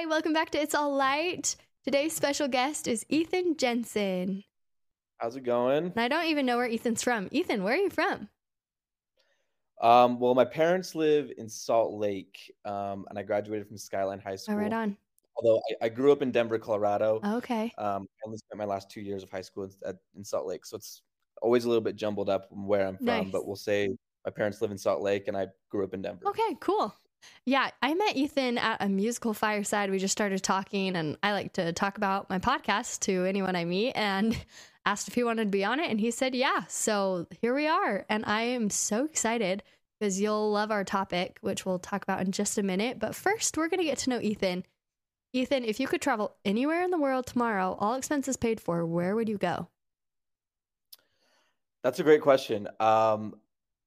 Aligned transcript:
Hi, 0.00 0.06
welcome 0.06 0.32
back 0.32 0.48
to 0.52 0.58
It's 0.58 0.74
All 0.74 0.96
Light. 0.96 1.56
Today's 1.84 2.16
special 2.16 2.48
guest 2.48 2.88
is 2.88 3.04
Ethan 3.10 3.58
Jensen. 3.58 4.44
How's 5.18 5.36
it 5.36 5.44
going? 5.44 5.92
And 5.94 6.00
I 6.00 6.08
don't 6.08 6.24
even 6.24 6.46
know 6.46 6.56
where 6.56 6.66
Ethan's 6.66 7.02
from. 7.02 7.28
Ethan, 7.32 7.62
where 7.62 7.74
are 7.74 7.76
you 7.76 7.90
from? 7.90 8.30
Um, 9.82 10.18
well, 10.18 10.34
my 10.34 10.46
parents 10.46 10.94
live 10.94 11.30
in 11.36 11.50
Salt 11.50 11.92
Lake, 11.92 12.50
um, 12.64 13.04
and 13.10 13.18
I 13.18 13.22
graduated 13.22 13.68
from 13.68 13.76
Skyline 13.76 14.20
High 14.20 14.36
School. 14.36 14.54
Oh, 14.54 14.58
right 14.58 14.72
on. 14.72 14.96
Although 15.36 15.60
I, 15.70 15.84
I 15.84 15.88
grew 15.90 16.12
up 16.12 16.22
in 16.22 16.30
Denver, 16.30 16.58
Colorado. 16.58 17.20
Okay. 17.22 17.70
Um, 17.76 18.08
I 18.10 18.26
only 18.26 18.38
spent 18.38 18.56
my 18.56 18.64
last 18.64 18.90
two 18.90 19.02
years 19.02 19.22
of 19.22 19.28
high 19.28 19.42
school 19.42 19.64
in, 19.64 19.70
at, 19.84 19.96
in 20.16 20.24
Salt 20.24 20.46
Lake, 20.46 20.64
so 20.64 20.78
it's 20.78 21.02
always 21.42 21.66
a 21.66 21.68
little 21.68 21.84
bit 21.84 21.96
jumbled 21.96 22.30
up 22.30 22.46
where 22.50 22.86
I'm 22.86 22.96
from. 22.96 23.04
Nice. 23.04 23.30
But 23.30 23.46
we'll 23.46 23.54
say 23.54 23.90
my 24.24 24.30
parents 24.30 24.62
live 24.62 24.70
in 24.70 24.78
Salt 24.78 25.02
Lake, 25.02 25.28
and 25.28 25.36
I 25.36 25.48
grew 25.68 25.84
up 25.84 25.92
in 25.92 26.00
Denver. 26.00 26.26
Okay, 26.26 26.56
cool. 26.58 26.94
Yeah, 27.44 27.70
I 27.82 27.94
met 27.94 28.16
Ethan 28.16 28.58
at 28.58 28.82
a 28.82 28.88
musical 28.88 29.34
fireside. 29.34 29.90
We 29.90 29.98
just 29.98 30.12
started 30.12 30.42
talking, 30.42 30.96
and 30.96 31.16
I 31.22 31.32
like 31.32 31.54
to 31.54 31.72
talk 31.72 31.96
about 31.96 32.30
my 32.30 32.38
podcast 32.38 33.00
to 33.00 33.24
anyone 33.24 33.56
I 33.56 33.64
meet 33.64 33.92
and 33.92 34.36
asked 34.84 35.08
if 35.08 35.14
he 35.14 35.24
wanted 35.24 35.44
to 35.44 35.50
be 35.50 35.64
on 35.64 35.80
it. 35.80 35.90
And 35.90 36.00
he 36.00 36.10
said, 36.10 36.34
yeah. 36.34 36.64
So 36.68 37.26
here 37.40 37.54
we 37.54 37.66
are. 37.66 38.04
And 38.08 38.24
I 38.26 38.42
am 38.42 38.70
so 38.70 39.04
excited 39.04 39.62
because 39.98 40.20
you'll 40.20 40.50
love 40.50 40.70
our 40.70 40.84
topic, 40.84 41.38
which 41.40 41.66
we'll 41.66 41.78
talk 41.78 42.02
about 42.02 42.20
in 42.20 42.32
just 42.32 42.58
a 42.58 42.62
minute. 42.62 42.98
But 42.98 43.14
first, 43.14 43.56
we're 43.56 43.68
going 43.68 43.80
to 43.80 43.84
get 43.84 43.98
to 43.98 44.10
know 44.10 44.20
Ethan. 44.20 44.64
Ethan, 45.32 45.64
if 45.64 45.78
you 45.78 45.86
could 45.86 46.00
travel 46.00 46.36
anywhere 46.44 46.82
in 46.82 46.90
the 46.90 46.98
world 46.98 47.26
tomorrow, 47.26 47.76
all 47.78 47.94
expenses 47.94 48.36
paid 48.36 48.60
for, 48.60 48.84
where 48.84 49.14
would 49.14 49.28
you 49.28 49.38
go? 49.38 49.68
That's 51.82 52.00
a 52.00 52.02
great 52.02 52.20
question. 52.20 52.68
Um, 52.80 53.36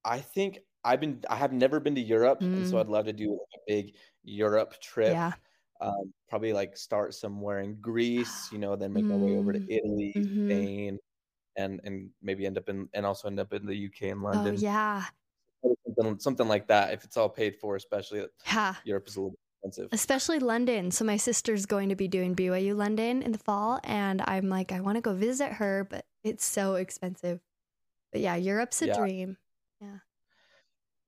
I 0.05 0.19
think 0.19 0.59
I've 0.83 0.99
been 0.99 1.21
I 1.29 1.35
have 1.37 1.53
never 1.53 1.79
been 1.79 1.95
to 1.95 2.01
Europe, 2.01 2.47
and 2.53 2.65
so 2.67 2.77
Mm. 2.77 2.79
I'd 2.79 2.87
love 2.87 3.05
to 3.05 3.13
do 3.13 3.31
like 3.31 3.61
a 3.61 3.63
big 3.67 3.95
Europe 4.23 4.79
trip. 4.81 5.19
Yeah. 5.19 5.33
Um, 5.81 6.13
probably 6.29 6.53
like 6.53 6.77
start 6.77 7.13
somewhere 7.13 7.59
in 7.61 7.81
Greece, 7.81 8.51
you 8.51 8.59
know, 8.59 8.75
then 8.75 8.93
make 8.93 9.09
my 9.09 9.15
way 9.15 9.35
over 9.35 9.53
to 9.53 9.59
Mm. 9.59 9.67
Italy, 9.67 10.15
Mhm. 10.15 10.27
Spain, 10.49 10.99
and 11.57 11.81
and 11.85 12.11
maybe 12.21 12.45
end 12.47 12.57
up 12.59 12.69
in 12.69 12.89
and 12.93 13.05
also 13.05 13.27
end 13.29 13.39
up 13.39 13.53
in 13.53 13.65
the 13.67 13.75
UK 13.77 14.03
and 14.11 14.23
Oh, 14.33 14.51
London. 14.51 14.55
yeah. 14.55 15.05
Something, 15.85 16.19
something 16.19 16.47
like 16.47 16.67
that. 16.67 16.93
If 16.93 17.03
it's 17.03 17.17
all 17.17 17.29
paid 17.29 17.55
for, 17.59 17.75
especially 17.75 18.25
Yeah. 18.45 18.75
Europe 18.83 19.07
is 19.07 19.15
a 19.15 19.21
little 19.21 19.35
expensive. 19.63 19.91
especially 19.91 20.39
London. 20.39 20.91
So 20.91 21.05
my 21.05 21.17
sister's 21.17 21.65
going 21.65 21.89
to 21.89 21.95
be 21.95 22.07
doing 22.07 22.33
BYU 22.35 22.75
London 22.75 23.21
in 23.21 23.31
the 23.31 23.37
fall, 23.37 23.79
and 23.83 24.21
I'm 24.25 24.49
like, 24.49 24.71
I 24.71 24.79
want 24.81 24.95
to 24.97 25.01
go 25.01 25.13
visit 25.13 25.53
her, 25.53 25.85
but 25.89 26.05
it's 26.23 26.45
so 26.45 26.75
expensive. 26.75 27.41
But 28.11 28.21
yeah, 28.21 28.35
Europe's 28.35 28.81
a 28.83 28.87
Yeah. 28.87 28.95
dream. 28.95 29.37
Yeah, 29.81 29.99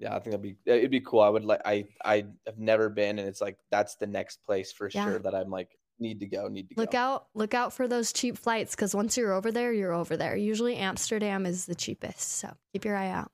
I 0.03 0.09
think 0.19 0.25
that'd 0.25 0.41
be 0.41 0.55
it'd 0.65 0.91
be 0.91 0.99
cool. 1.01 1.21
I 1.21 1.29
would 1.29 1.45
like 1.45 1.61
I 1.65 1.85
I 2.03 2.25
have 2.45 2.57
never 2.57 2.89
been, 2.89 3.17
and 3.19 3.27
it's 3.27 3.41
like 3.41 3.57
that's 3.71 3.95
the 3.95 4.07
next 4.07 4.43
place 4.45 4.71
for 4.71 4.89
Yeah. 4.93 5.05
sure 5.05 5.19
that 5.19 5.33
I'm 5.33 5.49
like 5.49 5.69
need 5.99 6.19
to 6.19 6.25
go, 6.27 6.47
need 6.49 6.69
to 6.69 6.75
Look 6.77 6.91
go. 6.91 6.97
out, 6.97 7.27
look 7.33 7.53
out 7.53 7.71
for 7.71 7.87
those 7.87 8.11
cheap 8.11 8.37
flights 8.37 8.75
because 8.75 8.93
once 8.93 9.15
you're 9.15 9.31
over 9.31 9.51
there, 9.51 9.71
you're 9.71 9.93
over 9.93 10.17
there. 10.17 10.35
Usually 10.35 10.75
Amsterdam 10.75 11.45
is 11.45 11.65
the 11.65 11.75
cheapest, 11.75 12.19
so 12.39 12.49
keep 12.73 12.83
your 12.83 12.97
eye 12.97 13.09
out. 13.09 13.31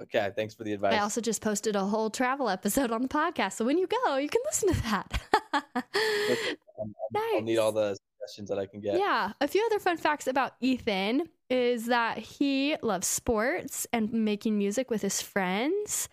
Okay, 0.00 0.30
thanks 0.36 0.54
for 0.54 0.64
the 0.64 0.72
advice. 0.72 0.94
I 0.94 0.98
also 1.00 1.20
just 1.20 1.42
posted 1.42 1.76
a 1.76 1.84
whole 1.84 2.08
travel 2.08 2.48
episode 2.48 2.90
on 2.90 3.02
the 3.02 3.08
podcast, 3.08 3.54
so 3.54 3.64
when 3.66 3.76
you 3.76 3.86
go, 3.86 4.16
you 4.16 4.28
can 4.30 4.40
listen 4.46 4.72
to 4.72 4.82
that. 4.84 5.20
I'll- 5.52 6.90
I'll 7.34 7.42
need 7.42 7.58
all 7.58 7.72
the 7.72 7.96
suggestions 8.20 8.48
that 8.50 8.58
I 8.58 8.66
can 8.66 8.80
get. 8.80 8.98
Yeah. 8.98 9.32
A 9.40 9.48
few 9.48 9.64
other 9.66 9.78
fun 9.80 9.96
facts 9.96 10.26
about 10.26 10.52
Ethan 10.60 11.28
is 11.50 11.86
that 11.86 12.18
he 12.18 12.76
loves 12.82 13.06
sports 13.06 13.86
and 13.92 14.12
making 14.12 14.58
music 14.58 14.90
with 14.90 15.02
his 15.02 15.22
friends. 15.22 16.08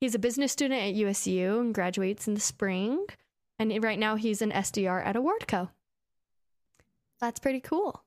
He's 0.00 0.14
a 0.14 0.18
business 0.18 0.52
student 0.52 0.80
at 0.82 0.94
USU 0.94 1.60
and 1.60 1.74
graduates 1.74 2.26
in 2.26 2.34
the 2.34 2.40
spring. 2.40 3.06
And 3.58 3.84
right 3.84 3.98
now 3.98 4.16
he's 4.16 4.40
an 4.40 4.52
SDR 4.52 5.04
at 5.04 5.16
Awardco. 5.16 5.68
That's 7.20 7.38
pretty 7.38 7.60
cool. 7.60 8.02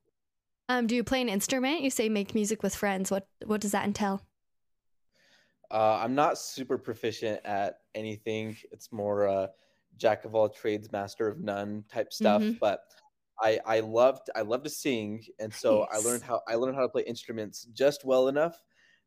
Um, 0.67 0.87
do 0.87 0.95
you 0.95 1.03
play 1.03 1.21
an 1.21 1.29
instrument? 1.29 1.81
You 1.81 1.91
say 1.91 2.09
make 2.09 2.33
music 2.33 2.63
with 2.63 2.73
friends. 2.73 3.11
What 3.11 3.27
what 3.45 3.61
does 3.61 3.73
that 3.73 3.85
entail? 3.85 4.21
Uh, 5.69 5.99
I'm 6.01 6.15
not 6.15 6.37
super 6.37 6.77
proficient 6.77 7.41
at 7.45 7.79
anything. 7.93 8.57
It's 8.71 8.91
more 8.91 9.27
uh, 9.27 9.47
jack 9.97 10.25
of 10.25 10.33
all 10.33 10.49
trades, 10.49 10.91
master 10.91 11.27
of 11.27 11.39
none 11.39 11.83
type 11.91 12.11
stuff. 12.13 12.41
Mhm. 12.41 12.59
But 12.59 12.85
I 13.43 13.59
I 13.65 13.79
loved 13.81 14.29
I 14.35 14.41
love 14.41 14.63
to 14.63 14.69
sing, 14.69 15.23
and 15.39 15.53
so 15.53 15.85
I 15.91 15.97
learned 15.97 16.23
how 16.23 16.41
I 16.47 16.55
learned 16.55 16.75
how 16.75 16.81
to 16.83 16.89
play 16.89 17.03
instruments 17.03 17.65
just 17.73 18.05
well 18.05 18.27
enough 18.29 18.61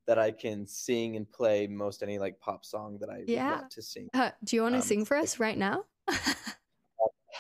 that 0.06 0.18
I 0.18 0.30
can 0.30 0.66
sing 0.66 1.16
and 1.16 1.28
play 1.30 1.66
most 1.66 2.02
any 2.02 2.18
like 2.18 2.38
pop 2.38 2.64
song 2.64 2.98
that 3.00 3.08
I 3.10 3.24
Yeah. 3.26 3.52
want 3.52 3.70
to 3.72 3.82
sing. 3.82 4.08
Uh, 4.14 4.30
do 4.44 4.54
you 4.56 4.62
want 4.62 4.74
to 4.74 4.78
Um, 4.78 4.82
sing 4.82 5.04
for 5.04 5.16
us 5.16 5.40
right 5.40 5.58
now? 5.58 5.84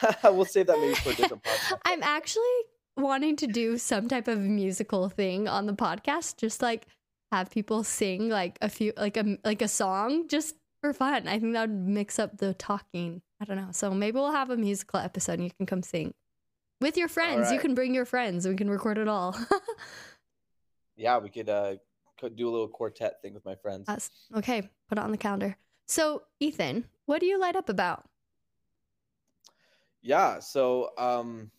we'll 0.24 0.44
save 0.44 0.66
that 0.66 0.78
maybe 0.80 0.94
for 0.94 1.10
a 1.10 1.14
different 1.14 1.42
podcast. 1.44 1.78
I'm 1.84 2.02
actually 2.02 2.42
wanting 2.96 3.36
to 3.36 3.46
do 3.46 3.78
some 3.78 4.08
type 4.08 4.28
of 4.28 4.38
musical 4.38 5.08
thing 5.08 5.48
on 5.48 5.66
the 5.66 5.72
podcast, 5.74 6.36
just 6.38 6.62
like 6.62 6.86
have 7.32 7.50
people 7.50 7.84
sing 7.84 8.28
like 8.28 8.58
a 8.60 8.68
few 8.68 8.92
like 8.96 9.16
a 9.16 9.38
like 9.44 9.62
a 9.62 9.68
song 9.68 10.28
just 10.28 10.56
for 10.80 10.92
fun. 10.92 11.28
I 11.28 11.38
think 11.38 11.52
that 11.54 11.68
would 11.68 11.86
mix 11.86 12.18
up 12.18 12.38
the 12.38 12.54
talking. 12.54 13.22
I 13.40 13.44
don't 13.44 13.56
know. 13.56 13.68
So 13.72 13.92
maybe 13.92 14.16
we'll 14.18 14.32
have 14.32 14.50
a 14.50 14.56
musical 14.56 14.98
episode 15.00 15.34
and 15.34 15.44
you 15.44 15.50
can 15.56 15.66
come 15.66 15.82
sing. 15.82 16.14
With 16.80 16.96
your 16.96 17.08
friends. 17.08 17.50
You 17.50 17.58
can 17.58 17.74
bring 17.74 17.94
your 17.94 18.04
friends. 18.04 18.46
We 18.46 18.54
can 18.54 18.68
record 18.70 18.98
it 18.98 19.08
all. 19.08 19.36
Yeah, 20.98 21.18
we 21.18 21.28
could 21.28 21.50
uh 21.50 21.74
could 22.18 22.36
do 22.36 22.48
a 22.48 22.50
little 22.50 22.68
quartet 22.68 23.20
thing 23.20 23.34
with 23.34 23.44
my 23.44 23.54
friends. 23.54 23.86
Us. 23.86 24.10
Okay, 24.34 24.62
put 24.88 24.96
it 24.96 25.04
on 25.04 25.10
the 25.10 25.18
calendar. 25.18 25.54
So, 25.84 26.22
Ethan, 26.40 26.86
what 27.04 27.20
do 27.20 27.26
you 27.26 27.38
light 27.38 27.54
up 27.54 27.68
about? 27.68 28.08
Yeah. 30.00 30.38
So 30.38 30.92
um 30.96 31.50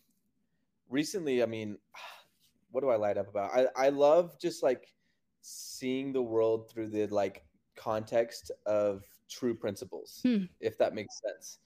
recently, 0.90 1.40
I 1.42 1.46
mean, 1.46 1.78
what 2.72 2.80
do 2.80 2.88
I 2.90 2.96
light 2.96 3.16
up 3.16 3.28
about? 3.28 3.52
I, 3.54 3.66
I 3.76 3.88
love 3.90 4.36
just 4.40 4.62
like 4.64 4.92
seeing 5.40 6.12
the 6.12 6.22
world 6.22 6.68
through 6.70 6.88
the 6.88 7.06
like 7.06 7.44
context 7.76 8.50
of 8.66 9.04
true 9.30 9.54
principles, 9.54 10.18
Hmm. 10.24 10.46
if 10.58 10.76
that 10.78 10.94
makes 10.96 11.14
sense. 11.20 11.58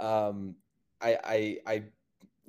Um 0.00 0.56
I 1.00 1.16
I 1.24 1.72
I 1.74 1.84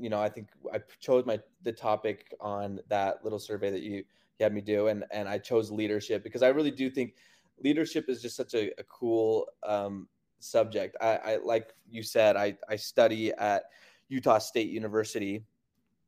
you 0.02 0.10
know, 0.10 0.20
I 0.20 0.30
think 0.30 0.50
I 0.74 0.80
chose 1.00 1.26
my 1.26 1.40
the 1.62 1.72
topic 1.72 2.34
on 2.42 2.80
that 2.90 3.24
little 3.24 3.40
survey 3.40 3.70
that 3.72 3.82
you, 3.82 3.98
you 3.98 4.04
had 4.40 4.54
me 4.54 4.62
do 4.62 4.88
and 4.88 5.06
and 5.12 5.30
I 5.30 5.38
chose 5.38 5.70
leadership 5.72 6.24
because 6.24 6.42
I 6.42 6.48
really 6.50 6.72
do 6.72 6.90
think 6.90 7.16
leadership 7.64 8.10
is 8.10 8.22
just 8.22 8.36
such 8.36 8.54
a, 8.56 8.72
a 8.80 8.84
cool 8.90 9.48
um 9.64 10.08
subject. 10.40 10.98
I, 11.00 11.16
I 11.18 11.36
like 11.38 11.74
you 11.90 12.02
said, 12.02 12.36
I, 12.36 12.58
I 12.68 12.76
study 12.76 13.32
at 13.34 13.66
Utah 14.10 14.40
State 14.40 14.70
University, 14.72 15.46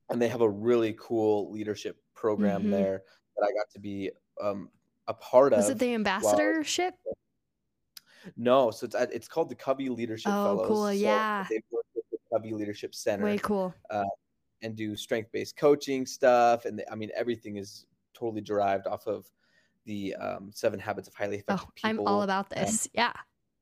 and 0.10 0.20
they 0.20 0.28
have 0.28 0.42
a 0.42 0.50
really 0.50 0.96
cool 1.00 1.52
leadership 1.52 2.02
program 2.16 2.64
Mhm. 2.64 2.72
there 2.72 3.04
that 3.38 3.44
I 3.46 3.52
got 3.54 3.70
to 3.74 3.80
be 3.80 4.10
um, 4.42 4.70
a 5.08 5.14
part 5.14 5.54
Was 5.54 5.70
of. 5.70 5.76
it 5.76 5.80
the 5.80 5.94
ambassadorship? 5.94 6.96
no, 8.38 8.72
so 8.72 8.86
it's 8.88 8.96
it's 8.96 9.28
called 9.28 9.50
the 9.50 9.56
Covey 9.56 9.90
Leadership 9.90 10.32
Oh, 10.34 10.44
Fellows. 10.44 10.68
cool, 10.68 10.94
yeah. 10.94 11.48
The 12.34 12.40
Covey 12.40 12.54
Leadership 12.54 12.96
Center 12.96 13.24
Way 13.24 13.38
cool. 13.38 13.74
and 14.62 14.76
do 14.76 14.96
strength 14.96 15.32
based 15.32 15.58
coaching 15.58 16.06
stuff, 16.06 16.66
and 16.66 16.80
they, 16.80 16.86
I 16.92 16.96
mean 16.96 17.12
everything 17.16 17.58
is 17.58 17.86
totally 18.14 18.42
derived 18.42 18.88
off 18.88 19.08
of 19.08 19.26
the 19.86 20.16
um, 20.16 20.52
Seven 20.54 20.80
Habits 20.80 21.08
of 21.08 21.14
Highly 21.14 21.44
Oh, 21.48 21.56
Effective 21.56 21.70
I'm 21.84 22.00
all 22.00 22.24
about 22.24 22.50
this. 22.50 22.88
Yeah. 22.94 23.14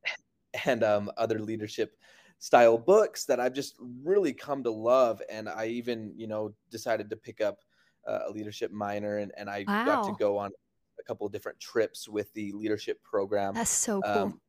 and 0.65 0.83
um, 0.83 1.11
other 1.17 1.39
leadership 1.39 1.97
style 2.39 2.77
books 2.77 3.25
that 3.25 3.39
I've 3.39 3.53
just 3.53 3.75
really 4.03 4.33
come 4.33 4.63
to 4.63 4.71
love. 4.71 5.21
And 5.29 5.47
I 5.47 5.67
even, 5.67 6.13
you 6.15 6.27
know, 6.27 6.53
decided 6.69 7.09
to 7.09 7.15
pick 7.15 7.41
up 7.41 7.59
uh, 8.07 8.19
a 8.27 8.31
leadership 8.31 8.71
minor, 8.71 9.17
and, 9.17 9.31
and 9.37 9.49
I 9.49 9.63
got 9.63 10.05
to 10.05 10.13
go 10.17 10.37
on 10.37 10.51
a 10.99 11.03
couple 11.03 11.25
of 11.25 11.33
different 11.33 11.59
trips 11.59 12.07
with 12.07 12.33
the 12.33 12.51
leadership 12.53 13.01
program. 13.03 13.53
That's 13.53 13.69
so 13.69 14.01
cool. 14.01 14.11
Um, 14.11 14.41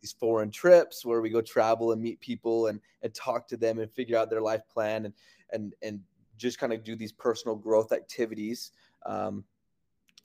these 0.00 0.12
foreign 0.12 0.50
trips 0.50 1.04
where 1.04 1.20
we 1.20 1.30
go 1.30 1.40
travel 1.40 1.92
and 1.92 2.02
meet 2.02 2.20
people 2.20 2.68
and, 2.68 2.80
and 3.02 3.14
talk 3.14 3.48
to 3.48 3.56
them 3.56 3.78
and 3.78 3.90
figure 3.90 4.16
out 4.16 4.30
their 4.30 4.40
life 4.40 4.62
plan 4.72 5.04
and 5.06 5.14
and 5.52 5.74
and 5.82 6.00
just 6.36 6.58
kind 6.58 6.72
of 6.72 6.84
do 6.84 6.94
these 6.94 7.12
personal 7.12 7.56
growth 7.56 7.92
activities. 7.92 8.72
Um, 9.06 9.44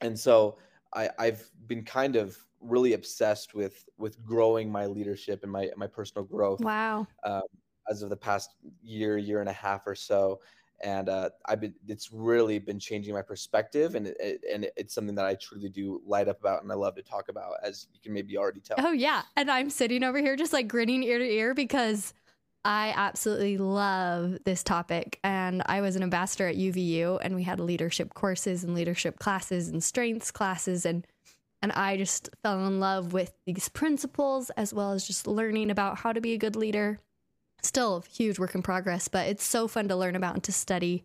and 0.00 0.18
so 0.18 0.58
I, 0.94 1.10
I've 1.18 1.50
been 1.66 1.82
kind 1.84 2.16
of 2.16 2.36
really 2.60 2.94
obsessed 2.94 3.54
with 3.54 3.84
with 3.98 4.22
growing 4.24 4.70
my 4.70 4.86
leadership 4.86 5.42
and 5.42 5.52
my 5.52 5.70
my 5.76 5.86
personal 5.86 6.24
growth 6.24 6.60
wow. 6.60 7.06
um, 7.24 7.42
as 7.90 8.02
of 8.02 8.10
the 8.10 8.16
past 8.16 8.50
year, 8.82 9.18
year 9.18 9.40
and 9.40 9.48
a 9.48 9.52
half 9.52 9.86
or 9.86 9.94
so. 9.94 10.40
And 10.82 11.08
uh, 11.08 11.30
I've 11.46 11.60
been, 11.60 11.74
it's 11.86 12.12
really 12.12 12.58
been 12.58 12.78
changing 12.78 13.14
my 13.14 13.22
perspective, 13.22 13.94
and 13.94 14.08
it, 14.08 14.42
and 14.52 14.68
it's 14.76 14.94
something 14.94 15.14
that 15.14 15.24
I 15.24 15.34
truly 15.34 15.68
do 15.68 16.02
light 16.04 16.28
up 16.28 16.40
about, 16.40 16.62
and 16.62 16.70
I 16.70 16.74
love 16.74 16.96
to 16.96 17.02
talk 17.02 17.28
about, 17.28 17.54
as 17.62 17.86
you 17.92 18.00
can 18.02 18.12
maybe 18.12 18.36
already 18.36 18.60
tell. 18.60 18.76
Oh 18.78 18.92
yeah, 18.92 19.22
and 19.36 19.50
I'm 19.50 19.70
sitting 19.70 20.02
over 20.02 20.18
here 20.18 20.36
just 20.36 20.52
like 20.52 20.68
grinning 20.68 21.02
ear 21.02 21.18
to 21.18 21.24
ear 21.24 21.54
because 21.54 22.12
I 22.64 22.92
absolutely 22.96 23.58
love 23.58 24.38
this 24.44 24.62
topic. 24.62 25.20
And 25.22 25.62
I 25.66 25.80
was 25.80 25.96
an 25.96 26.02
ambassador 26.02 26.48
at 26.48 26.56
UVU, 26.56 27.18
and 27.22 27.34
we 27.34 27.44
had 27.44 27.60
leadership 27.60 28.14
courses 28.14 28.64
and 28.64 28.74
leadership 28.74 29.18
classes 29.18 29.68
and 29.68 29.82
strengths 29.82 30.30
classes, 30.30 30.84
and 30.84 31.06
and 31.62 31.72
I 31.72 31.96
just 31.96 32.28
fell 32.42 32.66
in 32.66 32.78
love 32.78 33.14
with 33.14 33.32
these 33.46 33.70
principles 33.70 34.50
as 34.50 34.74
well 34.74 34.92
as 34.92 35.06
just 35.06 35.26
learning 35.26 35.70
about 35.70 35.96
how 35.96 36.12
to 36.12 36.20
be 36.20 36.34
a 36.34 36.38
good 36.38 36.56
leader. 36.56 37.00
Still 37.66 38.04
huge 38.10 38.38
work 38.38 38.54
in 38.54 38.62
progress, 38.62 39.08
but 39.08 39.26
it's 39.26 39.44
so 39.44 39.68
fun 39.68 39.88
to 39.88 39.96
learn 39.96 40.16
about 40.16 40.34
and 40.34 40.44
to 40.44 40.52
study. 40.52 41.04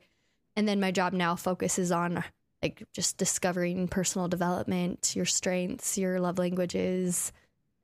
And 0.56 0.68
then 0.68 0.80
my 0.80 0.92
job 0.92 1.14
now 1.14 1.36
focuses 1.36 1.92
on 1.92 2.24
like 2.62 2.84
just 2.94 3.18
discovering 3.18 3.88
personal 3.88 4.28
development, 4.28 5.16
your 5.16 5.26
strengths, 5.26 5.98
your 5.98 6.20
love 6.20 6.38
languages, 6.38 7.32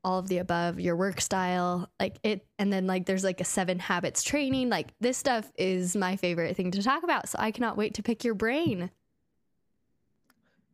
all 0.03 0.19
of 0.19 0.27
the 0.27 0.37
above, 0.37 0.79
your 0.79 0.95
work 0.95 1.21
style, 1.21 1.89
like 1.99 2.17
it. 2.23 2.45
And 2.59 2.71
then 2.71 2.85
like 2.85 3.05
there's 3.05 3.23
like 3.23 3.41
a 3.41 3.45
seven 3.45 3.79
habits 3.79 4.21
training. 4.21 4.69
Like 4.69 4.89
this 4.99 5.17
stuff 5.17 5.51
is 5.57 5.95
my 5.95 6.15
favorite 6.15 6.55
thing 6.55 6.71
to 6.71 6.83
talk 6.83 7.03
about. 7.03 7.29
So 7.29 7.37
I 7.39 7.51
cannot 7.51 7.77
wait 7.77 7.95
to 7.95 8.03
pick 8.03 8.23
your 8.23 8.35
brain. 8.35 8.91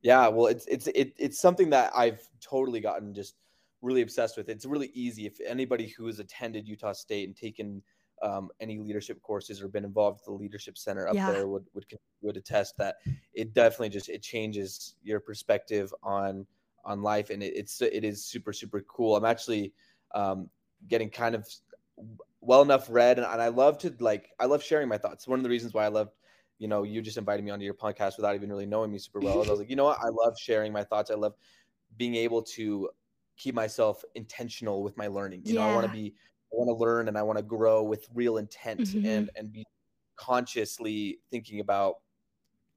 Yeah, 0.02 0.28
well, 0.30 0.48
it's 0.48 0.66
it's 0.66 0.88
it, 0.88 1.14
it's 1.18 1.40
something 1.40 1.70
that 1.70 1.92
I've 1.96 2.28
totally 2.42 2.80
gotten 2.80 3.14
just 3.14 3.36
really 3.82 4.02
obsessed 4.02 4.38
with. 4.38 4.50
It's 4.50 4.66
really 4.66 4.92
easy 4.94 5.26
if 5.26 5.40
anybody 5.46 5.88
who 5.88 6.06
has 6.08 6.20
attended 6.20 6.68
Utah 6.68 6.94
State 6.94 7.28
and 7.28 7.36
taken 7.36 7.82
um, 8.22 8.50
any 8.60 8.78
leadership 8.78 9.22
courses 9.22 9.62
or 9.62 9.68
been 9.68 9.84
involved 9.86 10.20
with 10.20 10.26
the 10.26 10.44
leadership 10.44 10.78
center 10.78 11.08
up 11.08 11.16
yeah. 11.16 11.32
there 11.32 11.48
would 11.48 11.66
would 11.74 11.86
would 12.22 12.38
attest 12.38 12.78
that 12.78 12.98
it 13.34 13.54
definitely 13.54 13.90
just 13.90 14.10
it 14.10 14.22
changes 14.22 14.96
your 15.02 15.20
perspective 15.20 15.92
on 16.04 16.46
on 16.86 17.02
life 17.02 17.32
and 17.32 17.42
it, 17.42 17.54
it's 17.56 17.82
it 17.82 18.04
is 18.04 18.24
super 18.24 18.54
super 18.54 18.82
cool. 18.82 19.16
I'm 19.16 19.26
actually 19.26 19.74
um, 20.14 20.50
getting 20.88 21.10
kind 21.10 21.36
of 21.36 21.48
well 22.42 22.62
enough 22.62 22.88
read 22.90 23.18
and, 23.18 23.28
and 23.28 23.42
I 23.42 23.48
love 23.48 23.78
to 23.80 23.94
like 24.00 24.30
I 24.40 24.46
love 24.46 24.64
sharing 24.64 24.88
my 24.88 24.98
thoughts. 24.98 25.28
One 25.28 25.40
of 25.40 25.44
the 25.44 25.50
reasons 25.50 25.74
why 25.74 25.86
I 25.86 25.90
love 25.90 26.12
you 26.60 26.68
know, 26.68 26.84
you 26.84 27.02
just 27.02 27.18
invited 27.18 27.44
me 27.44 27.50
onto 27.50 27.66
your 27.66 27.74
podcast 27.74 28.18
without 28.18 28.36
even 28.36 28.48
really 28.48 28.68
knowing 28.68 28.92
me 28.92 29.00
super 29.00 29.20
well. 29.20 29.34
I 29.34 29.50
was 29.50 29.58
like, 29.58 29.70
you 29.72 29.76
know 29.76 29.86
what? 29.86 29.98
I 30.00 30.10
love 30.10 30.38
sharing 30.38 30.72
my 30.72 30.84
thoughts. 30.84 31.10
I 31.10 31.16
love 31.16 31.34
being 31.98 32.14
able 32.14 32.44
to 32.44 32.88
keep 33.42 33.56
myself 33.56 34.04
intentional 34.16 34.84
with 34.84 34.96
my 34.98 35.08
learning. 35.08 35.42
You 35.46 35.56
yeah. 35.56 35.62
know, 35.62 35.72
I 35.72 35.76
want 35.76 35.88
to 35.88 35.92
be, 35.92 36.14
I 36.52 36.56
want 36.56 36.68
to 36.70 36.76
learn 36.76 37.08
and 37.08 37.18
I 37.18 37.24
want 37.24 37.38
to 37.40 37.44
grow 37.44 37.82
with 37.82 38.08
real 38.14 38.38
intent 38.38 38.82
mm-hmm. 38.82 39.06
and 39.06 39.30
and 39.36 39.52
be 39.52 39.66
consciously 40.16 41.20
thinking 41.32 41.60
about 41.60 41.96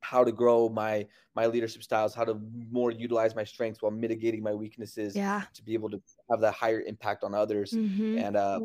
how 0.00 0.25
to 0.25 0.32
grow 0.32 0.69
my 0.69 1.06
my 1.34 1.46
leadership 1.46 1.82
styles, 1.82 2.14
how 2.14 2.25
to 2.25 2.40
more 2.70 2.90
utilize 2.90 3.34
my 3.34 3.44
strengths 3.44 3.82
while 3.82 3.93
mitigating 3.93 4.43
my 4.43 4.55
weaknesses. 4.55 5.14
Yeah. 5.14 5.43
To 5.52 5.62
be 5.62 5.75
able 5.75 5.90
to 5.90 6.00
have 6.31 6.40
that 6.40 6.55
higher 6.55 6.81
impact 6.81 7.25
on 7.25 7.34
others. 7.34 7.72
Mm-hmm. 7.72 8.19
And 8.19 8.37
uh, 8.37 8.60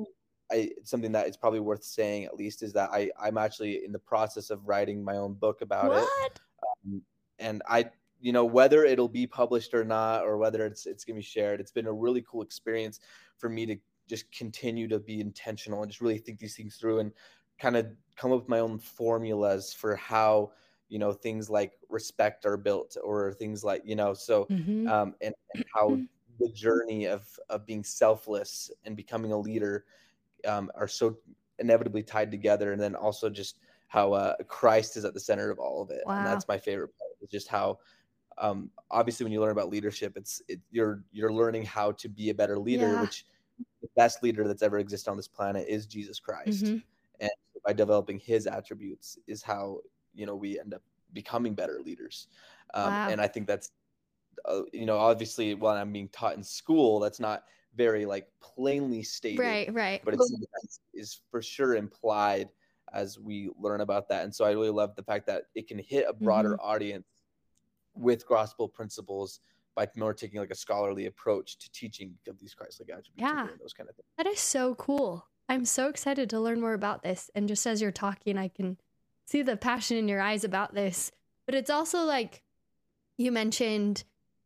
I 0.51 0.71
something 0.83 1.11
that 1.11 1.27
is 1.27 1.35
probably 1.35 1.59
worth 1.59 1.83
saying 1.83 2.25
at 2.25 2.35
least 2.35 2.63
is 2.63 2.71
that 2.73 2.89
I 2.91 3.11
I'm 3.19 3.37
actually 3.37 3.83
in 3.83 3.91
the 3.91 3.99
process 3.99 4.49
of 4.51 4.65
writing 4.67 5.03
my 5.03 5.17
own 5.17 5.33
book 5.33 5.61
about 5.61 5.89
what? 5.89 6.09
it. 6.25 6.39
Um, 6.85 7.01
and 7.39 7.61
I 7.67 7.89
you 8.19 8.31
know 8.31 8.45
whether 8.45 8.83
it'll 8.85 9.09
be 9.09 9.25
published 9.25 9.73
or 9.73 9.83
not 9.83 10.23
or 10.23 10.37
whether 10.37 10.65
it's 10.65 10.85
it's 10.85 11.03
going 11.03 11.15
to 11.15 11.19
be 11.19 11.25
shared 11.25 11.59
it's 11.59 11.71
been 11.71 11.87
a 11.87 11.93
really 11.93 12.23
cool 12.29 12.41
experience 12.41 12.99
for 13.37 13.49
me 13.49 13.65
to 13.65 13.75
just 14.07 14.31
continue 14.31 14.87
to 14.87 14.99
be 14.99 15.21
intentional 15.21 15.81
and 15.81 15.91
just 15.91 16.01
really 16.01 16.17
think 16.17 16.39
these 16.39 16.55
things 16.55 16.75
through 16.75 16.99
and 16.99 17.11
kind 17.59 17.77
of 17.77 17.87
come 18.15 18.31
up 18.31 18.39
with 18.39 18.49
my 18.49 18.59
own 18.59 18.79
formulas 18.79 19.73
for 19.73 19.95
how 19.95 20.51
you 20.87 20.97
know 20.97 21.13
things 21.13 21.49
like 21.49 21.73
respect 21.89 22.45
are 22.45 22.57
built 22.57 22.97
or 23.03 23.33
things 23.33 23.63
like 23.63 23.81
you 23.85 23.95
know 23.95 24.13
so 24.13 24.45
mm-hmm. 24.45 24.87
um 24.87 25.13
and, 25.21 25.33
and 25.53 25.63
how 25.73 25.89
mm-hmm. 25.89 26.03
the 26.39 26.49
journey 26.49 27.05
of 27.05 27.27
of 27.49 27.65
being 27.65 27.83
selfless 27.83 28.71
and 28.85 28.95
becoming 28.95 29.31
a 29.31 29.37
leader 29.37 29.85
um, 30.47 30.71
are 30.75 30.87
so 30.87 31.17
inevitably 31.59 32.03
tied 32.03 32.31
together, 32.31 32.71
and 32.71 32.81
then 32.81 32.95
also 32.95 33.29
just 33.29 33.59
how 33.87 34.13
uh, 34.13 34.35
Christ 34.47 34.97
is 34.97 35.05
at 35.05 35.13
the 35.13 35.19
center 35.19 35.49
of 35.49 35.59
all 35.59 35.81
of 35.81 35.89
it, 35.89 36.01
wow. 36.05 36.17
and 36.17 36.25
that's 36.25 36.47
my 36.47 36.57
favorite 36.57 36.91
part. 36.97 37.11
Is 37.21 37.29
just 37.29 37.47
how 37.47 37.79
um, 38.39 38.69
obviously 38.89 39.23
when 39.23 39.33
you 39.33 39.41
learn 39.41 39.51
about 39.51 39.69
leadership, 39.69 40.13
it's 40.15 40.41
it, 40.47 40.59
you're 40.71 41.03
you're 41.11 41.33
learning 41.33 41.65
how 41.65 41.91
to 41.93 42.09
be 42.09 42.29
a 42.29 42.33
better 42.33 42.57
leader, 42.57 42.93
yeah. 42.93 43.01
which 43.01 43.25
the 43.81 43.89
best 43.95 44.23
leader 44.23 44.47
that's 44.47 44.63
ever 44.63 44.79
existed 44.79 45.11
on 45.11 45.17
this 45.17 45.27
planet 45.27 45.67
is 45.67 45.85
Jesus 45.85 46.19
Christ, 46.19 46.63
mm-hmm. 46.63 46.77
and 47.19 47.31
by 47.65 47.73
developing 47.73 48.19
His 48.19 48.47
attributes 48.47 49.17
is 49.27 49.43
how 49.43 49.79
you 50.13 50.25
know 50.25 50.35
we 50.35 50.59
end 50.59 50.73
up 50.73 50.81
becoming 51.13 51.53
better 51.53 51.79
leaders, 51.83 52.27
um, 52.73 52.91
wow. 52.91 53.09
and 53.09 53.21
I 53.21 53.27
think 53.27 53.47
that's 53.47 53.71
uh, 54.45 54.61
you 54.71 54.85
know 54.85 54.97
obviously 54.97 55.53
when 55.53 55.75
I'm 55.75 55.91
being 55.91 56.09
taught 56.09 56.37
in 56.37 56.43
school, 56.43 56.99
that's 56.99 57.19
not 57.19 57.43
very 57.75 58.05
like 58.05 58.27
plainly 58.41 59.03
stated. 59.03 59.39
Right, 59.39 59.73
right. 59.73 60.01
But 60.03 60.15
it's 60.15 60.79
is 60.93 61.21
for 61.29 61.41
sure 61.41 61.75
implied 61.75 62.49
as 62.93 63.19
we 63.19 63.49
learn 63.59 63.81
about 63.81 64.09
that. 64.09 64.23
And 64.23 64.33
so 64.33 64.45
I 64.45 64.51
really 64.51 64.71
love 64.71 64.95
the 64.95 65.03
fact 65.03 65.27
that 65.27 65.43
it 65.55 65.67
can 65.67 65.77
hit 65.77 66.05
a 66.07 66.13
broader 66.13 66.53
mm-hmm. 66.53 66.67
audience 66.67 67.05
with 67.99 68.27
gospel 68.27 68.67
principles 68.67 69.41
by 69.75 69.87
more 69.95 70.13
taking 70.13 70.39
like 70.39 70.51
a 70.51 70.55
scholarly 70.55 71.05
approach 71.05 71.57
to 71.57 71.71
teaching 71.71 72.13
of 72.27 72.39
these 72.39 72.53
Christ-like 72.53 72.89
attributes 72.89 73.13
yeah. 73.17 73.47
and 73.47 73.59
those 73.59 73.73
kind 73.73 73.89
of 73.89 73.95
things. 73.95 74.05
That 74.17 74.27
is 74.27 74.39
so 74.39 74.75
cool. 74.75 75.25
I'm 75.47 75.65
so 75.65 75.89
excited 75.89 76.29
to 76.31 76.39
learn 76.39 76.61
more 76.61 76.73
about 76.73 77.03
this. 77.03 77.29
And 77.35 77.47
just 77.47 77.65
as 77.65 77.81
you're 77.81 77.91
talking, 77.91 78.37
I 78.37 78.49
can 78.49 78.77
see 79.25 79.41
the 79.41 79.57
passion 79.57 79.97
in 79.97 80.07
your 80.07 80.21
eyes 80.21 80.43
about 80.43 80.73
this. 80.73 81.11
But 81.45 81.55
it's 81.55 81.69
also 81.69 82.03
like 82.03 82.41
you 83.17 83.31
mentioned, 83.31 84.03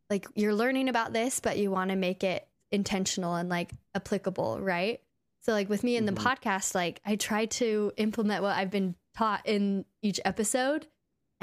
like 0.10 0.28
you're 0.36 0.54
learning 0.54 0.90
about 0.90 1.14
this, 1.14 1.40
but 1.40 1.58
you 1.58 1.72
want 1.72 1.90
to 1.90 1.96
make 1.96 2.24
it 2.24 2.48
intentional 2.72 3.36
and 3.36 3.50
like 3.50 3.72
applicable, 3.96 4.60
right? 4.62 5.02
So 5.42 5.52
like 5.52 5.70
with 5.70 5.84
me 5.84 5.98
in 5.98 6.06
the 6.06 6.12
mm-hmm. 6.12 6.28
podcast, 6.28 6.74
like 6.74 7.02
I 7.06 7.16
try 7.16 7.46
to 7.46 7.92
implement 7.98 8.44
what 8.44 8.56
I've 8.56 8.72
been 8.72 8.96
taught 9.16 9.42
in 9.46 9.86
each 10.02 10.20
episode 10.26 10.88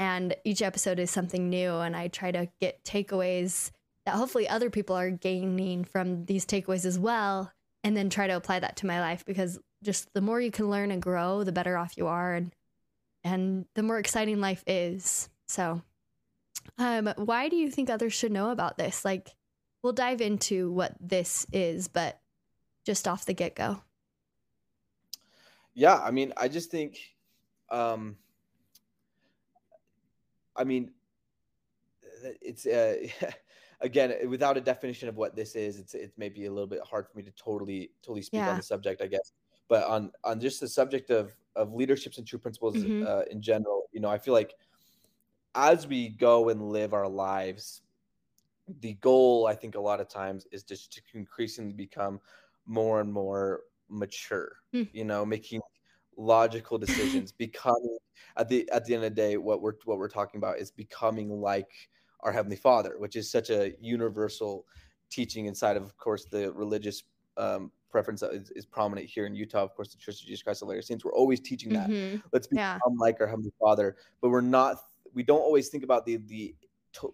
and 0.01 0.35
each 0.43 0.63
episode 0.63 0.97
is 0.97 1.11
something 1.11 1.47
new 1.47 1.75
and 1.75 1.95
I 1.95 2.07
try 2.07 2.31
to 2.31 2.49
get 2.59 2.83
takeaways 2.83 3.69
that 4.07 4.15
hopefully 4.15 4.49
other 4.49 4.71
people 4.71 4.95
are 4.95 5.11
gaining 5.11 5.83
from 5.83 6.25
these 6.25 6.43
takeaways 6.43 6.85
as 6.85 6.97
well 6.97 7.51
and 7.83 7.95
then 7.95 8.09
try 8.09 8.25
to 8.25 8.35
apply 8.35 8.61
that 8.61 8.77
to 8.77 8.87
my 8.87 8.99
life 8.99 9.23
because 9.27 9.59
just 9.83 10.11
the 10.15 10.21
more 10.21 10.41
you 10.41 10.49
can 10.49 10.71
learn 10.71 10.89
and 10.89 11.03
grow, 11.03 11.43
the 11.43 11.51
better 11.51 11.77
off 11.77 11.97
you 11.97 12.07
are 12.07 12.33
and 12.33 12.51
and 13.23 13.65
the 13.75 13.83
more 13.83 13.99
exciting 13.99 14.41
life 14.41 14.63
is. 14.65 15.29
So 15.47 15.83
um 16.79 17.13
why 17.15 17.49
do 17.49 17.55
you 17.55 17.69
think 17.69 17.91
others 17.91 18.13
should 18.13 18.31
know 18.31 18.49
about 18.49 18.79
this? 18.79 19.05
Like 19.05 19.29
we'll 19.83 19.93
dive 19.93 20.19
into 20.19 20.71
what 20.71 20.95
this 20.99 21.45
is, 21.53 21.87
but 21.87 22.19
just 22.87 23.07
off 23.07 23.25
the 23.27 23.35
get 23.35 23.55
go. 23.55 23.83
Yeah, 25.75 25.99
I 25.99 26.09
mean, 26.09 26.33
I 26.37 26.47
just 26.47 26.71
think, 26.71 26.97
um, 27.69 28.17
I 30.55 30.63
mean, 30.63 30.91
it's 32.41 32.65
uh, 32.65 32.95
again 33.81 34.13
without 34.29 34.57
a 34.57 34.61
definition 34.61 35.09
of 35.09 35.17
what 35.17 35.35
this 35.35 35.55
is, 35.55 35.79
it's 35.79 35.93
it 35.93 36.11
may 36.17 36.29
be 36.29 36.45
a 36.45 36.51
little 36.51 36.67
bit 36.67 36.81
hard 36.89 37.07
for 37.07 37.17
me 37.17 37.23
to 37.23 37.31
totally 37.31 37.91
totally 38.01 38.21
speak 38.21 38.39
yeah. 38.39 38.49
on 38.49 38.57
the 38.57 38.63
subject, 38.63 39.01
I 39.01 39.07
guess. 39.07 39.33
But 39.67 39.85
on 39.85 40.11
on 40.23 40.39
just 40.39 40.59
the 40.59 40.67
subject 40.67 41.09
of 41.09 41.33
of 41.55 41.73
leaderships 41.73 42.17
and 42.17 42.27
true 42.27 42.39
principles 42.39 42.75
mm-hmm. 42.75 43.05
uh, 43.07 43.23
in 43.29 43.41
general, 43.41 43.83
you 43.91 43.99
know, 43.99 44.09
I 44.09 44.17
feel 44.17 44.33
like 44.33 44.53
as 45.55 45.87
we 45.87 46.09
go 46.09 46.49
and 46.49 46.69
live 46.69 46.93
our 46.93 47.07
lives 47.07 47.81
the 48.79 48.93
goal 48.95 49.47
i 49.47 49.53
think 49.53 49.75
a 49.75 49.79
lot 49.79 49.99
of 49.99 50.07
times 50.07 50.47
is 50.51 50.63
just 50.63 50.93
to 50.93 51.01
increasingly 51.13 51.73
become 51.73 52.19
more 52.65 53.01
and 53.01 53.11
more 53.11 53.61
mature 53.89 54.57
mm. 54.73 54.87
you 54.93 55.03
know 55.03 55.25
making 55.25 55.59
logical 56.17 56.77
decisions 56.77 57.31
becoming 57.31 57.97
at 58.37 58.49
the 58.49 58.69
at 58.71 58.85
the 58.85 58.93
end 58.93 59.03
of 59.03 59.11
the 59.11 59.15
day 59.15 59.37
what 59.37 59.61
we're 59.61 59.73
what 59.85 59.97
we're 59.97 60.09
talking 60.09 60.37
about 60.37 60.57
is 60.57 60.71
becoming 60.71 61.29
like 61.41 61.71
our 62.21 62.31
heavenly 62.31 62.55
father 62.55 62.95
which 62.97 63.15
is 63.15 63.31
such 63.31 63.49
a 63.49 63.73
universal 63.79 64.65
teaching 65.09 65.45
inside 65.45 65.77
of 65.77 65.83
of 65.83 65.97
course 65.97 66.25
the 66.25 66.51
religious 66.53 67.03
um, 67.37 67.71
preference 67.91 68.23
is, 68.23 68.51
is, 68.51 68.65
prominent 68.65 69.07
here 69.07 69.25
in 69.25 69.35
Utah. 69.35 69.63
Of 69.63 69.75
course, 69.75 69.91
the 69.91 69.97
Church 69.97 70.21
of 70.21 70.27
Jesus 70.27 70.43
Christ 70.43 70.61
of 70.61 70.67
Latter 70.67 70.81
Saints. 70.81 71.03
We're 71.03 71.13
always 71.13 71.39
teaching 71.39 71.73
that. 71.73 71.89
Mm-hmm. 71.89 72.17
Let's 72.31 72.47
become 72.47 72.79
yeah. 72.85 72.91
like 72.97 73.19
our 73.19 73.27
Heavenly 73.27 73.53
Father, 73.59 73.95
but 74.21 74.29
we're 74.29 74.41
not. 74.41 74.77
We 75.13 75.23
don't 75.23 75.39
always 75.39 75.69
think 75.69 75.83
about 75.83 76.05
the 76.05 76.17
the 76.17 76.55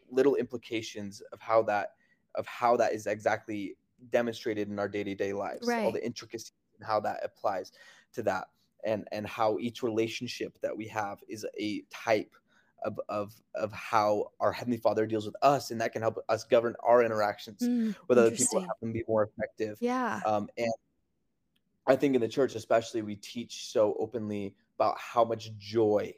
little 0.09 0.35
implications 0.35 1.21
of 1.31 1.41
how 1.41 1.63
that 1.63 1.91
of 2.35 2.45
how 2.45 2.77
that 2.77 2.93
is 2.93 3.07
exactly 3.07 3.75
demonstrated 4.11 4.69
in 4.69 4.77
our 4.77 4.87
day-to-day 4.87 5.33
lives 5.33 5.67
right. 5.67 5.83
all 5.83 5.91
the 5.91 6.05
intricacies 6.05 6.51
and 6.77 6.87
how 6.87 6.99
that 6.99 7.19
applies 7.23 7.71
to 8.13 8.21
that 8.23 8.45
and 8.83 9.07
and 9.11 9.27
how 9.27 9.57
each 9.59 9.83
relationship 9.83 10.57
that 10.61 10.75
we 10.75 10.87
have 10.87 11.19
is 11.27 11.45
a 11.59 11.83
type 11.91 12.33
of 12.83 12.99
of 13.09 13.33
of 13.55 13.71
how 13.71 14.31
our 14.39 14.51
heavenly 14.51 14.77
father 14.77 15.05
deals 15.05 15.25
with 15.25 15.35
us 15.41 15.71
and 15.71 15.81
that 15.81 15.91
can 15.91 16.01
help 16.01 16.23
us 16.29 16.43
govern 16.43 16.75
our 16.83 17.03
interactions 17.03 17.61
mm, 17.61 17.95
with 18.07 18.17
other 18.17 18.31
people 18.31 18.59
have 18.59 18.69
them 18.81 18.91
be 18.91 19.03
more 19.07 19.23
effective. 19.23 19.77
Yeah. 19.79 20.21
Um 20.25 20.47
and 20.57 20.71
i 21.87 21.95
think 21.95 22.15
in 22.15 22.21
the 22.21 22.27
church 22.27 22.55
especially 22.55 23.01
we 23.01 23.15
teach 23.15 23.67
so 23.71 23.95
openly 23.97 24.53
about 24.77 24.97
how 24.99 25.23
much 25.23 25.57
joy 25.57 26.13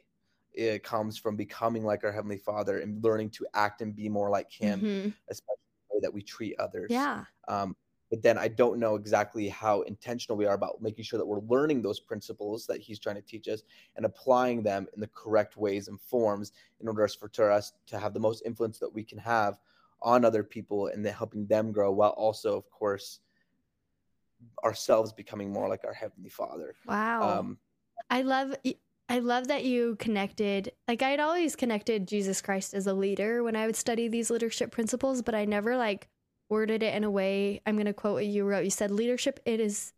it 0.52 0.82
comes 0.82 1.16
from 1.16 1.36
becoming 1.36 1.84
like 1.84 2.02
our 2.02 2.10
heavenly 2.10 2.36
father 2.36 2.80
and 2.80 3.02
learning 3.04 3.30
to 3.30 3.46
act 3.54 3.80
and 3.80 3.94
be 3.94 4.08
more 4.08 4.30
like 4.30 4.50
him 4.50 4.80
mm-hmm. 4.80 5.08
especially 5.30 5.60
the 5.88 5.96
way 5.96 6.00
that 6.02 6.12
we 6.12 6.22
treat 6.22 6.58
others. 6.58 6.88
Yeah. 6.90 7.24
Um, 7.48 7.76
but 8.10 8.22
then 8.22 8.36
i 8.36 8.48
don't 8.48 8.78
know 8.78 8.96
exactly 8.96 9.48
how 9.48 9.82
intentional 9.82 10.36
we 10.36 10.46
are 10.46 10.54
about 10.54 10.80
making 10.82 11.04
sure 11.04 11.18
that 11.18 11.26
we're 11.26 11.40
learning 11.40 11.80
those 11.80 12.00
principles 12.00 12.66
that 12.66 12.80
he's 12.80 12.98
trying 12.98 13.16
to 13.16 13.22
teach 13.22 13.48
us 13.48 13.62
and 13.96 14.04
applying 14.04 14.62
them 14.62 14.86
in 14.94 15.00
the 15.00 15.06
correct 15.08 15.56
ways 15.56 15.88
and 15.88 16.00
forms 16.00 16.52
in 16.80 16.88
order 16.88 17.06
for 17.08 17.50
us 17.50 17.72
to 17.86 17.98
have 17.98 18.12
the 18.12 18.20
most 18.20 18.42
influence 18.44 18.78
that 18.78 18.92
we 18.92 19.02
can 19.02 19.18
have 19.18 19.58
on 20.02 20.24
other 20.24 20.42
people 20.42 20.88
and 20.88 21.04
then 21.04 21.14
helping 21.14 21.46
them 21.46 21.72
grow 21.72 21.90
while 21.92 22.10
also 22.10 22.56
of 22.56 22.68
course 22.70 23.20
ourselves 24.64 25.12
becoming 25.12 25.52
more 25.52 25.68
like 25.68 25.84
our 25.84 25.94
heavenly 25.94 26.30
father 26.30 26.74
Wow. 26.86 27.38
um 27.38 27.58
I 28.08 28.22
love 28.22 28.54
I 29.08 29.18
love 29.18 29.48
that 29.48 29.64
you 29.64 29.96
connected 29.96 30.72
like 30.88 31.02
I'd 31.02 31.20
always 31.20 31.56
connected 31.56 32.08
Jesus 32.08 32.40
Christ 32.40 32.74
as 32.74 32.86
a 32.86 32.94
leader 32.94 33.42
when 33.42 33.56
I 33.56 33.66
would 33.66 33.76
study 33.76 34.08
these 34.08 34.30
leadership 34.30 34.70
principles, 34.70 35.20
but 35.20 35.34
I 35.34 35.44
never 35.44 35.76
like 35.76 36.08
worded 36.50 36.82
it 36.82 36.94
in 36.94 37.04
a 37.04 37.10
way 37.10 37.62
I'm 37.64 37.76
going 37.76 37.86
to 37.86 37.94
quote 37.94 38.14
what 38.14 38.26
you 38.26 38.44
wrote. 38.44 38.64
You 38.64 38.70
said 38.70 38.90
leadership 38.90 39.40
it 39.44 39.60
is 39.60 39.92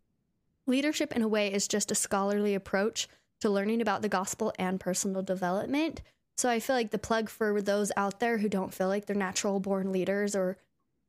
leadership 0.67 1.13
in 1.17 1.23
a 1.23 1.29
way 1.29 1.53
is 1.53 1.67
just 1.67 1.91
a 1.91 1.97
scholarly 1.97 2.55
approach 2.55 3.09
to 3.41 3.51
learning 3.51 3.81
about 3.81 4.03
the 4.03 4.09
gospel 4.09 4.53
and 4.59 4.79
personal 4.79 5.23
development. 5.23 6.03
So 6.37 6.49
I 6.49 6.61
feel 6.61 6.77
like 6.77 6.91
the 6.91 6.99
plug 6.99 7.29
for 7.29 7.61
those 7.61 7.91
out 7.97 8.21
there 8.21 8.39
who 8.39 8.49
don't 8.49 8.73
feel 8.73 8.89
like 8.89 9.07
they're 9.07 9.17
natural 9.17 9.59
born 9.61 9.91
leaders 9.91 10.37
or 10.37 10.57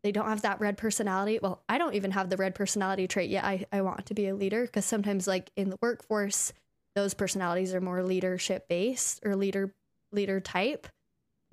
they 0.04 0.12
don't 0.12 0.28
have 0.28 0.42
that 0.42 0.60
red 0.60 0.78
personality. 0.78 1.40
Well, 1.42 1.62
I 1.70 1.78
don't 1.78 1.94
even 1.94 2.12
have 2.12 2.30
the 2.30 2.38
red 2.38 2.56
personality 2.56 3.08
trait 3.08 3.30
yet. 3.30 3.44
I, 3.44 3.66
I 3.72 3.82
want 3.82 4.06
to 4.08 4.14
be 4.14 4.28
a 4.28 4.36
leader 4.36 4.66
because 4.66 4.86
sometimes 4.86 5.28
like 5.28 5.52
in 5.56 5.70
the 5.70 5.78
workforce, 5.82 6.52
those 6.96 7.14
personalities 7.14 7.74
are 7.74 7.82
more 7.82 8.04
leadership 8.04 8.68
based 8.68 9.22
or 9.26 9.36
leader 9.36 9.74
leader 10.12 10.40
type. 10.40 10.88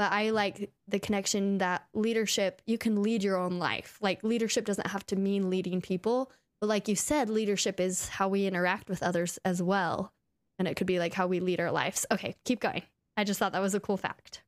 But 0.01 0.13
I 0.13 0.31
like 0.31 0.71
the 0.89 0.99
connection 0.99 1.59
that 1.59 1.87
leadership, 1.93 2.63
you 2.65 2.79
can 2.79 3.03
lead 3.03 3.23
your 3.23 3.37
own 3.37 3.59
life. 3.59 3.99
Like 4.01 4.25
leadership 4.25 4.65
doesn't 4.65 4.87
have 4.87 5.05
to 5.09 5.17
mean 5.17 5.51
leading 5.51 5.83
people. 5.83 6.33
But 6.59 6.69
like 6.69 6.89
you 6.89 6.97
said, 6.97 7.29
leadership 7.29 7.79
is 7.79 8.09
how 8.09 8.27
we 8.29 8.47
interact 8.47 8.89
with 8.89 9.03
others 9.03 9.39
as 9.45 9.63
well. 9.63 10.15
And 10.59 10.67
it 10.67 10.75
could 10.79 10.87
be 10.87 10.99
like 10.99 11.13
how 11.13 11.27
we 11.27 11.39
lead 11.39 11.61
our 11.61 11.71
lives. 11.71 12.07
Okay, 12.11 12.35
keep 12.47 12.61
going. 12.61 12.83
I 13.19 13.25
just 13.25 13.39
thought 13.39 13.53
that 13.53 13.61
was 13.61 13.75
a 13.75 13.81
cool 13.81 13.99
fact. 13.99 14.43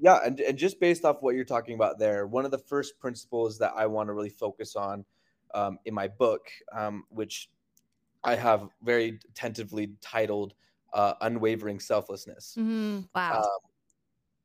yeah 0.00 0.20
and, 0.24 0.40
and 0.40 0.56
just 0.56 0.80
based 0.80 1.04
off 1.04 1.18
what 1.20 1.34
you're 1.34 1.44
talking 1.44 1.74
about 1.74 1.98
there 1.98 2.26
one 2.26 2.44
of 2.44 2.50
the 2.50 2.58
first 2.58 2.98
principles 3.00 3.58
that 3.58 3.72
i 3.76 3.84
want 3.84 4.08
to 4.08 4.12
really 4.12 4.28
focus 4.30 4.76
on 4.76 5.04
um, 5.54 5.78
in 5.86 5.92
my 5.92 6.06
book 6.06 6.48
um, 6.72 7.02
which 7.08 7.50
i 8.22 8.36
have 8.36 8.68
very 8.82 9.18
tentatively 9.34 9.90
titled 10.00 10.54
uh, 10.92 11.14
unwavering 11.22 11.80
selflessness 11.80 12.54
Mm, 12.56 13.08
wow. 13.14 13.38
um, 13.40 13.67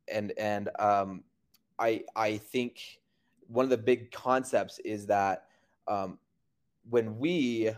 and 0.08 0.32
and 0.38 0.70
um, 0.80 1.24
I 1.80 2.04
I 2.16 2.38
think 2.38 3.00
one 3.48 3.64
of 3.66 3.70
the 3.70 3.78
big 3.78 4.12
concepts 4.12 4.80
is 4.80 5.06
that 5.08 5.46
um, 5.88 6.18
when 6.90 7.18
we 7.18 7.72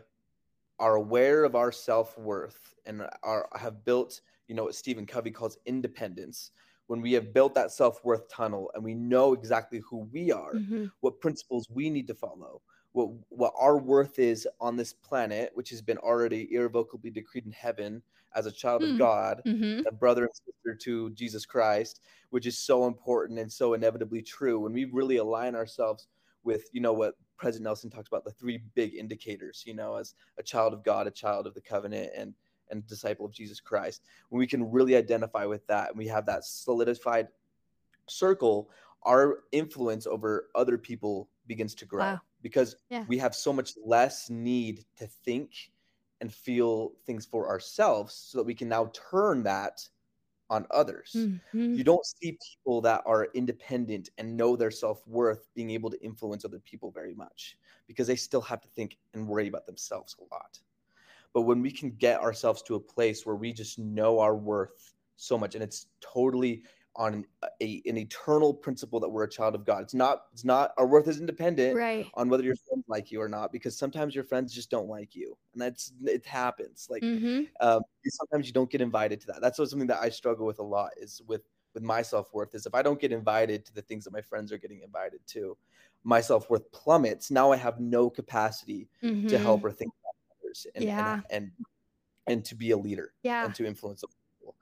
are 0.80 0.96
aware 0.96 1.44
of 1.44 1.56
our 1.56 1.72
self 1.72 2.18
worth 2.18 2.76
and 2.86 3.08
are 3.24 3.50
have 3.56 3.84
built, 3.86 4.22
you 4.48 4.56
know, 4.56 4.64
what 4.66 4.76
Stephen 4.76 5.06
Covey 5.06 5.32
calls 5.32 5.58
independence. 5.66 6.52
When 6.88 7.02
we 7.02 7.14
have 7.14 7.34
built 7.34 7.56
that 7.56 7.72
self 7.72 8.04
worth 8.06 8.28
tunnel 8.30 8.70
and 8.76 8.84
we 8.84 8.94
know 8.94 9.34
exactly 9.34 9.80
who 9.80 10.00
we 10.12 10.32
are, 10.32 10.54
Mhm. 10.54 10.92
what 11.00 11.20
principles 11.20 11.68
we 11.70 11.90
need 11.90 12.08
to 12.08 12.14
follow, 12.14 12.62
what 12.96 13.10
what 13.30 13.54
our 13.60 13.78
worth 13.78 14.20
is 14.20 14.48
on 14.62 14.78
this 14.78 14.94
planet, 14.94 15.52
which 15.54 15.70
has 15.70 15.82
been 15.82 15.98
already 15.98 16.54
irrevocably 16.54 17.10
decreed 17.12 17.46
in 17.46 17.52
heaven 17.52 18.02
as 18.36 18.46
a 18.46 18.52
child 18.52 18.84
Hmm. 18.84 18.92
of 18.92 18.98
God, 18.98 19.44
Mhm. 19.46 19.86
a 19.86 19.92
brother 19.92 20.24
and 20.26 20.34
sister 20.36 20.76
to 20.76 21.10
Jesus 21.12 21.46
Christ, 21.46 22.02
which 22.30 22.46
is 22.48 22.58
so 22.58 22.88
important 22.88 23.38
and 23.40 23.52
so 23.52 23.74
inevitably 23.74 24.22
true. 24.22 24.60
When 24.62 24.72
we 24.74 24.86
really 24.86 25.18
align 25.18 25.56
ourselves 25.56 26.08
with, 26.44 26.70
you 26.72 26.80
know, 26.80 26.94
what 26.94 27.16
President 27.38 27.66
Nelson 27.66 27.90
talks 27.90 28.08
about, 28.08 28.24
the 28.24 28.32
three 28.32 28.60
big 28.76 28.94
indicators, 28.96 29.64
you 29.68 29.74
know, 29.74 29.96
as 29.96 30.16
a 30.38 30.44
child 30.44 30.74
of 30.74 30.84
God, 30.84 31.06
a 31.06 31.12
child 31.12 31.48
of 31.48 31.54
the 31.54 31.62
covenant, 31.62 32.12
and 32.16 32.34
and 32.72 32.88
disciple 32.88 33.26
of 33.28 33.32
Jesus 33.34 33.60
Christ. 33.60 34.04
When 34.30 34.40
we 34.40 34.48
can 34.48 34.72
really 34.72 34.96
identify 34.96 35.46
with 35.46 35.68
that 35.68 35.90
and 35.90 35.98
we 36.00 36.08
have 36.08 36.26
that 36.28 36.46
solidified 36.46 37.28
circle, 38.08 38.70
our 39.04 39.44
influence 39.52 40.08
over 40.08 40.50
other 40.56 40.78
people 40.78 41.30
begins 41.48 41.76
to 41.76 41.86
grow 41.86 42.14
Wow. 42.14 42.22
Because 42.46 42.78
Yeah. 42.90 43.08
we 43.08 43.18
have 43.20 43.36
so 43.36 43.52
much 43.54 43.74
less 43.84 44.30
need 44.30 44.86
to 44.98 45.08
think 45.08 45.74
and 46.22 46.34
feel 46.34 46.96
things 47.06 47.26
for 47.26 47.50
ourselves 47.50 48.14
so 48.16 48.38
that 48.38 48.46
we 48.46 48.56
can 48.56 48.70
now 48.70 48.92
turn 48.94 49.44
that 49.44 49.90
on 50.50 50.68
others. 50.72 51.30
Mhm. 51.58 51.76
You 51.76 51.84
don't 51.84 52.06
see 52.06 52.38
people 52.56 52.82
that 52.82 53.04
are 53.06 53.26
independent 53.34 54.10
and 54.18 54.38
know 54.38 54.56
their 54.56 54.72
self 54.72 55.06
worth 55.08 55.54
being 55.56 55.72
able 55.72 55.90
to 55.92 56.04
influence 56.04 56.46
other 56.46 56.60
people 56.60 56.92
very 56.92 57.16
much 57.16 57.58
because 57.88 58.08
they 58.08 58.16
still 58.18 58.42
have 58.42 58.62
to 58.62 58.70
think 58.70 58.98
and 59.14 59.28
worry 59.28 59.48
about 59.48 59.66
themselves 59.66 60.16
a 60.20 60.24
lot. 60.34 60.62
But 61.34 61.42
when 61.42 61.62
we 61.62 61.72
can 61.72 61.92
get 61.92 62.22
ourselves 62.22 62.62
to 62.64 62.76
a 62.76 62.80
place 62.80 63.26
where 63.26 63.36
we 63.36 63.54
just 63.54 63.80
know 63.80 64.20
our 64.20 64.36
worth 64.36 64.96
so 65.18 65.38
much 65.38 65.56
and 65.56 65.64
it's 65.64 65.88
totally 66.02 66.64
on 66.96 67.26
a, 67.62 67.82
an 67.86 67.98
eternal 67.98 68.54
principle 68.54 69.00
that 69.02 69.10
we're 69.10 69.24
a 69.26 69.30
child 69.30 69.56
of 69.56 69.66
God. 69.66 69.84
It's 69.84 69.94
not 69.94 70.28
it's 70.34 70.46
not 70.46 70.74
our 70.78 70.88
worth 70.88 71.08
is 71.08 71.20
independent 71.20 71.82
Right. 71.82 72.12
on 72.14 72.30
whether 72.30 72.44
your 72.44 72.56
friends 72.56 72.86
like 72.88 73.12
you 73.12 73.22
or 73.22 73.28
not 73.30 73.52
because 73.52 73.78
sometimes 73.78 74.16
your 74.16 74.24
friends 74.24 74.54
just 74.54 74.70
don't 74.70 74.88
like 74.88 75.16
you 75.16 75.38
and 75.54 75.62
that's 75.62 75.92
it 76.06 76.26
happens 76.26 76.88
like 76.90 77.04
Mhm. 77.04 77.48
um, 77.62 77.82
sometimes 78.06 78.48
you 78.48 78.54
don't 78.54 78.70
get 78.70 78.82
invited 78.82 79.20
to 79.22 79.28
that 79.28 79.42
that's 79.42 79.58
something 79.58 79.88
that 79.88 80.00
i 80.02 80.10
struggle 80.10 80.46
with 80.46 80.60
a 80.60 80.64
lot 80.64 80.92
is 80.98 81.22
with 81.28 81.44
with 81.74 81.84
my 81.84 82.02
self-worth 82.02 82.56
is 82.56 82.66
if 82.66 82.74
i 82.74 82.82
don't 82.82 83.00
get 83.02 83.12
invited 83.12 83.66
to 83.66 83.74
the 83.74 83.82
things 83.82 84.04
that 84.06 84.14
my 84.14 84.22
friends 84.22 84.52
are 84.52 84.58
getting 84.58 84.82
invited 84.82 85.20
to 85.28 85.58
my 86.04 86.22
self-worth 86.22 86.72
plummets 86.72 87.32
now 87.32 87.52
i 87.52 87.56
have 87.58 87.80
no 87.80 88.10
capacity 88.10 88.90
to 89.28 89.38
help 89.40 89.64
Mhm. 89.64 89.66
or 89.66 89.72
think 89.72 89.92
about 90.02 90.16
others 90.40 90.68
and, 90.76 90.86
Yeah. 90.86 90.96
and 90.98 91.18
and 91.30 91.52
and 92.28 92.46
to 92.46 92.56
be 92.56 92.72
a 92.72 92.78
leader 92.78 93.14
Yeah. 93.24 93.46
and 93.46 93.56
to 93.56 93.66
influence 93.66 94.04
other 94.04 94.14
people 94.40 94.56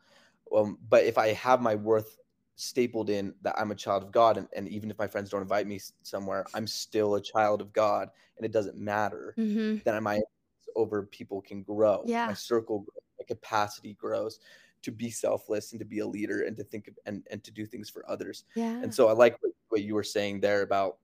um, 0.55 0.79
but 0.89 1.03
if 1.05 1.17
i 1.17 1.29
have 1.29 1.61
my 1.61 1.75
worth 1.75 2.17
stapled 2.55 3.09
in 3.09 3.33
that 3.41 3.55
i'm 3.57 3.71
a 3.71 3.75
child 3.75 4.03
of 4.03 4.11
god 4.11 4.37
and, 4.37 4.47
and 4.55 4.67
even 4.67 4.91
if 4.91 4.97
my 4.99 5.07
friends 5.07 5.29
don't 5.29 5.41
invite 5.41 5.65
me 5.65 5.79
somewhere 6.03 6.45
i'm 6.53 6.67
still 6.67 7.15
a 7.15 7.21
child 7.21 7.61
of 7.61 7.73
god 7.73 8.09
and 8.37 8.45
it 8.45 8.51
doesn't 8.51 8.77
matter 8.77 9.33
Mhm. 9.37 9.83
then 9.83 10.03
my 10.03 10.21
over 10.75 11.03
people 11.03 11.41
can 11.41 11.61
grow. 11.61 12.03
Yeah. 12.05 12.25
My 12.27 12.33
circle 12.33 12.79
grows, 12.79 13.03
my 13.19 13.25
capacity 13.25 13.93
grows 13.93 14.39
to 14.81 14.91
be 14.91 15.09
selfless 15.09 15.71
and 15.71 15.79
to 15.79 15.85
be 15.85 15.99
a 15.99 16.07
leader 16.07 16.43
and 16.43 16.57
to 16.57 16.63
think 16.63 16.87
of, 16.87 16.97
and, 17.05 17.25
and 17.29 17.43
to 17.43 17.51
do 17.51 17.65
things 17.65 17.89
for 17.89 18.09
others. 18.09 18.45
Yeah. 18.55 18.81
And 18.81 18.93
so 18.93 19.07
I 19.07 19.13
like 19.13 19.37
what, 19.41 19.51
what 19.69 19.83
you 19.83 19.93
were 19.95 20.03
saying 20.03 20.39
there 20.41 20.63
about 20.63 20.97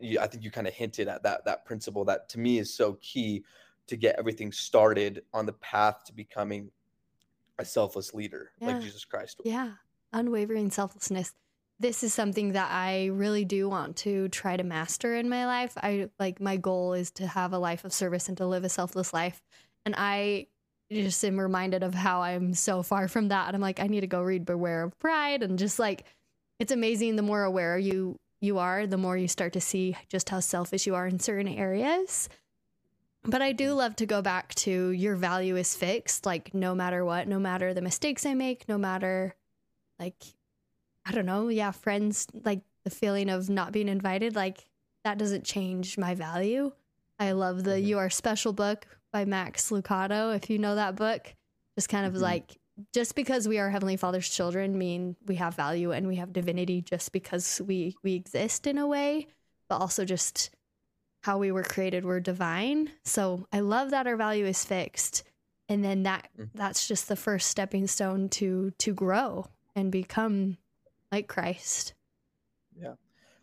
you, 0.00 0.18
I 0.18 0.26
think 0.26 0.42
you 0.42 0.50
kind 0.50 0.66
of 0.66 0.74
hinted 0.74 1.08
at 1.08 1.22
that 1.22 1.44
that 1.44 1.64
principle 1.64 2.04
that 2.06 2.28
to 2.30 2.38
me 2.40 2.58
is 2.58 2.74
so 2.74 2.94
key 2.94 3.44
to 3.86 3.96
get 3.96 4.18
everything 4.18 4.50
started 4.50 5.22
on 5.32 5.46
the 5.46 5.52
path 5.52 6.02
to 6.06 6.12
becoming 6.12 6.70
a 7.58 7.64
selfless 7.64 8.12
leader 8.14 8.50
like 8.60 8.80
Jesus 8.80 9.04
Christ. 9.04 9.40
Yeah, 9.44 9.72
unwavering 10.14 10.70
selflessness. 10.70 11.34
This 11.80 12.02
is 12.02 12.14
something 12.14 12.52
that 12.52 12.70
I 12.70 13.06
really 13.06 13.44
do 13.44 13.68
want 13.68 13.96
to 13.98 14.28
try 14.28 14.56
to 14.56 14.62
master 14.62 15.16
in 15.16 15.28
my 15.28 15.44
life. 15.44 15.76
I 15.76 16.08
like 16.18 16.40
my 16.40 16.56
goal 16.56 16.94
is 16.94 17.10
to 17.12 17.26
have 17.26 17.52
a 17.52 17.58
life 17.58 17.84
of 17.84 17.92
service 17.92 18.28
and 18.28 18.38
to 18.38 18.46
live 18.46 18.64
a 18.64 18.68
selfless 18.68 19.12
life. 19.12 19.42
And 19.84 19.94
I 19.98 20.46
just 20.90 21.24
am 21.24 21.38
reminded 21.38 21.82
of 21.82 21.94
how 21.94 22.22
I'm 22.22 22.54
so 22.54 22.82
far 22.82 23.08
from 23.08 23.28
that. 23.28 23.48
And 23.48 23.56
I'm 23.56 23.60
like, 23.60 23.80
I 23.80 23.88
need 23.88 24.02
to 24.02 24.06
go 24.06 24.22
read 24.22 24.46
Beware 24.46 24.84
of 24.84 24.98
Pride 24.98 25.42
and 25.42 25.58
just 25.58 25.78
like 25.78 26.04
it's 26.58 26.72
amazing 26.72 27.16
the 27.16 27.22
more 27.22 27.42
aware 27.42 27.76
you 27.76 28.18
you 28.40 28.58
are, 28.58 28.86
the 28.86 28.98
more 28.98 29.16
you 29.16 29.26
start 29.26 29.54
to 29.54 29.60
see 29.60 29.96
just 30.08 30.28
how 30.28 30.38
selfish 30.38 30.86
you 30.86 30.94
are 30.94 31.06
in 31.06 31.18
certain 31.18 31.48
areas. 31.48 32.28
But 33.24 33.40
I 33.40 33.52
do 33.52 33.72
love 33.72 33.96
to 33.96 34.06
go 34.06 34.20
back 34.20 34.54
to 34.56 34.90
your 34.90 35.16
value 35.16 35.56
is 35.56 35.74
fixed, 35.74 36.26
like 36.26 36.52
no 36.52 36.74
matter 36.74 37.04
what, 37.04 37.26
no 37.26 37.38
matter 37.38 37.72
the 37.72 37.80
mistakes 37.80 38.26
I 38.26 38.34
make, 38.34 38.68
no 38.68 38.76
matter 38.76 39.34
like 39.98 40.22
I 41.06 41.12
don't 41.12 41.26
know, 41.26 41.48
yeah, 41.48 41.70
friends 41.70 42.26
like 42.44 42.62
the 42.84 42.90
feeling 42.90 43.28
of 43.28 43.50
not 43.50 43.72
being 43.72 43.88
invited, 43.88 44.34
like 44.34 44.64
that 45.04 45.18
doesn't 45.18 45.44
change 45.44 45.98
my 45.98 46.14
value. 46.14 46.72
I 47.18 47.32
love 47.32 47.64
the 47.64 47.72
Mhm. 47.72 47.86
You 47.86 47.98
Are 47.98 48.10
Special 48.10 48.52
book 48.52 48.86
by 49.12 49.24
Max 49.24 49.70
Lucado, 49.70 50.34
if 50.34 50.48
you 50.48 50.58
know 50.58 50.74
that 50.74 50.96
book. 50.96 51.34
Just 51.76 51.88
kind 51.88 52.06
of 52.06 52.14
Mhm. 52.14 52.20
like 52.20 52.58
just 52.92 53.14
because 53.14 53.46
we 53.46 53.58
are 53.58 53.70
Heavenly 53.70 53.96
Father's 53.96 54.28
children 54.28 54.76
mean 54.76 55.14
we 55.26 55.36
have 55.36 55.54
value 55.54 55.92
and 55.92 56.08
we 56.08 56.16
have 56.16 56.32
divinity 56.32 56.80
just 56.80 57.12
because 57.12 57.60
we 57.60 57.94
we 58.02 58.14
exist 58.14 58.66
in 58.66 58.78
a 58.78 58.86
way, 58.86 59.28
but 59.68 59.80
also 59.80 60.04
just 60.04 60.50
how 61.22 61.38
we 61.38 61.52
were 61.52 61.62
created 61.62 62.04
we're 62.04 62.20
divine. 62.20 62.90
So 63.04 63.46
I 63.52 63.60
love 63.60 63.90
that 63.90 64.06
our 64.06 64.16
value 64.16 64.46
is 64.46 64.64
fixed. 64.64 65.22
And 65.68 65.84
then 65.84 66.02
that 66.02 66.28
Mhm. 66.36 66.50
that's 66.54 66.88
just 66.88 67.08
the 67.08 67.16
first 67.16 67.48
stepping 67.48 67.86
stone 67.86 68.28
to 68.30 68.72
to 68.78 68.94
grow 68.94 69.48
and 69.74 69.92
become 69.92 70.58
like 71.12 71.28
Christ. 71.28 71.94
Yeah. 72.74 72.94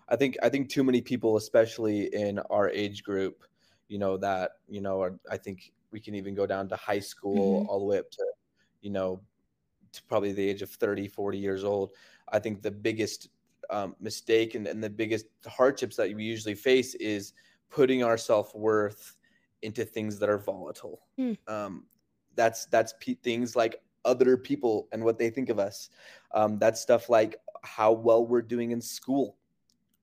I 0.09 0.15
think 0.17 0.37
I 0.43 0.49
think 0.49 0.69
too 0.69 0.83
many 0.83 1.01
people, 1.01 1.37
especially 1.37 2.13
in 2.13 2.39
our 2.39 2.69
age 2.69 3.03
group, 3.03 3.45
you 3.89 3.99
know 3.99 4.17
that 4.17 4.53
you 4.67 4.81
know, 4.81 5.01
are, 5.01 5.19
I 5.29 5.37
think 5.37 5.73
we 5.91 6.01
can 6.01 6.15
even 6.15 6.35
go 6.35 6.45
down 6.47 6.69
to 6.69 6.75
high 6.77 6.99
school 6.99 7.63
Mhm. 7.63 7.67
all 7.67 7.79
the 7.79 7.85
way 7.85 7.99
up 7.99 8.11
to, 8.11 8.25
you 8.81 8.91
know, 8.91 9.23
to 9.93 10.03
probably 10.05 10.33
the 10.33 10.47
age 10.49 10.61
of 10.61 10.71
30, 10.71 11.07
40 11.07 11.39
years 11.39 11.63
old. 11.65 11.95
I 12.29 12.39
think 12.39 12.61
the 12.63 12.71
biggest 12.71 13.29
um, 13.69 13.95
mistake 13.99 14.55
and, 14.55 14.67
and 14.67 14.83
the 14.83 14.89
biggest 14.91 15.27
hardships 15.47 15.97
that 15.97 16.13
we 16.15 16.23
usually 16.25 16.55
face 16.55 16.95
is 16.95 17.33
putting 17.69 18.03
our 18.03 18.17
self 18.17 18.55
worth 18.55 19.17
into 19.63 19.85
things 19.85 20.19
that 20.19 20.29
are 20.29 20.39
volatile. 20.39 21.07
Hmm. 21.17 21.33
Um, 21.47 21.87
that's 22.35 22.65
that's 22.67 22.93
pe- 23.01 23.15
things 23.15 23.55
like 23.55 23.83
other 24.05 24.37
people 24.37 24.87
and 24.91 25.03
what 25.03 25.17
they 25.17 25.29
think 25.29 25.49
of 25.49 25.59
us. 25.59 25.89
Um, 26.33 26.57
that's 26.59 26.81
stuff 26.81 27.09
like 27.09 27.35
how 27.63 27.91
well 27.91 28.25
we're 28.25 28.41
doing 28.41 28.71
in 28.71 28.81
school 28.81 29.37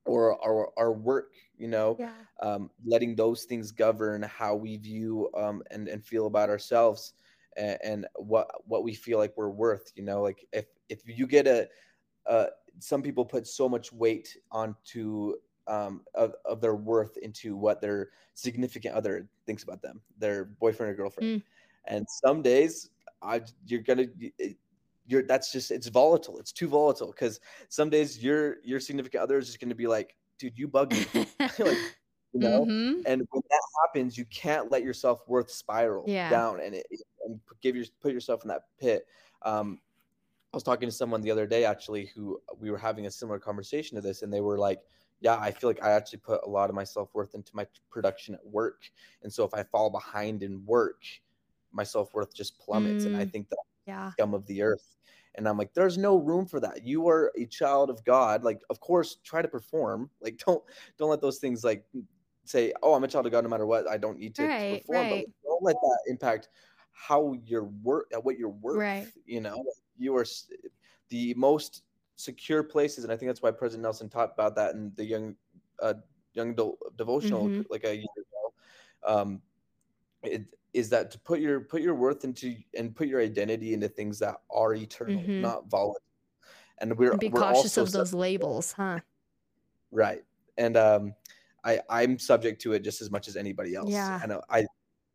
or 0.05 0.41
our, 0.45 0.71
our 0.79 0.93
work 0.93 1.35
you 1.59 1.69
know 1.69 1.97
Yeah. 1.99 2.13
um, 2.41 2.71
letting 2.87 3.15
those 3.17 3.45
things 3.45 3.71
govern 3.73 4.23
how 4.23 4.55
we 4.55 4.77
view 4.77 5.29
um, 5.37 5.63
and 5.71 5.89
and 5.89 6.05
feel 6.05 6.27
about 6.27 6.49
ourselves 6.49 7.15
and, 7.57 7.79
and 7.83 8.07
what 8.17 8.49
what 8.67 8.85
we 8.85 8.95
feel 8.95 9.19
like 9.19 9.37
we're 9.37 9.51
worth 9.51 9.93
you 9.97 10.03
know 10.03 10.23
like 10.23 10.47
if 10.53 10.67
if 10.89 11.03
you 11.07 11.27
get 11.27 11.47
a 11.47 11.69
uh, 12.27 12.47
some 12.79 13.03
people 13.03 13.25
put 13.25 13.47
so 13.47 13.69
much 13.69 13.93
weight 13.93 14.37
onto 14.53 15.35
um, 15.67 16.03
of, 16.15 16.35
of 16.45 16.61
their 16.61 16.77
worth 16.77 17.17
into 17.19 17.57
what 17.57 17.81
their 17.81 18.11
significant 18.35 18.95
other 18.95 19.29
thinks 19.47 19.63
about 19.63 19.83
them 19.83 20.01
their 20.19 20.45
boyfriend 20.45 20.93
or 20.93 20.95
girlfriend 20.95 21.41
Mm. 21.41 21.43
and 21.87 22.07
some 22.25 22.43
days 22.43 22.91
i 23.23 23.41
you're 23.67 23.83
gonna 23.83 24.07
you're 25.07 25.23
that's 25.23 25.51
just 25.51 25.71
it's 25.71 25.89
volatile. 25.89 26.39
It's 26.39 26.53
too 26.53 26.69
volatile 26.69 27.09
because 27.09 27.41
some 27.69 27.89
days 27.91 28.23
your 28.23 28.57
your 28.63 28.79
significant 28.81 29.23
other 29.23 29.39
is 29.39 29.47
just 29.47 29.61
gonna 29.61 29.75
be 29.75 29.87
like 29.87 30.15
dude 30.39 30.59
you 30.59 30.69
bug 30.69 30.93
me. 30.93 31.05
Like 31.59 31.79
you 32.35 32.41
know? 32.41 32.67
Mhm. 32.67 33.03
and 33.07 33.27
when 33.31 33.43
that 33.49 33.63
happens 33.85 34.19
you 34.19 34.27
can't 34.27 34.71
let 34.71 34.83
your 34.83 34.93
self-worth 34.93 35.51
spiral 35.51 36.05
Yeah. 36.07 36.29
down 36.31 36.61
and, 36.61 36.75
it, 36.75 36.87
and 37.25 37.41
give 37.63 37.75
your 37.75 37.87
put 38.01 38.13
yourself 38.13 38.43
in 38.45 38.49
that 38.49 38.65
pit. 38.79 39.07
Um 39.43 39.81
i 40.53 40.57
was 40.57 40.63
talking 40.63 40.89
to 40.89 40.95
someone 40.95 41.21
the 41.23 41.31
other 41.31 41.47
day 41.47 41.65
actually 41.65 42.07
who 42.15 42.41
we 42.59 42.71
were 42.71 42.79
having 42.79 43.07
a 43.07 43.11
similar 43.11 43.39
conversation 43.39 43.97
to 43.97 44.01
this 44.03 44.23
and 44.23 44.33
they 44.33 44.41
were 44.41 44.59
like 44.59 44.81
yeah 45.21 45.37
i 45.39 45.51
feel 45.51 45.69
like 45.69 45.83
i 45.83 45.91
actually 45.91 46.19
put 46.19 46.41
a 46.45 46.49
lot 46.49 46.69
of 46.71 46.75
my 46.77 46.85
self-worth 46.85 47.35
into 47.35 47.55
my 47.55 47.67
production 47.91 48.35
at 48.35 48.47
work. 48.47 48.91
And 49.23 49.33
so 49.33 49.45
if 49.45 49.53
i 49.55 49.63
fall 49.63 49.91
behind 49.91 50.43
in 50.43 50.65
work 50.67 51.03
my 51.73 51.85
self-worth 51.85 52.35
just 52.35 52.59
plummets 52.59 53.07
and 53.07 53.17
i 53.17 53.25
Mm. 53.25 53.33
think 53.33 53.49
that 53.51 53.59
Yeah. 53.87 54.11
scum 54.13 54.35
of 54.35 54.47
the 54.47 54.63
earth. 54.63 54.97
And 55.37 55.49
I'm 55.49 55.57
like, 55.59 55.73
there's 55.75 55.97
no 55.99 56.17
room 56.17 56.47
for 56.47 56.61
that. 56.61 56.85
You 56.85 57.09
are 57.09 57.33
a 57.39 57.47
child 57.47 57.91
of 57.91 58.05
God. 58.05 58.43
Like, 58.45 58.61
of 58.71 58.81
course, 58.81 59.17
try 59.23 59.41
to 59.43 59.49
perform. 59.49 60.11
Like, 60.21 60.39
don't 60.39 60.65
don't 60.99 61.11
let 61.11 61.21
those 61.23 61.39
things 61.39 61.65
like 61.65 61.87
say, 62.45 62.73
oh, 62.83 62.95
I'm 62.95 63.05
a 63.05 63.09
child 63.09 63.27
of 63.27 63.33
God 63.33 63.45
no 63.45 63.51
matter 63.51 63.67
what. 63.67 63.89
I 63.89 63.99
don't 63.99 64.19
need 64.19 64.35
to, 64.37 64.49
to 64.49 64.79
perform. 64.79 65.09
right. 65.09 65.27
But 65.27 65.45
don't 65.45 65.63
let 65.63 65.77
that 65.77 66.01
impact 66.09 66.49
how 66.93 67.35
your 67.45 67.65
work, 67.65 68.11
what 68.23 68.39
you're 68.39 68.49
worth. 68.51 68.79
Right. 68.79 69.13
You 69.27 69.41
know, 69.41 69.65
you 69.97 70.17
are 70.17 70.27
the 71.09 71.35
most 71.35 71.85
secure 72.17 72.63
places, 72.65 73.05
and 73.05 73.13
I 73.13 73.17
think 73.17 73.29
that's 73.29 73.43
why 73.43 73.53
President 73.53 73.83
Nelson 73.85 74.09
taught 74.09 74.33
about 74.33 74.57
that 74.57 74.75
in 74.75 74.93
the 74.97 75.05
young, 75.05 75.37
uh, 75.81 75.95
young 76.35 76.51
adult 76.51 76.79
devotional 76.97 77.49
Mhm. 77.51 77.67
like 77.71 77.85
a 77.85 77.95
year 77.97 78.07
ago. 78.17 78.55
Um, 79.05 79.43
it, 80.23 80.43
is 80.79 80.89
that 80.91 81.11
to 81.11 81.19
put 81.19 81.41
your 81.41 81.61
put 81.61 81.83
your 81.83 81.95
worth 81.95 82.25
into 82.25 82.57
and 82.77 82.95
put 82.95 83.09
your 83.09 83.21
identity 83.21 83.75
into 83.75 83.89
things 83.89 84.19
that 84.21 84.37
are 84.51 84.75
eternal, 84.75 85.21
Mhm. 85.21 85.41
not 85.41 85.69
volatile. 85.69 86.01
And 86.79 86.97
we're 86.97 87.11
And 87.11 87.21
be 87.21 87.29
we're 87.29 87.41
cautious 87.41 87.77
of 87.77 87.91
those 87.91 88.15
labels, 88.15 88.73
huh? 88.73 89.01
right. 89.91 90.25
And 90.57 90.77
um, 90.77 91.15
I 91.65 91.81
I'm 91.91 92.19
subject 92.19 92.63
to 92.63 92.73
it 92.75 92.81
just 92.81 93.01
as 93.03 93.11
much 93.11 93.27
as 93.27 93.37
anybody 93.37 93.75
else. 93.75 93.91
Yeah. 93.91 94.21
And 94.23 94.33
I 94.49 94.67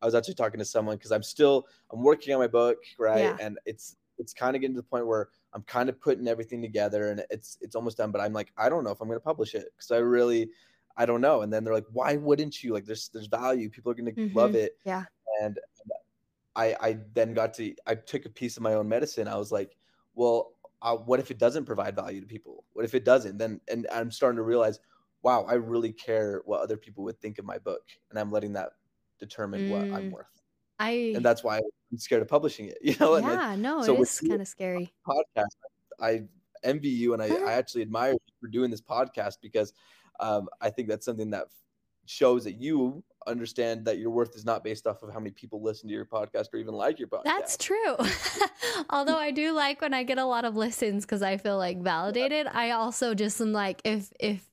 I 0.02 0.06
was 0.06 0.16
actually 0.16 0.34
talking 0.34 0.60
to 0.60 0.66
someone 0.66 0.98
because 0.98 1.14
I'm 1.14 1.24
still 1.24 1.66
I'm 1.92 2.04
working 2.04 2.34
on 2.34 2.40
my 2.42 2.48
book, 2.48 2.80
right? 3.00 3.22
Yeah. 3.22 3.38
And 3.40 3.58
it's 3.66 3.96
it's 4.18 4.34
kind 4.34 4.56
of 4.56 4.62
getting 4.62 4.76
to 4.76 4.82
the 4.82 4.88
point 4.88 5.08
where 5.08 5.30
I'm 5.54 5.64
kind 5.64 5.88
of 5.88 6.00
putting 6.00 6.28
everything 6.28 6.62
together 6.62 7.10
and 7.12 7.26
it's 7.30 7.58
it's 7.62 7.76
almost 7.76 7.98
done. 7.98 8.12
But 8.12 8.20
I'm 8.20 8.34
like 8.34 8.52
I 8.58 8.68
don't 8.68 8.84
know 8.84 8.92
if 8.92 9.00
I'm 9.00 9.08
going 9.08 9.20
to 9.20 9.24
publish 9.24 9.56
it 9.56 9.70
because 9.78 9.92
I 9.92 9.98
really 10.00 10.50
I 10.96 11.06
don't 11.06 11.22
know. 11.22 11.42
And 11.42 11.52
then 11.52 11.64
they're 11.64 11.74
like, 11.74 11.88
why 11.92 12.16
wouldn't 12.18 12.64
you? 12.64 12.74
Like 12.74 12.86
there's 12.86 13.10
there's 13.10 13.28
value. 13.28 13.70
People 13.70 13.92
are 13.92 13.96
going 13.96 14.14
to 14.16 14.30
love 14.34 14.56
it. 14.56 14.78
Yeah. 14.86 15.06
and 15.42 15.60
I 16.56 16.76
I 16.80 17.00
then 17.14 17.34
got 17.34 17.54
to 17.56 17.74
I 17.88 17.96
took 17.96 18.26
a 18.26 18.30
piece 18.30 18.58
of 18.58 18.64
my 18.64 18.74
own 18.76 18.88
medicine. 18.88 19.28
I 19.28 19.38
was 19.38 19.52
like, 19.52 19.76
well, 20.14 20.54
uh, 20.82 20.96
what 20.96 21.20
if 21.20 21.32
it 21.32 21.38
doesn't 21.40 21.66
provide 21.66 21.96
value 21.96 22.22
to 22.22 22.28
people? 22.28 22.64
What 22.74 22.86
if 22.86 22.94
it 22.94 23.06
doesn't? 23.06 23.38
Then 23.38 23.60
and 23.68 23.88
I'm 23.92 24.12
starting 24.12 24.38
to 24.38 24.44
realize, 24.44 24.80
wow, 25.24 25.46
I 25.46 25.54
really 25.54 25.92
care 25.94 26.42
what 26.46 26.62
other 26.62 26.78
people 26.78 27.04
would 27.06 27.20
think 27.20 27.40
of 27.40 27.46
my 27.46 27.58
book, 27.58 27.84
and 28.10 28.20
I'm 28.20 28.32
letting 28.32 28.54
that 28.54 28.74
determine 29.20 29.70
what 29.70 29.88
I'm 29.94 30.10
Mm. 30.10 30.12
worth. 30.12 30.42
I 30.80 31.14
And 31.16 31.24
that's 31.26 31.44
why 31.44 31.58
I'm 31.58 31.98
scared 31.98 32.22
of 32.22 32.28
publishing 32.28 32.68
it. 32.68 32.78
You 32.84 32.96
know, 33.00 33.18
yeah, 33.18 33.56
no, 33.58 33.82
so 33.82 33.96
it 33.96 34.02
is 34.02 34.20
kind 34.20 34.42
of 34.42 34.48
scary. 34.48 34.94
podcast, 35.08 35.56
I 36.00 36.24
envy 36.64 36.90
you, 36.90 37.14
and 37.14 37.22
I, 37.24 37.28
I 37.48 37.54
actually 37.60 37.82
admire 37.82 38.12
you 38.14 38.20
for 38.42 38.48
doing 38.48 38.70
this 38.70 38.82
podcast 38.82 39.38
because 39.42 39.74
um, 40.20 40.50
I 40.62 40.70
think 40.70 40.88
that's 40.88 41.06
something 41.06 41.32
that 41.32 41.48
shows 42.06 42.44
that 42.44 42.54
you 42.60 43.04
understand 43.28 43.86
that 43.86 43.98
your 43.98 44.10
worth 44.10 44.36
is 44.36 44.44
not 44.44 44.64
based 44.64 44.86
off 44.86 45.02
of 45.04 45.14
how 45.14 45.20
many 45.20 45.32
people 45.32 45.62
listen 45.62 45.88
to 45.88 45.94
your 45.94 46.06
podcast 46.06 46.48
or 46.54 46.58
even 46.58 46.74
like 46.74 47.00
your 47.00 47.08
podcast. 47.08 47.24
That's 47.24 47.58
true. 47.58 47.96
Although 48.90 49.18
I 49.18 49.32
do 49.32 49.54
like 49.54 49.82
when 49.82 49.94
I 49.94 50.04
get 50.04 50.18
a 50.18 50.26
lot 50.26 50.44
of 50.46 50.58
listens 50.58 51.06
because 51.06 51.22
I 51.22 51.38
feel 51.38 51.58
like 51.58 51.82
validated. 51.82 52.48
I 52.48 52.72
also 52.72 53.14
just 53.14 53.40
am 53.40 53.54
like 53.54 53.82
if 53.86 54.12
if 54.20 54.46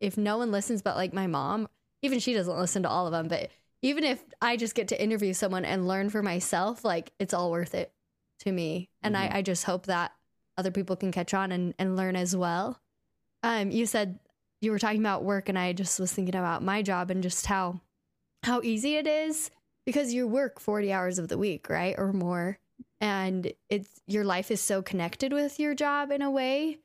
if 0.00 0.18
no 0.18 0.38
one 0.38 0.50
listens 0.50 0.82
but 0.82 0.96
like 0.96 1.14
my 1.14 1.26
mom, 1.26 1.68
even 2.02 2.18
she 2.18 2.34
doesn't 2.34 2.58
listen 2.58 2.82
to 2.82 2.88
all 2.88 3.06
of 3.06 3.12
them, 3.12 3.28
but 3.28 3.50
even 3.82 4.04
if 4.04 4.22
I 4.42 4.58
just 4.58 4.74
get 4.74 4.88
to 4.88 5.02
interview 5.02 5.32
someone 5.32 5.64
and 5.64 5.88
learn 5.88 6.10
for 6.10 6.22
myself, 6.22 6.84
like 6.84 7.12
it's 7.18 7.32
all 7.32 7.50
worth 7.50 7.74
it 7.74 7.92
to 8.40 8.52
me. 8.52 8.90
And 9.02 9.14
Mhm. 9.14 9.18
I, 9.18 9.38
I 9.38 9.42
just 9.42 9.64
hope 9.64 9.86
that 9.86 10.12
other 10.58 10.70
people 10.70 10.96
can 10.96 11.12
catch 11.12 11.32
on 11.32 11.50
and, 11.52 11.74
and 11.78 11.96
learn 11.96 12.16
as 12.16 12.36
well. 12.36 12.78
Um, 13.42 13.70
you 13.70 13.86
said 13.86 14.18
you 14.60 14.70
were 14.70 14.78
talking 14.78 15.00
about 15.00 15.24
work 15.24 15.48
and 15.48 15.58
I 15.58 15.72
just 15.72 15.98
was 15.98 16.12
thinking 16.12 16.34
about 16.34 16.62
my 16.62 16.82
job 16.82 17.10
and 17.10 17.22
just 17.22 17.46
how 17.46 17.80
how 18.42 18.60
easy 18.62 18.96
it 18.96 19.06
is 19.06 19.50
because 19.84 20.14
you 20.14 20.26
work 20.26 20.60
40 20.60 20.92
hours 20.92 21.18
of 21.18 21.28
the 21.28 21.38
week, 21.38 21.68
right? 21.68 21.94
Or 21.98 22.12
more. 22.12 22.58
And 23.00 23.52
it's 23.68 24.00
your 24.06 24.24
life 24.24 24.50
is 24.50 24.60
so 24.60 24.82
connected 24.82 25.32
with 25.32 25.58
your 25.58 25.74
job 25.74 26.10
in 26.10 26.22
a 26.22 26.30
way. 26.30 26.78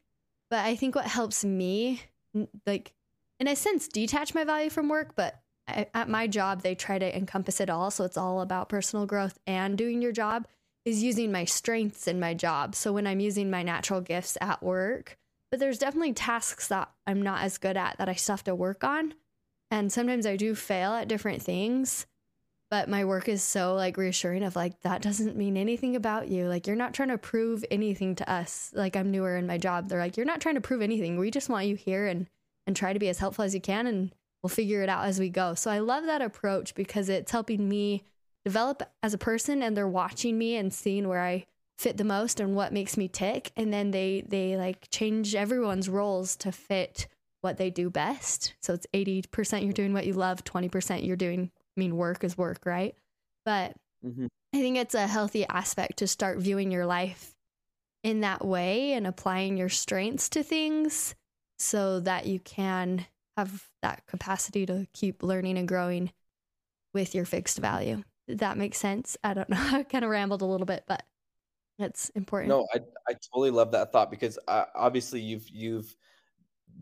But 0.49 0.65
I 0.65 0.75
think 0.75 0.95
what 0.95 1.05
helps 1.05 1.43
me 1.43 2.01
like 2.65 2.93
in 3.39 3.47
a 3.47 3.55
sense 3.55 3.87
detach 3.87 4.33
my 4.33 4.43
value 4.43 4.69
from 4.69 4.89
work, 4.89 5.13
but 5.15 5.39
I, 5.67 5.87
at 5.93 6.09
my 6.09 6.27
job 6.27 6.61
they 6.61 6.75
try 6.75 6.99
to 6.99 7.17
encompass 7.17 7.59
it 7.59 7.69
all, 7.69 7.91
so 7.91 8.03
it's 8.03 8.17
all 8.17 8.41
about 8.41 8.69
personal 8.69 9.05
growth 9.05 9.37
and 9.47 9.77
doing 9.77 10.01
your 10.01 10.11
job 10.11 10.47
is 10.85 11.01
using 11.01 11.31
my 11.31 11.45
strengths 11.45 12.07
in 12.07 12.19
my 12.19 12.33
job. 12.33 12.75
So 12.75 12.93
when 12.93 13.07
I'm 13.07 13.19
using 13.19 13.49
my 13.49 13.63
natural 13.63 14.01
gifts 14.01 14.37
at 14.39 14.61
work, 14.61 15.17
but 15.55 15.61
there's 15.61 15.79
definitely 15.79 16.11
tasks 16.11 16.67
that 16.67 16.91
I'm 17.07 17.21
not 17.21 17.41
as 17.41 17.57
good 17.57 17.77
at 17.77 17.97
that 17.97 18.09
I 18.09 18.15
still 18.15 18.33
have 18.33 18.43
to 18.43 18.53
work 18.53 18.83
on. 18.83 19.13
And 19.71 19.89
sometimes 19.89 20.25
I 20.25 20.35
do 20.35 20.53
fail 20.53 20.91
at 20.91 21.07
different 21.07 21.41
things, 21.41 22.07
but 22.69 22.89
my 22.89 23.05
work 23.05 23.29
is 23.29 23.41
so 23.41 23.73
like 23.73 23.95
reassuring 23.95 24.43
of 24.43 24.57
like 24.57 24.81
that 24.81 25.01
doesn't 25.01 25.37
mean 25.37 25.55
anything 25.55 25.95
about 25.95 26.27
you. 26.27 26.49
Like 26.49 26.67
you're 26.67 26.75
not 26.75 26.93
trying 26.93 27.07
to 27.07 27.17
prove 27.17 27.63
anything 27.71 28.15
to 28.15 28.29
us. 28.29 28.73
Like 28.75 28.97
I'm 28.97 29.11
newer 29.11 29.37
in 29.37 29.47
my 29.47 29.57
job. 29.57 29.87
They're 29.87 30.01
like, 30.01 30.17
you're 30.17 30.25
not 30.25 30.41
trying 30.41 30.55
to 30.55 30.61
prove 30.61 30.81
anything. 30.81 31.17
We 31.17 31.31
just 31.31 31.47
want 31.47 31.67
you 31.67 31.75
here 31.75 32.05
and 32.05 32.27
and 32.67 32.75
try 32.75 32.91
to 32.91 32.99
be 32.99 33.07
as 33.07 33.19
helpful 33.19 33.45
as 33.45 33.55
you 33.55 33.61
can 33.61 33.87
and 33.87 34.13
we'll 34.43 34.49
figure 34.49 34.81
it 34.81 34.89
out 34.89 35.05
as 35.05 35.21
we 35.21 35.29
go. 35.29 35.53
So 35.53 35.71
I 35.71 35.79
love 35.79 36.05
that 36.07 36.21
approach 36.21 36.75
because 36.75 37.07
it's 37.07 37.31
helping 37.31 37.69
me 37.69 38.03
develop 38.43 38.83
as 39.01 39.13
a 39.13 39.17
person 39.17 39.63
and 39.63 39.77
they're 39.77 39.87
watching 39.87 40.37
me 40.37 40.57
and 40.57 40.73
seeing 40.73 41.07
where 41.07 41.21
I 41.21 41.45
fit 41.77 41.97
the 41.97 42.03
most 42.03 42.39
and 42.39 42.55
what 42.55 42.73
makes 42.73 42.95
me 42.97 43.07
tick 43.07 43.51
and 43.57 43.73
then 43.73 43.91
they 43.91 44.23
they 44.27 44.55
like 44.55 44.87
change 44.89 45.35
everyone's 45.35 45.89
roles 45.89 46.35
to 46.37 46.51
fit 46.51 47.07
what 47.41 47.57
they 47.57 47.69
do 47.69 47.89
best. 47.89 48.53
So 48.61 48.73
it's 48.73 48.87
80% 48.93 49.63
you're 49.63 49.73
doing 49.73 49.93
what 49.93 50.07
you 50.07 50.13
love, 50.13 50.43
20% 50.43 51.05
you're 51.05 51.15
doing 51.15 51.51
I 51.77 51.79
mean 51.79 51.97
work 51.97 52.23
is 52.23 52.37
work, 52.37 52.65
right? 52.65 52.95
But 53.45 53.75
Mhm. 54.05 54.27
I 54.53 54.59
think 54.59 54.77
it's 54.77 54.95
a 54.95 55.07
healthy 55.07 55.45
aspect 55.47 55.97
to 55.97 56.07
start 56.07 56.39
viewing 56.39 56.71
your 56.71 56.85
life 56.85 57.35
in 58.03 58.21
that 58.21 58.45
way 58.45 58.93
and 58.93 59.05
applying 59.05 59.57
your 59.57 59.69
strengths 59.69 60.29
to 60.29 60.43
things 60.43 61.15
so 61.59 61.99
that 62.01 62.25
you 62.27 62.39
can 62.39 63.05
have 63.35 63.67
that 63.81 64.05
capacity 64.05 64.65
to 64.65 64.87
keep 64.93 65.23
learning 65.23 65.57
and 65.57 65.67
growing 65.67 66.11
with 66.93 67.13
your 67.13 67.25
fixed 67.25 67.57
value. 67.57 68.03
Did 68.27 68.39
that 68.39 68.57
make 68.57 68.75
sense? 68.75 69.17
I 69.23 69.33
don't 69.33 69.49
know. 69.49 69.57
I 69.71 69.83
kind 69.83 70.05
of 70.05 70.11
rambled 70.11 70.41
a 70.41 70.45
little 70.45 70.65
bit, 70.65 70.85
but 70.87 71.03
that's 71.77 72.09
important. 72.11 72.59
No, 72.59 72.67
I 72.73 72.79
I 73.09 73.13
totally 73.33 73.51
love 73.51 73.71
that 73.71 73.91
thought 73.91 74.11
because 74.11 74.37
uh, 74.47 74.65
obviously 74.75 75.21
you've 75.21 75.49
you've 75.49 75.95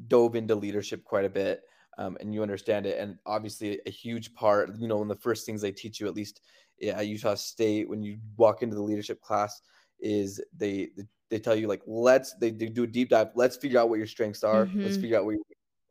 dove 0.08 0.36
into 0.36 0.56
leadership 0.56 1.04
quite 1.04 1.26
a 1.26 1.30
bit 1.30 1.64
um, 1.98 2.18
and 2.20 2.34
you 2.34 2.42
understand 2.42 2.86
it 2.86 3.00
and 3.00 3.18
obviously 3.26 3.80
a 3.86 3.90
huge 3.92 4.34
part 4.34 4.76
you 4.78 4.88
know 4.88 4.98
one 4.98 5.10
of 5.12 5.18
the 5.18 5.22
first 5.22 5.46
things 5.46 5.62
they 5.62 5.72
teach 5.72 6.00
you 6.00 6.08
at 6.08 6.16
least 6.16 6.42
at 6.84 7.08
Utah 7.08 7.36
State 7.36 7.88
when 7.90 8.02
you 8.04 8.20
walk 8.38 8.64
into 8.64 8.76
the 8.76 8.82
leadership 8.82 9.22
class 9.22 9.62
is 10.00 10.42
they 10.56 10.90
they 11.30 11.40
tell 11.40 11.56
you 11.56 11.68
like 11.68 11.82
let's 11.86 12.36
they, 12.40 12.52
they 12.52 12.68
do 12.68 12.84
a 12.84 12.88
deep 12.88 13.10
dive 13.10 13.30
let's 13.36 13.58
figure 13.58 13.80
out 13.80 13.90
what 13.90 13.98
your 13.98 14.08
strengths 14.08 14.44
are 14.44 14.74
let's 14.84 14.98
Mhm. 14.98 15.02
figure 15.02 15.18
out 15.18 15.26
where 15.26 15.36
your 15.36 15.44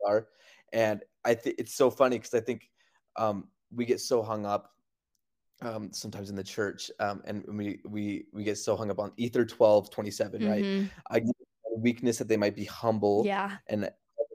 are 0.07 0.27
and 0.73 1.03
I 1.25 1.35
think 1.35 1.55
it's 1.59 1.75
so 1.75 1.89
funny 1.89 2.17
because 2.17 2.33
I 2.33 2.41
think 2.41 2.69
um, 3.15 3.49
we 3.71 3.85
get 3.85 4.01
so 4.01 4.21
hung 4.23 4.45
up 4.45 4.72
um, 5.61 5.91
sometimes 5.93 6.29
in 6.29 6.35
the 6.35 6.43
church 6.43 6.91
um, 6.99 7.21
and 7.25 7.45
we 7.47 7.79
we 7.85 8.25
we 8.33 8.43
get 8.43 8.57
so 8.57 8.75
hung 8.75 8.89
up 8.91 8.99
on 8.99 9.13
ether 9.17 9.45
12 9.45 9.89
27 9.91 10.43
right 10.43 10.63
Mhm. 10.65 10.89
I 11.11 11.17
a 11.17 11.79
weakness 11.79 12.17
that 12.17 12.27
they 12.27 12.37
might 12.37 12.55
be 12.55 12.65
humble 12.65 13.23
Yeah. 13.25 13.57
and 13.67 13.89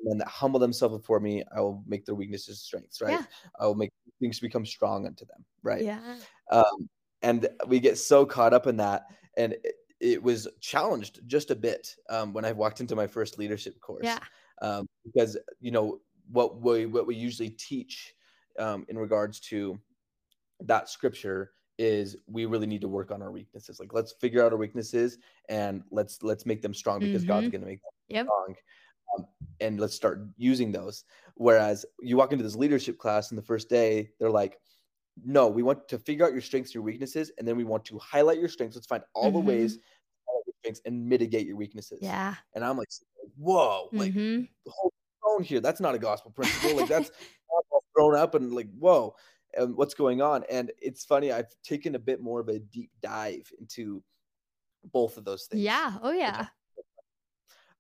men 0.05 0.19
that 0.19 0.29
humble 0.29 0.61
themselves 0.61 0.97
before 0.97 1.19
me, 1.21 1.43
I 1.55 1.61
will 1.61 1.83
make 1.87 2.05
their 2.07 2.15
weaknesses 2.15 2.61
strengths, 2.63 3.01
right? 3.01 3.19
Yeah. 3.21 3.25
I 3.59 3.67
will 3.67 3.75
make 3.75 3.91
things 4.21 4.39
become 4.41 4.65
strong 4.65 5.07
unto 5.07 5.25
them, 5.27 5.45
right? 5.63 5.83
Yeah. 5.85 6.19
Um, 6.51 6.89
and 7.23 7.49
we 7.67 7.81
get 7.81 7.99
so 7.99 8.25
caught 8.25 8.55
up 8.55 8.67
in 8.69 8.77
that, 8.77 9.07
and 9.37 9.55
it, 9.55 9.75
it 10.01 10.23
was 10.23 10.47
challenged 10.61 11.21
just 11.27 11.51
a 11.51 11.57
bit 11.57 11.97
um, 12.09 12.33
when 12.33 12.45
I 12.45 12.53
walked 12.53 12.81
into 12.81 12.95
my 12.95 13.09
first 13.09 13.39
leadership 13.39 13.81
course. 13.81 14.05
Yeah. 14.05 14.21
um, 14.63 14.87
because 15.05 15.37
you 15.61 15.71
know 15.73 16.01
what 16.31 16.61
we 16.61 16.87
what 16.87 17.07
we 17.07 17.17
usually 17.17 17.51
teach 17.51 18.15
um, 18.59 18.87
in 18.89 18.97
regards 18.99 19.41
to 19.41 19.81
that 20.61 20.89
scripture 20.89 21.53
is 21.79 22.17
we 22.27 22.45
really 22.45 22.67
need 22.67 22.81
to 22.81 22.89
work 22.89 23.11
on 23.11 23.23
our 23.23 23.31
weaknesses. 23.31 23.79
Like 23.79 23.93
let's 23.93 24.13
figure 24.21 24.45
out 24.45 24.53
our 24.53 24.59
weaknesses 24.59 25.19
and 25.49 25.83
let's 25.91 26.23
let's 26.23 26.45
make 26.45 26.61
them 26.61 26.75
strong 26.75 26.99
because 26.99 27.23
mm-hmm. 27.23 27.29
God's 27.29 27.49
going 27.49 27.61
to 27.61 27.67
make 27.67 27.81
them 27.81 27.91
yep. 28.09 28.27
strong. 28.27 28.55
Um, 29.17 29.27
and 29.61 29.81
let's 29.81 29.95
start 29.95 30.27
using 30.37 30.73
those. 30.73 31.05
Whereas 31.37 31.87
you 32.01 32.17
walk 32.17 32.33
into 32.33 32.45
this 32.45 32.57
leadership 32.57 32.99
class 32.99 33.31
in 33.31 33.37
the 33.37 33.43
first 33.43 33.69
day, 33.69 34.11
they're 34.19 34.31
like, 34.31 34.59
no, 35.25 35.49
we 35.49 35.63
want 35.63 35.89
to 35.89 35.99
figure 35.99 36.27
out 36.27 36.33
your 36.33 36.41
strengths, 36.41 36.75
your 36.75 36.83
weaknesses, 36.83 37.33
and 37.39 37.47
then 37.47 37.57
we 37.57 37.65
want 37.65 37.85
to 37.87 37.99
highlight 37.99 38.39
your 38.39 38.49
strengths. 38.49 38.77
Let's 38.77 38.87
find 38.87 39.03
all 39.15 39.27
mm-hmm. 39.27 39.35
the 39.35 39.41
ways 39.41 39.79
strengths 40.61 40.81
and 40.85 41.09
mitigate 41.09 41.47
your 41.47 41.57
weaknesses. 41.57 42.01
Yeah. 42.03 42.35
And 42.55 42.65
I'm 42.65 42.77
like, 42.77 42.89
whoa, 43.37 43.89
like 43.93 44.13
mm-hmm. 44.13 44.43
the 44.67 44.73
whole 44.73 44.93
phone 45.23 45.45
here. 45.45 45.61
That's 45.61 45.81
not 45.81 45.95
a 45.95 45.99
gospel 45.99 46.33
principle. 46.33 46.77
Like 46.77 46.89
that's 46.89 47.11
thrown 47.97 48.17
up 48.17 48.35
and 48.35 48.53
like, 48.53 48.69
whoa 48.79 49.15
and 49.57 49.77
what's 49.77 49.95
going 49.95 50.21
on. 50.21 50.45
And 50.51 50.71
it's 50.81 51.05
funny, 51.05 51.33
I've 51.33 51.55
taken 51.65 51.95
a 51.95 51.99
bit 51.99 52.21
more 52.21 52.41
of 52.41 52.49
a 52.49 52.59
deep 52.59 52.91
dive 53.01 53.51
into 53.61 54.03
both 54.93 55.17
of 55.17 55.25
those 55.25 55.47
things. 55.47 55.63
Yeah. 55.63 55.99
Oh, 56.03 56.13
yeah. 56.13 56.47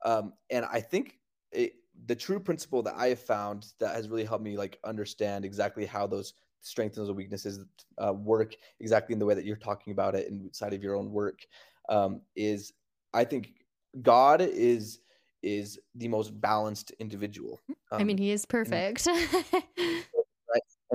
Um, 0.05 0.33
and 0.49 0.65
I 0.65 0.81
think 0.81 1.19
it, 1.51 1.73
the 2.07 2.15
true 2.15 2.39
principle 2.39 2.83
that 2.83 2.95
I 2.97 3.09
have 3.09 3.19
found 3.19 3.67
that 3.81 3.97
has 3.97 4.09
really 4.09 4.25
helped 4.25 4.45
me 4.45 4.57
like 4.57 4.79
understand 4.85 5.45
exactly 5.45 5.87
how 5.87 6.07
those 6.07 6.35
strengths 6.61 6.99
and 6.99 7.07
those 7.07 7.15
weaknesses 7.15 7.65
uh, 7.99 8.13
work 8.13 8.55
exactly 8.81 9.13
in 9.13 9.19
the 9.19 9.27
way 9.27 9.35
that 9.35 9.45
you're 9.45 9.57
talking 9.57 9.93
about 9.93 10.15
it 10.15 10.29
inside 10.29 10.73
of 10.73 10.83
your 10.83 10.95
own 10.95 11.11
work 11.11 11.41
um, 11.89 12.21
is 12.37 12.73
I 13.13 13.25
think 13.25 13.55
God 14.03 14.41
is 14.41 15.01
is 15.43 15.79
the 15.95 16.09
most 16.09 16.41
balanced 16.41 16.91
individual. 16.99 17.61
Um, 17.91 18.01
I 18.01 18.05
mean, 18.05 18.19
he 18.19 18.31
is 18.33 18.45
perfect. 18.45 19.07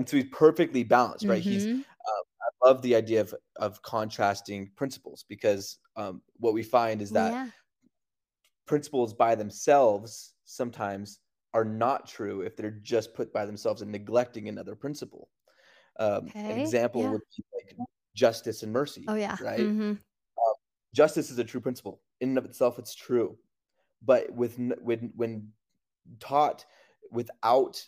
and 0.04 0.10
so 0.10 0.18
he's 0.18 0.26
perfectly 0.34 0.84
balanced, 0.84 1.26
right? 1.26 1.42
Mm-hmm. 1.42 1.50
He's 1.50 1.66
uh, 1.66 2.24
I 2.66 2.68
love 2.68 2.82
the 2.82 2.94
idea 2.94 3.22
of 3.22 3.34
of 3.56 3.82
contrasting 3.84 4.70
principles 4.76 5.24
because 5.30 5.78
um, 5.96 6.22
what 6.36 6.54
we 6.54 6.62
find 6.62 7.02
is 7.02 7.10
that 7.12 7.32
yeah. 7.32 7.48
principles 8.66 9.14
by 9.14 9.36
themselves 9.36 10.34
sometimes 10.44 11.20
are 11.54 11.64
not 11.64 12.06
true 12.06 12.42
if 12.42 12.58
they're 12.58 12.80
just 12.82 13.14
put 13.14 13.32
by 13.32 13.46
themselves 13.46 13.82
and 13.82 13.92
neglecting 13.92 14.50
another 14.50 14.76
principle. 14.76 15.30
Um, 16.00 16.26
okay. 16.26 16.52
An 16.52 16.60
example 16.60 17.04
yeah. 17.04 17.12
would 17.12 17.22
be 17.38 17.44
like 17.54 17.88
justice 18.14 18.64
and 18.64 18.74
mercy. 18.74 19.06
Oh 19.08 19.16
yeah, 19.16 19.38
right. 19.40 19.60
Mm-hmm. 19.60 19.92
Um, 19.92 20.56
justice 20.94 21.32
is 21.32 21.40
a 21.40 21.46
true 21.46 21.62
principle 21.62 22.02
in 22.20 22.30
and 22.30 22.38
of 22.38 22.44
itself; 22.44 22.78
it's 22.78 22.94
true, 22.94 23.38
but 24.04 24.30
with 24.34 24.58
when 24.82 25.14
when 25.16 25.48
taught 26.20 26.66
without 27.10 27.82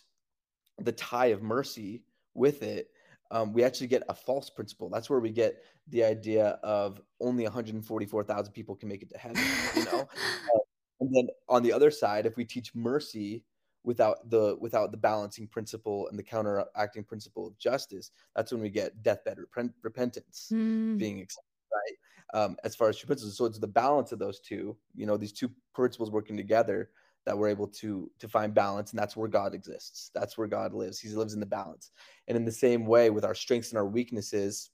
the 0.78 0.92
tie 0.92 1.26
of 1.26 1.42
mercy 1.42 2.02
with 2.36 2.62
it, 2.62 2.90
um, 3.30 3.52
we 3.52 3.64
actually 3.64 3.88
get 3.88 4.02
a 4.08 4.14
false 4.14 4.50
principle. 4.50 4.88
That's 4.88 5.10
where 5.10 5.20
we 5.20 5.30
get 5.30 5.62
the 5.88 6.04
idea 6.04 6.58
of 6.62 7.00
only 7.20 7.44
144,000 7.44 8.52
people 8.52 8.76
can 8.76 8.88
make 8.88 9.02
it 9.02 9.10
to 9.10 9.18
heaven. 9.18 9.42
You 9.74 9.84
know, 9.84 10.00
uh, 10.54 10.58
and 11.00 11.14
then 11.14 11.28
on 11.48 11.62
the 11.62 11.72
other 11.72 11.90
side, 11.90 12.26
if 12.26 12.36
we 12.36 12.44
teach 12.44 12.74
mercy 12.74 13.44
without 13.84 14.28
the 14.30 14.56
without 14.60 14.90
the 14.90 14.96
balancing 14.96 15.46
principle 15.46 16.08
and 16.08 16.18
the 16.18 16.22
counteracting 16.22 17.04
principle 17.04 17.46
of 17.46 17.58
justice, 17.58 18.10
that's 18.34 18.52
when 18.52 18.60
we 18.60 18.70
get 18.70 19.02
deathbed 19.02 19.38
rep- 19.56 19.70
repentance 19.82 20.50
mm. 20.52 20.98
being 20.98 21.20
accepted. 21.20 21.44
Right. 21.72 22.42
Um, 22.42 22.56
as 22.64 22.74
far 22.74 22.88
as 22.88 22.96
true 22.96 23.06
principles, 23.06 23.36
so 23.36 23.44
it's 23.44 23.58
the 23.58 23.66
balance 23.66 24.12
of 24.12 24.18
those 24.18 24.40
two. 24.40 24.76
You 24.94 25.06
know, 25.06 25.16
these 25.16 25.32
two 25.32 25.50
principles 25.74 26.10
working 26.10 26.36
together 26.36 26.90
that 27.26 27.36
we're 27.36 27.48
able 27.48 27.66
to 27.66 28.10
to 28.18 28.28
find 28.28 28.54
balance 28.54 28.90
and 28.92 28.98
that's 28.98 29.16
where 29.16 29.28
god 29.28 29.54
exists. 29.54 30.10
That's 30.14 30.38
where 30.38 30.46
god 30.46 30.72
lives. 30.72 31.00
He 31.00 31.08
lives 31.10 31.34
in 31.34 31.40
the 31.40 31.46
balance. 31.46 31.90
And 32.28 32.36
in 32.36 32.44
the 32.44 32.52
same 32.52 32.86
way 32.86 33.10
with 33.10 33.24
our 33.24 33.34
strengths 33.34 33.70
and 33.70 33.78
our 33.78 33.86
weaknesses 33.86 34.70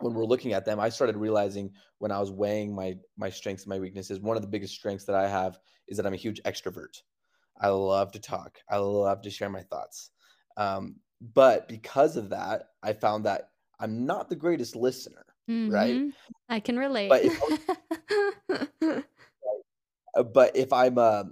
when 0.00 0.12
we're 0.12 0.24
looking 0.24 0.52
at 0.52 0.64
them 0.64 0.80
i 0.80 0.88
started 0.88 1.16
realizing 1.16 1.70
when 1.98 2.10
i 2.10 2.18
was 2.18 2.32
weighing 2.32 2.74
my 2.74 2.96
my 3.16 3.30
strengths 3.30 3.62
and 3.62 3.70
my 3.70 3.78
weaknesses 3.78 4.18
one 4.18 4.36
of 4.36 4.42
the 4.42 4.48
biggest 4.48 4.74
strengths 4.74 5.04
that 5.04 5.14
i 5.14 5.28
have 5.28 5.56
is 5.86 5.96
that 5.96 6.04
i'm 6.04 6.12
a 6.14 6.16
huge 6.16 6.42
extrovert. 6.42 7.00
I 7.60 7.68
love 7.68 8.10
to 8.12 8.18
talk. 8.18 8.58
I 8.68 8.78
love 8.78 9.22
to 9.22 9.30
share 9.30 9.48
my 9.48 9.62
thoughts. 9.62 10.10
Um, 10.56 10.96
but 11.32 11.68
because 11.68 12.16
of 12.16 12.28
that 12.30 12.70
i 12.82 12.92
found 12.92 13.24
that 13.24 13.50
i'm 13.80 14.04
not 14.04 14.28
the 14.28 14.36
greatest 14.36 14.76
listener 14.76 15.24
mm-hmm. 15.48 15.72
right 15.72 16.12
i 16.48 16.60
can 16.60 16.78
relate 16.78 17.08
but 17.08 17.22
if, 17.24 19.04
but 20.34 20.56
if 20.56 20.72
i'm 20.72 20.98
uh, 20.98 21.24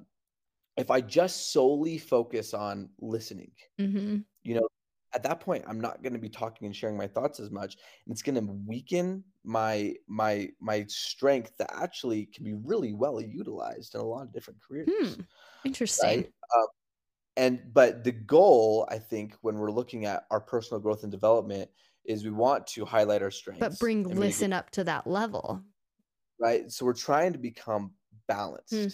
if 0.76 0.90
I 0.90 1.00
just 1.00 1.52
solely 1.52 1.98
focus 1.98 2.54
on 2.54 2.88
listening, 3.00 3.52
mm-hmm. 3.80 4.18
you 4.42 4.54
know, 4.54 4.68
at 5.14 5.22
that 5.22 5.40
point 5.40 5.64
I'm 5.66 5.80
not 5.80 6.02
going 6.02 6.14
to 6.14 6.18
be 6.18 6.30
talking 6.30 6.66
and 6.66 6.74
sharing 6.74 6.96
my 6.96 7.06
thoughts 7.06 7.40
as 7.40 7.50
much, 7.50 7.76
and 8.06 8.12
it's 8.12 8.22
going 8.22 8.34
to 8.34 8.52
weaken 8.66 9.22
my 9.44 9.94
my 10.08 10.48
my 10.60 10.84
strength 10.88 11.52
that 11.58 11.70
actually 11.74 12.26
can 12.26 12.44
be 12.44 12.54
really 12.54 12.94
well 12.94 13.20
utilized 13.20 13.94
in 13.94 14.00
a 14.00 14.04
lot 14.04 14.22
of 14.22 14.32
different 14.32 14.60
careers. 14.66 14.88
Hmm. 14.88 15.20
Interesting. 15.64 16.08
Right? 16.08 16.32
Um, 16.56 16.66
and 17.36 17.60
but 17.72 18.04
the 18.04 18.12
goal, 18.12 18.86
I 18.90 18.98
think, 18.98 19.36
when 19.42 19.58
we're 19.58 19.70
looking 19.70 20.06
at 20.06 20.24
our 20.30 20.40
personal 20.40 20.80
growth 20.80 21.02
and 21.02 21.12
development, 21.12 21.70
is 22.04 22.24
we 22.24 22.30
want 22.30 22.66
to 22.68 22.84
highlight 22.84 23.22
our 23.22 23.30
strengths, 23.30 23.60
but 23.60 23.78
bring 23.78 24.04
listen 24.04 24.52
up 24.52 24.70
to 24.70 24.84
that 24.84 25.06
level. 25.06 25.62
Right. 26.40 26.70
So 26.72 26.86
we're 26.86 26.94
trying 26.94 27.34
to 27.34 27.38
become 27.38 27.82
hmm. 27.82 28.16
balanced. 28.26 28.74
Hmm. 28.74 28.86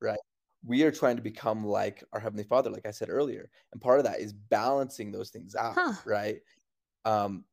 Right 0.00 0.18
we 0.66 0.82
are 0.82 0.90
trying 0.90 1.16
to 1.16 1.22
become 1.22 1.64
like 1.64 2.02
our 2.12 2.20
heavenly 2.20 2.44
father 2.44 2.70
like 2.70 2.86
i 2.86 2.90
said 2.90 3.08
earlier 3.08 3.48
and 3.72 3.80
part 3.80 3.98
of 3.98 4.04
that 4.04 4.20
is 4.20 4.32
balancing 4.32 5.12
those 5.12 5.30
things 5.30 5.54
out 5.54 5.74
huh. 5.74 5.92
right 6.04 6.40
um 7.04 7.44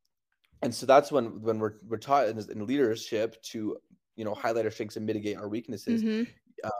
and 0.61 0.73
so 0.73 0.85
that's 0.85 1.11
when 1.11 1.41
when 1.41 1.59
we're 1.59 1.75
we're 1.87 1.97
taught 1.97 2.27
in, 2.27 2.37
in 2.51 2.65
leadership 2.65 3.41
to 3.43 3.77
you 4.15 4.25
know 4.25 4.33
highlight 4.33 4.65
our 4.65 4.71
strengths 4.71 4.97
and 4.97 5.05
mitigate 5.05 5.37
our 5.37 5.47
weaknesses 5.47 6.03
mm-hmm. 6.03 6.23
um, 6.63 6.71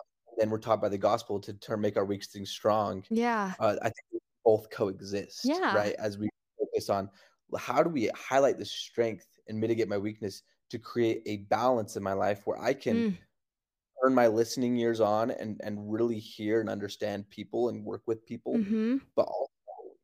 and 0.41 0.51
we're 0.51 0.57
taught 0.57 0.81
by 0.81 0.89
the 0.89 0.97
gospel 0.97 1.39
to 1.39 1.53
turn 1.53 1.79
make 1.79 1.97
our 1.97 2.05
weak 2.05 2.23
things 2.25 2.49
strong 2.49 3.03
yeah 3.09 3.53
uh, 3.59 3.75
i 3.81 3.85
think 3.85 4.23
both 4.43 4.69
coexist 4.69 5.41
yeah 5.43 5.75
right 5.75 5.95
as 5.99 6.17
we 6.17 6.27
focus 6.59 6.89
on 6.89 7.09
how 7.57 7.83
do 7.83 7.89
we 7.89 8.09
highlight 8.15 8.57
the 8.57 8.65
strength 8.65 9.27
and 9.47 9.59
mitigate 9.59 9.87
my 9.87 9.97
weakness 9.97 10.41
to 10.69 10.79
create 10.79 11.21
a 11.27 11.37
balance 11.49 11.95
in 11.95 12.03
my 12.03 12.13
life 12.13 12.41
where 12.45 12.59
i 12.59 12.73
can 12.73 13.11
mm 13.11 13.17
turn 14.03 14.13
my 14.13 14.27
listening 14.27 14.77
ears 14.77 14.99
on 14.99 15.31
and 15.31 15.59
and 15.63 15.91
really 15.91 16.19
hear 16.19 16.59
and 16.59 16.69
understand 16.69 17.29
people 17.29 17.69
and 17.69 17.85
work 17.85 18.01
with 18.05 18.25
people, 18.25 18.55
mm-hmm. 18.55 18.97
but 19.15 19.23
also 19.23 19.51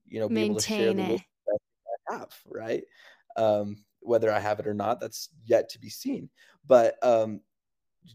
you 0.05 0.19
know 0.19 0.29
be 0.29 0.41
able 0.41 0.55
to 0.55 0.61
share 0.61 0.93
the 0.93 1.01
wisdom 1.01 1.21
that 1.47 1.59
I 2.09 2.17
have, 2.17 2.33
right? 2.45 2.83
Um, 3.35 3.83
whether 4.01 4.31
I 4.31 4.39
have 4.39 4.59
it 4.59 4.67
or 4.67 4.73
not, 4.73 4.99
that's 4.99 5.29
yet 5.45 5.69
to 5.69 5.79
be 5.79 5.89
seen. 5.89 6.29
But 6.67 6.95
um, 7.03 7.41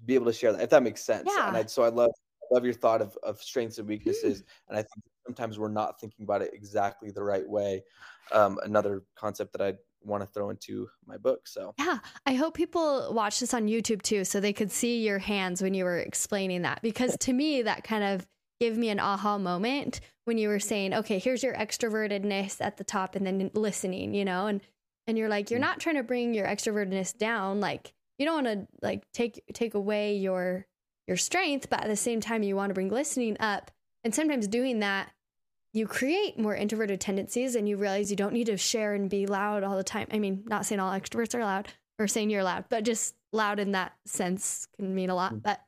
be 0.04 0.14
able 0.14 0.26
to 0.26 0.32
share 0.32 0.52
that 0.52 0.62
if 0.62 0.70
that 0.70 0.82
makes 0.82 1.02
sense. 1.02 1.30
Yeah. 1.34 1.48
And 1.48 1.56
I, 1.56 1.66
so 1.66 1.82
I 1.82 1.88
love 1.88 2.10
I 2.42 2.54
love 2.54 2.64
your 2.64 2.74
thought 2.74 3.02
of 3.02 3.16
of 3.22 3.40
strengths 3.40 3.78
and 3.78 3.88
weaknesses, 3.88 4.42
mm. 4.42 4.44
and 4.68 4.78
I 4.78 4.82
think 4.82 5.04
sometimes 5.26 5.58
we're 5.58 5.68
not 5.68 6.00
thinking 6.00 6.24
about 6.24 6.42
it 6.42 6.52
exactly 6.52 7.10
the 7.10 7.22
right 7.22 7.48
way. 7.48 7.82
Um, 8.32 8.58
another 8.64 9.02
concept 9.16 9.52
that 9.52 9.62
I 9.62 9.74
want 10.04 10.22
to 10.22 10.28
throw 10.28 10.50
into 10.50 10.88
my 11.06 11.16
book. 11.16 11.46
So, 11.46 11.74
yeah, 11.78 11.98
I 12.26 12.34
hope 12.34 12.54
people 12.54 13.12
watch 13.12 13.40
this 13.40 13.54
on 13.54 13.66
YouTube 13.66 14.02
too 14.02 14.24
so 14.24 14.40
they 14.40 14.52
could 14.52 14.70
see 14.70 15.02
your 15.02 15.18
hands 15.18 15.62
when 15.62 15.74
you 15.74 15.84
were 15.84 15.98
explaining 15.98 16.62
that 16.62 16.82
because 16.82 17.16
to 17.18 17.32
me, 17.32 17.62
that 17.62 17.84
kind 17.84 18.04
of 18.04 18.26
gave 18.60 18.76
me 18.76 18.88
an 18.88 19.00
aha 19.00 19.38
moment 19.38 20.00
when 20.24 20.38
you 20.38 20.48
were 20.48 20.60
saying, 20.60 20.94
okay, 20.94 21.18
here's 21.18 21.42
your 21.42 21.54
extrovertedness 21.54 22.56
at 22.60 22.76
the 22.76 22.84
top 22.84 23.14
and 23.14 23.26
then 23.26 23.50
listening, 23.54 24.14
you 24.14 24.24
know, 24.24 24.46
and, 24.46 24.60
and 25.06 25.18
you're 25.18 25.28
like, 25.28 25.50
you're 25.50 25.58
mm. 25.58 25.64
not 25.64 25.80
trying 25.80 25.96
to 25.96 26.02
bring 26.02 26.34
your 26.34 26.46
extrovertedness 26.46 27.16
down. 27.16 27.60
Like, 27.60 27.92
you 28.18 28.24
don't 28.24 28.44
want 28.44 28.60
to 28.60 28.68
like 28.80 29.04
take, 29.12 29.42
take 29.52 29.74
away 29.74 30.16
your, 30.16 30.66
your 31.06 31.16
strength, 31.16 31.68
but 31.68 31.82
at 31.82 31.88
the 31.88 31.96
same 31.96 32.20
time, 32.20 32.42
you 32.42 32.56
want 32.56 32.70
to 32.70 32.74
bring 32.74 32.88
listening 32.88 33.36
up. 33.40 33.70
And 34.04 34.14
sometimes 34.14 34.46
doing 34.46 34.80
that 34.80 35.10
you 35.74 35.88
create 35.88 36.38
more 36.38 36.54
introverted 36.54 37.00
tendencies 37.00 37.56
and 37.56 37.68
you 37.68 37.76
realize 37.76 38.08
you 38.08 38.16
don't 38.16 38.32
need 38.32 38.46
to 38.46 38.56
share 38.56 38.94
and 38.94 39.10
be 39.10 39.26
loud 39.26 39.64
all 39.64 39.76
the 39.76 39.82
time. 39.82 40.06
I 40.12 40.20
mean, 40.20 40.44
not 40.46 40.64
saying 40.64 40.80
all 40.80 40.92
extroverts 40.92 41.34
are 41.34 41.44
loud 41.44 41.68
or 41.98 42.06
saying 42.06 42.30
you're 42.30 42.44
loud, 42.44 42.66
but 42.70 42.84
just 42.84 43.16
loud 43.32 43.58
in 43.58 43.72
that 43.72 43.92
sense 44.06 44.68
can 44.76 44.94
mean 44.94 45.10
a 45.10 45.16
lot. 45.16 45.34
Mm. 45.34 45.42
But 45.42 45.60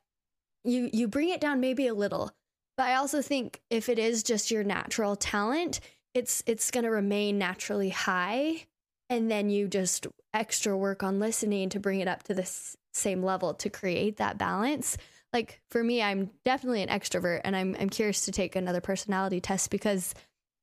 you 0.63 0.89
you 0.93 1.09
bring 1.09 1.29
it 1.29 1.41
down 1.41 1.59
maybe 1.59 1.87
a 1.87 1.93
little. 1.93 2.31
But 2.77 2.87
I 2.87 2.95
also 2.95 3.21
think 3.21 3.61
if 3.69 3.89
it 3.89 3.99
is 3.99 4.23
just 4.23 4.49
your 4.49 4.63
natural 4.63 5.17
talent, 5.17 5.81
it's 6.13 6.41
it's 6.47 6.71
going 6.71 6.85
to 6.85 6.89
remain 6.89 7.37
naturally 7.37 7.89
high 7.89 8.65
and 9.09 9.29
then 9.29 9.49
you 9.49 9.67
just 9.67 10.07
extra 10.33 10.77
work 10.77 11.03
on 11.03 11.19
listening 11.19 11.69
to 11.69 11.79
bring 11.79 11.99
it 11.99 12.07
up 12.07 12.23
to 12.23 12.33
the 12.33 12.49
same 12.93 13.23
level 13.23 13.53
to 13.55 13.69
create 13.69 14.17
that 14.17 14.37
balance 14.37 14.97
like 15.33 15.61
for 15.69 15.83
me, 15.83 16.01
I'm 16.01 16.31
definitely 16.45 16.81
an 16.81 16.89
extrovert 16.89 17.41
and 17.43 17.55
I'm 17.55 17.75
I'm 17.79 17.89
curious 17.89 18.25
to 18.25 18.31
take 18.31 18.55
another 18.55 18.81
personality 18.81 19.39
test 19.41 19.69
because 19.69 20.13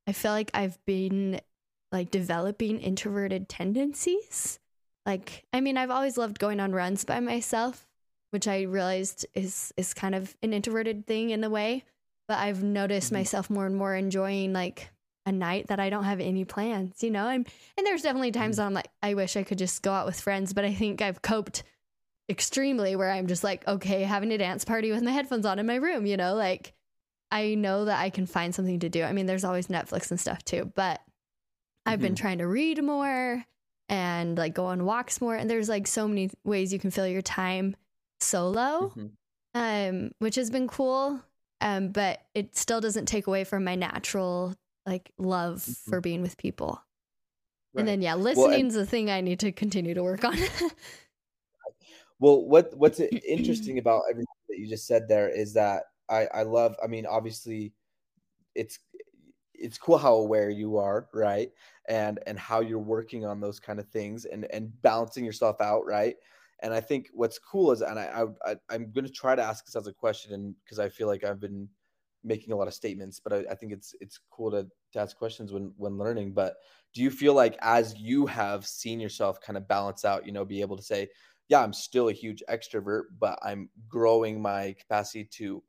I 0.07 0.11
feel 0.11 0.31
like 0.31 0.51
I've 0.53 0.83
been 0.85 1.39
like 1.91 2.11
developing 2.11 2.79
introverted 2.79 3.47
tendencies. 3.49 4.59
Like 5.05 5.45
I 5.53 5.61
mean, 5.61 5.77
I've 5.77 5.91
always 5.91 6.17
loved 6.17 6.39
going 6.39 6.59
on 6.59 6.71
runs 6.71 7.05
by 7.05 7.19
myself, 7.19 7.87
which 8.31 8.47
I 8.47 8.63
realized 8.63 9.25
is 9.33 9.73
is 9.77 9.93
kind 9.93 10.15
of 10.15 10.35
an 10.41 10.53
introverted 10.53 11.05
thing 11.07 11.29
in 11.29 11.43
a 11.43 11.49
way. 11.49 11.83
but 12.27 12.39
I've 12.39 12.63
noticed 12.63 13.11
Mhm. 13.11 13.17
myself 13.17 13.51
more 13.51 13.67
and 13.67 13.75
more 13.75 13.93
enjoying 13.93 14.51
like 14.51 14.89
a 15.27 15.31
night 15.31 15.67
that 15.67 15.79
I 15.79 15.91
don't 15.91 16.05
have 16.05 16.19
any 16.19 16.43
plans, 16.43 17.03
you 17.03 17.11
know? 17.11 17.27
I'm, 17.27 17.45
and 17.77 17.85
there's 17.85 18.01
definitely 18.01 18.31
times 18.31 18.57
that 18.57 18.65
I'm 18.65 18.73
like, 18.73 18.89
I 19.03 19.13
wish 19.13 19.37
I 19.37 19.43
could 19.43 19.59
just 19.59 19.83
go 19.83 19.91
out 19.93 20.07
with 20.07 20.19
friends, 20.19 20.51
but 20.51 20.65
I 20.65 20.73
think 20.73 21.03
I've 21.03 21.21
coped 21.21 21.61
extremely 22.29 22.95
where 22.95 23.11
I'm 23.11 23.27
just 23.27 23.43
like, 23.43 23.67
okay, 23.67 24.03
having 24.03 24.31
a 24.31 24.37
dance 24.37 24.65
party 24.65 24.91
with 24.91 25.03
my 25.03 25.11
headphones 25.11 25.45
on 25.45 25.59
in 25.59 25.65
my 25.65 25.75
room, 25.75 26.05
you 26.05 26.17
know? 26.17 26.33
Like, 26.35 26.73
I 27.31 27.55
know 27.55 27.85
that 27.85 27.99
I 27.99 28.09
can 28.09 28.25
find 28.25 28.53
something 28.55 28.79
to 28.79 28.89
do. 28.89 29.03
I 29.03 29.13
mean, 29.13 29.25
there's 29.25 29.43
always 29.43 29.67
Netflix 29.67 30.09
and 30.11 30.19
stuff 30.19 30.43
too, 30.45 30.71
but 30.75 31.01
I've 31.85 31.99
been 32.01 32.13
Mhm. 32.13 32.17
trying 32.17 32.37
to 32.39 32.47
read 32.47 32.83
more 32.83 33.43
and 33.89 34.37
like 34.37 34.53
go 34.55 34.65
on 34.65 34.85
walks 34.85 35.21
more. 35.21 35.35
And 35.35 35.49
there's 35.49 35.69
like 35.69 35.85
so 35.85 36.07
many 36.07 36.31
ways 36.43 36.73
you 36.73 36.79
can 36.79 36.89
fill 36.91 37.07
your 37.07 37.21
time 37.21 37.75
solo, 38.19 38.91
Mhm. 38.95 39.11
um, 39.53 40.11
which 40.19 40.35
has 40.35 40.49
been 40.49 40.67
cool. 40.67 41.21
Um, 41.61 41.89
but 41.89 42.21
it 42.33 42.55
still 42.55 42.81
doesn't 42.81 43.05
take 43.05 43.27
away 43.27 43.43
from 43.43 43.63
my 43.63 43.75
natural 43.75 44.55
like 44.87 45.11
love 45.17 45.59
Mhm. 45.59 45.89
for 45.89 46.01
being 46.01 46.21
with 46.21 46.37
people. 46.37 46.81
Right. 47.73 47.81
And 47.81 47.87
then 47.87 48.01
yeah, 48.01 48.13
and- 48.13 48.23
listening's 48.23 48.75
a 48.75 48.85
thing 48.85 49.09
I 49.11 49.21
need 49.21 49.39
to 49.41 49.51
continue 49.51 49.93
to 49.93 50.03
work 50.03 50.23
on. 50.23 50.35
Well, 52.19 52.45
what 52.45 52.75
what's 52.75 52.99
interesting 53.27 53.79
about 53.79 54.03
everything 54.09 54.27
that 54.49 54.59
you 54.59 54.67
just 54.67 54.87
said 54.87 55.07
there 55.07 55.29
is 55.29 55.53
that 55.53 55.83
I 56.09 56.27
I 56.33 56.43
love. 56.43 56.75
I 56.83 56.87
mean, 56.87 57.05
obviously, 57.05 57.73
it's 58.55 58.79
it's 59.53 59.77
cool 59.77 59.97
how 59.97 60.15
aware 60.15 60.49
you 60.49 60.77
are, 60.77 61.07
right? 61.13 61.51
And 61.89 62.19
and 62.27 62.37
how 62.39 62.61
you're 62.61 62.79
working 62.79 63.25
on 63.25 63.39
those 63.39 63.59
kind 63.59 63.79
of 63.79 63.87
things 63.89 64.25
and 64.25 64.45
and 64.51 64.71
balancing 64.81 65.25
yourself 65.25 65.61
out, 65.61 65.85
right? 65.85 66.15
And 66.61 66.73
I 66.73 66.79
think 66.81 67.09
what's 67.13 67.37
cool 67.37 67.71
is, 67.71 67.81
and 67.81 67.99
I, 67.99 68.23
I, 68.45 68.55
I'm 68.69 68.91
going 68.91 69.05
to 69.05 69.11
try 69.11 69.35
to 69.35 69.41
ask 69.43 69.65
this 69.65 69.75
as 69.75 69.87
a 69.87 69.93
question, 69.93 70.33
and 70.33 70.55
because 70.63 70.79
I 70.79 70.87
feel 70.89 71.07
like 71.07 71.23
I've 71.23 71.39
been 71.39 71.67
making 72.23 72.53
a 72.53 72.55
lot 72.55 72.67
of 72.67 72.73
statements, 72.73 73.19
but 73.19 73.33
I, 73.33 73.51
I 73.51 73.55
think 73.55 73.71
it's 73.73 73.93
it's 74.01 74.19
cool 74.31 74.51
to, 74.51 74.65
to 74.93 74.99
ask 74.99 75.17
questions 75.17 75.51
when 75.53 75.73
when 75.77 75.97
learning. 75.97 76.33
But 76.33 76.55
do 76.93 77.01
you 77.03 77.11
feel 77.11 77.33
like 77.33 77.57
as 77.61 77.95
you 77.97 78.25
have 78.25 78.65
seen 78.65 78.99
yourself 78.99 79.41
kind 79.41 79.57
of 79.57 79.67
balance 79.67 80.05
out, 80.05 80.25
you 80.25 80.31
know, 80.31 80.45
be 80.45 80.61
able 80.61 80.77
to 80.77 80.83
say, 80.83 81.09
yeah, 81.49 81.61
I'm 81.61 81.73
still 81.73 82.09
a 82.09 82.13
huge 82.13 82.43
extrovert, 82.49 83.03
but 83.19 83.39
I'm 83.43 83.69
growing 83.87 84.41
my 84.41 84.75
capacity 84.79 85.25
to 85.33 85.63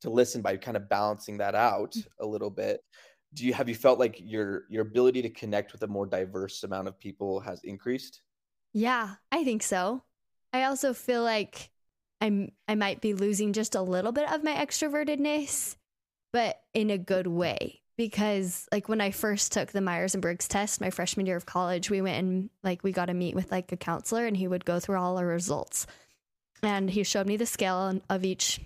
to 0.00 0.10
listen 0.10 0.42
by 0.42 0.56
kind 0.56 0.76
of 0.76 0.88
balancing 0.88 1.38
that 1.38 1.54
out 1.54 1.92
mm. 1.92 2.04
a 2.20 2.26
little 2.26 2.50
bit. 2.50 2.80
Do 3.34 3.46
you 3.46 3.54
have 3.54 3.68
you 3.68 3.74
felt 3.74 3.98
like 3.98 4.16
your 4.20 4.64
your 4.68 4.82
ability 4.82 5.22
to 5.22 5.30
connect 5.30 5.72
with 5.72 5.82
a 5.82 5.88
more 5.88 6.06
diverse 6.06 6.62
amount 6.62 6.88
of 6.88 6.98
people 6.98 7.40
has 7.40 7.62
increased? 7.64 8.22
Yeah, 8.72 9.14
I 9.30 9.44
think 9.44 9.62
so. 9.62 10.02
I 10.52 10.64
also 10.64 10.92
feel 10.92 11.22
like 11.22 11.70
I'm 12.20 12.52
I 12.68 12.74
might 12.74 13.00
be 13.00 13.14
losing 13.14 13.52
just 13.52 13.74
a 13.74 13.82
little 13.82 14.12
bit 14.12 14.30
of 14.30 14.44
my 14.44 14.54
extrovertedness, 14.54 15.76
but 16.32 16.60
in 16.74 16.90
a 16.90 16.98
good 16.98 17.26
mm. 17.26 17.32
way. 17.32 17.81
Because 17.96 18.66
like 18.72 18.88
when 18.88 19.00
I 19.00 19.10
first 19.10 19.52
took 19.52 19.70
the 19.70 19.80
Myers 19.80 20.14
and 20.14 20.22
Briggs 20.22 20.48
test 20.48 20.80
my 20.80 20.90
freshman 20.90 21.26
year 21.26 21.36
of 21.36 21.46
college, 21.46 21.90
we 21.90 22.00
went 22.00 22.18
and 22.18 22.50
like 22.62 22.82
we 22.82 22.92
got 22.92 23.06
to 23.06 23.14
meet 23.14 23.34
with 23.34 23.52
like 23.52 23.70
a 23.70 23.76
counselor 23.76 24.26
and 24.26 24.36
he 24.36 24.48
would 24.48 24.64
go 24.64 24.80
through 24.80 24.98
all 24.98 25.18
our 25.18 25.26
results. 25.26 25.86
And 26.62 26.88
he 26.88 27.02
showed 27.04 27.26
me 27.26 27.36
the 27.36 27.46
scale 27.46 28.00
of 28.08 28.24
each 28.24 28.60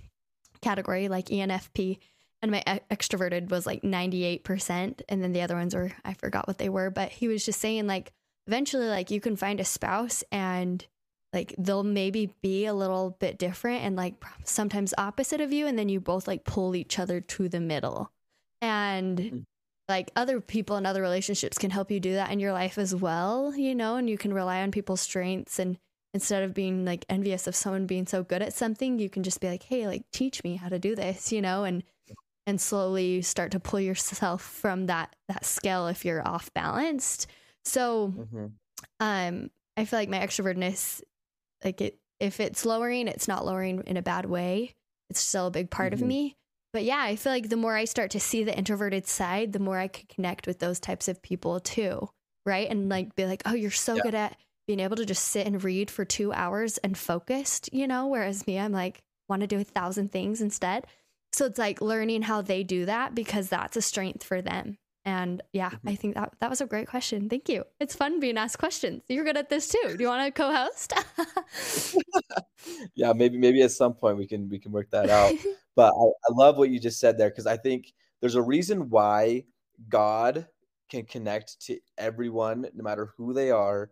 category, 0.61 1.09
like 1.09 1.27
ENFP, 1.27 1.99
and 2.43 2.51
my 2.51 2.63
extroverted 2.91 3.51
was 3.51 3.67
like 3.67 3.83
98% 3.83 5.01
and 5.09 5.23
then 5.23 5.33
the 5.33 5.41
other 5.41 5.57
ones 5.57 5.75
were 5.75 5.93
I 6.05 6.15
forgot 6.15 6.47
what 6.47 6.59
they 6.59 6.69
were, 6.69 6.91
but 6.91 7.11
he 7.11 7.29
was 7.29 7.45
just 7.45 7.61
saying 7.61 7.87
like 7.87 8.13
eventually 8.47 8.87
like 8.87 9.11
you 9.11 9.21
can 9.21 9.37
find 9.37 9.59
a 9.59 9.65
spouse 9.65 10.23
and 10.31 10.87
like 11.33 11.55
they'll 11.59 11.83
maybe 11.83 12.35
be 12.43 12.67
a 12.67 12.75
little 12.75 13.17
bit 13.19 13.39
different 13.39 13.83
and 13.85 13.97
like 13.97 14.15
sometimes 14.45 14.95
opposite 14.97 15.41
of 15.41 15.53
you. 15.53 15.67
And 15.67 15.79
then 15.79 15.89
you 15.89 16.01
both 16.01 16.29
like 16.29 16.45
pull 16.45 16.77
each 16.77 16.99
other 16.99 17.21
to 17.21 17.49
the 17.49 17.61
middle 17.61 18.13
and 18.61 19.19
Mm. 19.19 19.45
like 19.89 20.11
other 20.17 20.41
people 20.41 20.77
and 20.77 20.87
other 20.87 21.03
relationships 21.03 21.59
can 21.59 21.71
help 21.71 21.91
you 21.91 22.01
do 22.01 22.15
that 22.15 22.31
in 22.31 22.41
your 22.41 22.53
life 22.53 22.79
as 22.79 22.95
well 22.95 23.55
you 23.57 23.75
know 23.75 23.97
and 23.97 24.09
you 24.11 24.19
can 24.19 24.33
rely 24.35 24.63
on 24.63 24.71
people's 24.71 25.01
strengths 25.01 25.59
and 25.59 25.79
instead 26.15 26.43
of 26.43 26.55
being 26.55 26.85
like 26.85 27.05
envious 27.09 27.47
of 27.47 27.55
someone 27.55 27.87
being 27.87 28.07
so 28.07 28.23
good 28.23 28.43
at 28.43 28.53
something 28.55 28.99
you 28.99 29.11
can 29.11 29.23
just 29.23 29.41
be 29.41 29.49
like 29.49 29.63
hey 29.65 29.87
like 29.87 30.03
teach 30.13 30.43
me 30.45 30.57
how 30.57 30.69
to 30.69 30.79
do 30.79 30.95
this 30.95 31.33
you 31.33 31.41
know 31.43 31.65
and 31.65 31.85
and 32.47 32.61
slowly 32.61 33.23
start 33.23 33.53
to 33.53 33.61
pull 33.61 33.81
yourself 33.81 34.43
from 34.43 34.87
that 34.87 35.15
that 35.29 35.45
scale 35.45 35.89
if 35.89 36.05
you're 36.05 36.27
off 36.27 36.53
balanced 36.55 37.27
so 37.65 38.15
Mhm. 38.15 38.59
um 39.01 39.51
i 39.77 39.85
feel 39.85 39.99
like 39.99 40.09
my 40.09 40.19
extrovertness 40.19 41.03
like 41.65 41.81
it 41.81 41.99
if 42.21 42.41
it's 42.41 42.65
lowering 42.67 43.09
it's 43.09 43.29
not 43.29 43.45
lowering 43.45 43.83
in 43.87 43.97
a 43.97 44.03
bad 44.03 44.27
way 44.27 44.75
it's 45.11 45.21
still 45.21 45.49
a 45.49 45.51
big 45.51 45.71
part 45.71 45.93
Mhm. 45.93 45.95
of 45.95 46.03
me 46.03 46.37
but 46.77 46.85
yeah 46.85 47.01
i 47.03 47.17
feel 47.17 47.33
like 47.33 47.49
the 47.49 47.57
more 47.57 47.75
i 47.75 47.87
start 47.87 48.11
to 48.11 48.21
see 48.21 48.45
the 48.45 48.55
introverted 48.57 49.07
side 49.07 49.55
the 49.55 49.59
more 49.59 49.79
i 49.79 49.89
could 49.89 50.07
connect 50.11 50.47
with 50.47 50.59
those 50.59 50.79
types 50.79 51.09
of 51.09 51.23
people 51.23 51.59
too 51.61 52.07
right? 52.45 52.71
And 52.71 52.89
like 52.89 53.17
be 53.17 53.25
like 53.25 53.43
oh 53.47 53.55
you're 53.55 53.71
so 53.71 53.97
Yeah. 53.97 54.03
good 54.03 54.15
at 54.15 54.37
being 54.67 54.79
able 54.81 54.97
to 54.97 55.07
just 55.07 55.25
sit 55.25 55.47
and 55.47 55.65
read 55.65 55.91
for 55.91 56.05
two 56.05 56.33
hours 56.35 56.77
and 56.79 56.97
focused 56.97 57.71
you 57.73 57.87
know? 57.89 58.07
Whereas 58.09 58.47
me 58.47 58.59
i'm 58.59 58.73
like 58.73 59.03
want 59.29 59.41
to 59.41 59.47
do 59.47 59.59
a 59.59 59.65
thousand 59.65 60.13
things 60.13 60.41
instead. 60.43 60.85
So 61.33 61.47
it's 61.47 61.59
like 61.59 61.81
learning 61.81 62.23
how 62.23 62.43
they 62.43 62.63
do 62.63 62.85
that 62.85 63.15
because 63.15 63.49
that's 63.49 63.77
a 63.77 63.83
strength 63.83 64.23
for 64.23 64.43
them 64.43 64.77
and 65.07 65.41
yeah, 65.53 65.71
Mhm. 65.71 65.91
I 65.91 65.95
think 65.95 66.15
that 66.17 66.35
that 66.41 66.51
was 66.51 66.61
a 66.61 66.67
great 66.67 66.89
question. 66.89 67.29
Thank 67.31 67.49
you. 67.49 67.65
It's 67.81 67.95
fun 67.95 68.19
being 68.21 68.37
asked 68.37 68.59
questions. 68.59 69.05
You're 69.09 69.25
good 69.25 69.37
at 69.39 69.49
this 69.49 69.69
too. 69.69 69.97
Do 69.97 70.03
you 70.03 70.09
want 70.09 70.27
to 70.27 70.33
co-host? 70.33 70.93
yeah, 72.95 73.13
maybe 73.13 73.39
maybe 73.39 73.63
at 73.63 73.71
some 73.71 73.95
point 73.95 74.19
we 74.19 74.27
can 74.27 74.49
we 74.49 74.59
can 74.59 74.73
work 74.73 74.91
that 74.91 75.09
out. 75.09 75.33
But 75.77 75.93
I, 75.93 76.05
I 76.07 76.33
love 76.33 76.57
what 76.57 76.71
you 76.71 76.81
just 76.81 76.99
said 76.99 77.19
there 77.19 77.29
because 77.29 77.47
I 77.47 77.59
think 77.59 77.93
there's 78.21 78.35
a 78.35 78.41
reason 78.41 78.89
why 78.89 79.45
God 79.91 80.47
can 80.89 81.05
connect 81.05 81.61
to 81.67 81.79
everyone, 81.99 82.67
no 82.73 82.83
matter 82.83 83.13
who 83.15 83.35
they 83.35 83.51
are, 83.51 83.91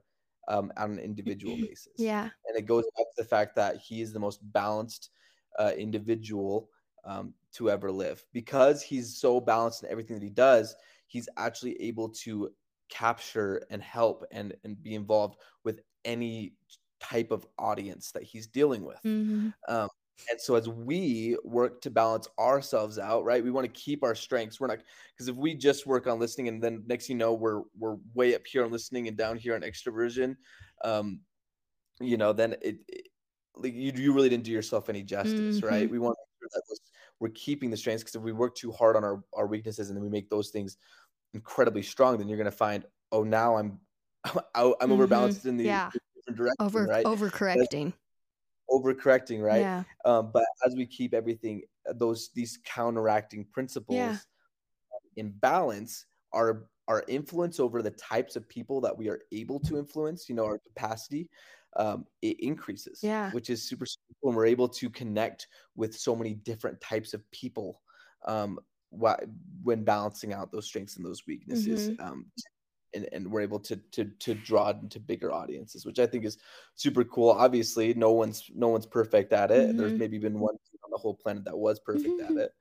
um, 0.48 0.72
on 0.78 0.92
an 0.92 0.98
individual 0.98 1.56
basis. 1.60 1.92
yeah. 1.98 2.30
and 2.48 2.56
it 2.56 2.64
goes 2.64 2.84
back 2.96 3.04
to 3.14 3.22
the 3.22 3.28
fact 3.28 3.54
that 3.56 3.76
he 3.76 4.00
is 4.00 4.14
the 4.14 4.18
most 4.18 4.40
balanced 4.54 5.10
uh, 5.58 5.72
individual 5.76 6.70
um, 7.04 7.34
to 7.52 7.70
ever 7.70 7.92
live 7.92 8.24
because 8.32 8.80
he's 8.82 9.14
so 9.18 9.38
balanced 9.38 9.82
in 9.82 9.90
everything 9.90 10.16
that 10.18 10.24
he 10.24 10.30
does 10.30 10.74
he's 11.14 11.28
actually 11.36 11.80
able 11.80 12.08
to 12.10 12.50
capture 12.90 13.62
and 13.70 13.82
help 13.82 14.24
and 14.32 14.54
and 14.64 14.82
be 14.82 14.94
involved 14.94 15.38
with 15.64 15.80
any 16.04 16.56
type 17.00 17.30
of 17.30 17.46
audience 17.58 18.12
that 18.12 18.22
he's 18.22 18.46
dealing 18.46 18.84
with 18.84 19.00
hmm 19.04 19.54
um, 19.68 19.88
and 20.30 20.40
so 20.40 20.54
as 20.54 20.68
we 20.68 21.36
work 21.44 21.80
to 21.82 21.90
balance 21.90 22.28
ourselves 22.38 22.98
out, 23.00 23.24
right, 23.24 23.42
we 23.42 23.50
want 23.50 23.66
to 23.66 23.80
keep 23.80 24.04
our 24.04 24.14
strengths. 24.14 24.60
We're 24.60 24.68
not 24.68 24.78
because 25.14 25.28
if 25.28 25.36
we 25.36 25.54
just 25.56 25.86
work 25.86 26.06
on 26.06 26.20
listening 26.20 26.48
and 26.48 26.62
then 26.62 26.84
next 26.86 27.08
you 27.08 27.16
know 27.16 27.34
we're 27.34 27.62
we're 27.76 27.96
way 28.14 28.34
up 28.34 28.46
here 28.46 28.64
on 28.64 28.70
listening 28.70 29.08
and 29.08 29.16
down 29.16 29.36
here 29.38 29.54
on 29.56 29.62
extroversion, 29.62 30.36
um, 30.84 31.22
you 32.00 32.16
know, 32.16 32.32
then 32.32 32.54
it, 32.62 32.78
it 32.88 33.08
like 33.56 33.74
you 33.74 33.92
you 33.94 34.12
really 34.12 34.28
didn't 34.28 34.44
do 34.44 34.52
yourself 34.52 34.88
any 34.88 35.02
justice, 35.02 35.62
right? 35.62 35.88
Mhm. 35.88 35.90
We 35.90 35.98
want 35.98 36.16
to 36.16 36.46
make 36.46 36.52
sure 36.52 36.62
that 36.68 36.78
we're 37.20 37.30
keeping 37.30 37.70
the 37.70 37.76
strengths 37.76 38.02
because 38.02 38.16
if 38.16 38.22
we 38.22 38.32
work 38.32 38.54
too 38.56 38.72
hard 38.72 38.96
on 38.96 39.04
our 39.04 39.24
our 39.34 39.46
weaknesses 39.46 39.88
and 39.90 39.96
then 39.96 40.02
we 40.02 40.10
make 40.10 40.30
those 40.30 40.50
things 40.50 40.76
incredibly 41.34 41.82
strong, 41.82 42.18
then 42.18 42.28
you're 42.28 42.38
gonna 42.38 42.50
find, 42.50 42.86
oh, 43.12 43.24
now 43.24 43.56
I'm 43.56 43.80
I'm 44.54 44.74
Mhm. 44.88 44.90
overbalanced 44.90 45.46
in 45.46 45.56
the 45.56 45.64
Yeah. 45.68 45.90
different 46.16 46.36
direction, 46.38 46.56
Over 46.58 46.86
right? 46.86 47.06
overcorrecting. 47.06 47.94
Overcorrecting, 48.70 49.42
right? 49.42 49.60
Yeah. 49.60 49.84
um, 50.06 50.30
but 50.32 50.44
as 50.66 50.74
we 50.74 50.86
keep 50.86 51.14
everything 51.14 51.62
those 51.96 52.30
these 52.34 52.58
counteracting 52.64 53.44
principles 53.46 54.26
in 55.16 55.30
balance 55.32 56.06
our 56.34 56.68
our 56.88 57.04
influence 57.08 57.60
over 57.60 57.82
the 57.82 57.90
types 57.92 58.36
of 58.36 58.48
people 58.48 58.80
that 58.82 58.96
we 58.96 59.08
are 59.08 59.20
able 59.32 59.60
to 59.60 59.78
influence 59.78 60.28
you 60.28 60.34
know 60.34 60.44
our 60.46 60.58
capacity 60.58 61.30
um, 61.76 62.06
it 62.22 62.38
increases 62.40 63.00
Yeah. 63.02 63.30
which 63.30 63.50
is 63.50 63.62
super, 63.68 63.86
super 63.86 64.14
cool 64.22 64.30
and 64.30 64.36
we're 64.36 64.46
able 64.46 64.68
to 64.68 64.90
connect 64.90 65.48
with 65.76 65.94
so 65.96 66.16
many 66.16 66.34
different 66.34 66.80
types 66.80 67.14
of 67.14 67.28
people 67.32 67.82
um, 68.26 68.58
when 68.98 69.84
balancing 69.84 70.32
out 70.32 70.50
those 70.52 70.66
strengths 70.66 70.96
and 70.96 71.04
those 71.04 71.26
weaknesses 71.26 71.90
Mm-hmm. 71.90 72.06
um, 72.06 72.26
and, 72.94 73.08
and 73.12 73.28
we're 73.28 73.40
able 73.40 73.58
to 73.60 73.76
to 73.90 74.04
to 74.20 74.34
draw 74.34 74.68
it 74.70 74.76
into 74.82 75.00
bigger 75.00 75.32
audiences 75.32 75.84
which 75.84 75.98
i 75.98 76.06
think 76.06 76.24
is 76.24 76.38
super 76.76 77.02
cool 77.04 77.30
obviously 77.30 77.92
no 77.94 78.12
one's 78.12 78.48
no 78.54 78.68
one's 78.68 78.86
perfect 78.86 79.32
at 79.32 79.50
it 79.50 79.76
there's 79.76 79.92
Mhm. 79.92 79.98
maybe 79.98 80.18
been 80.18 80.38
one 80.38 80.54
on 80.84 80.90
the 80.92 80.98
whole 80.98 81.14
planet 81.14 81.44
that 81.44 81.56
was 81.56 81.80
perfect 81.80 82.20
at 82.20 82.36
it 82.36 82.52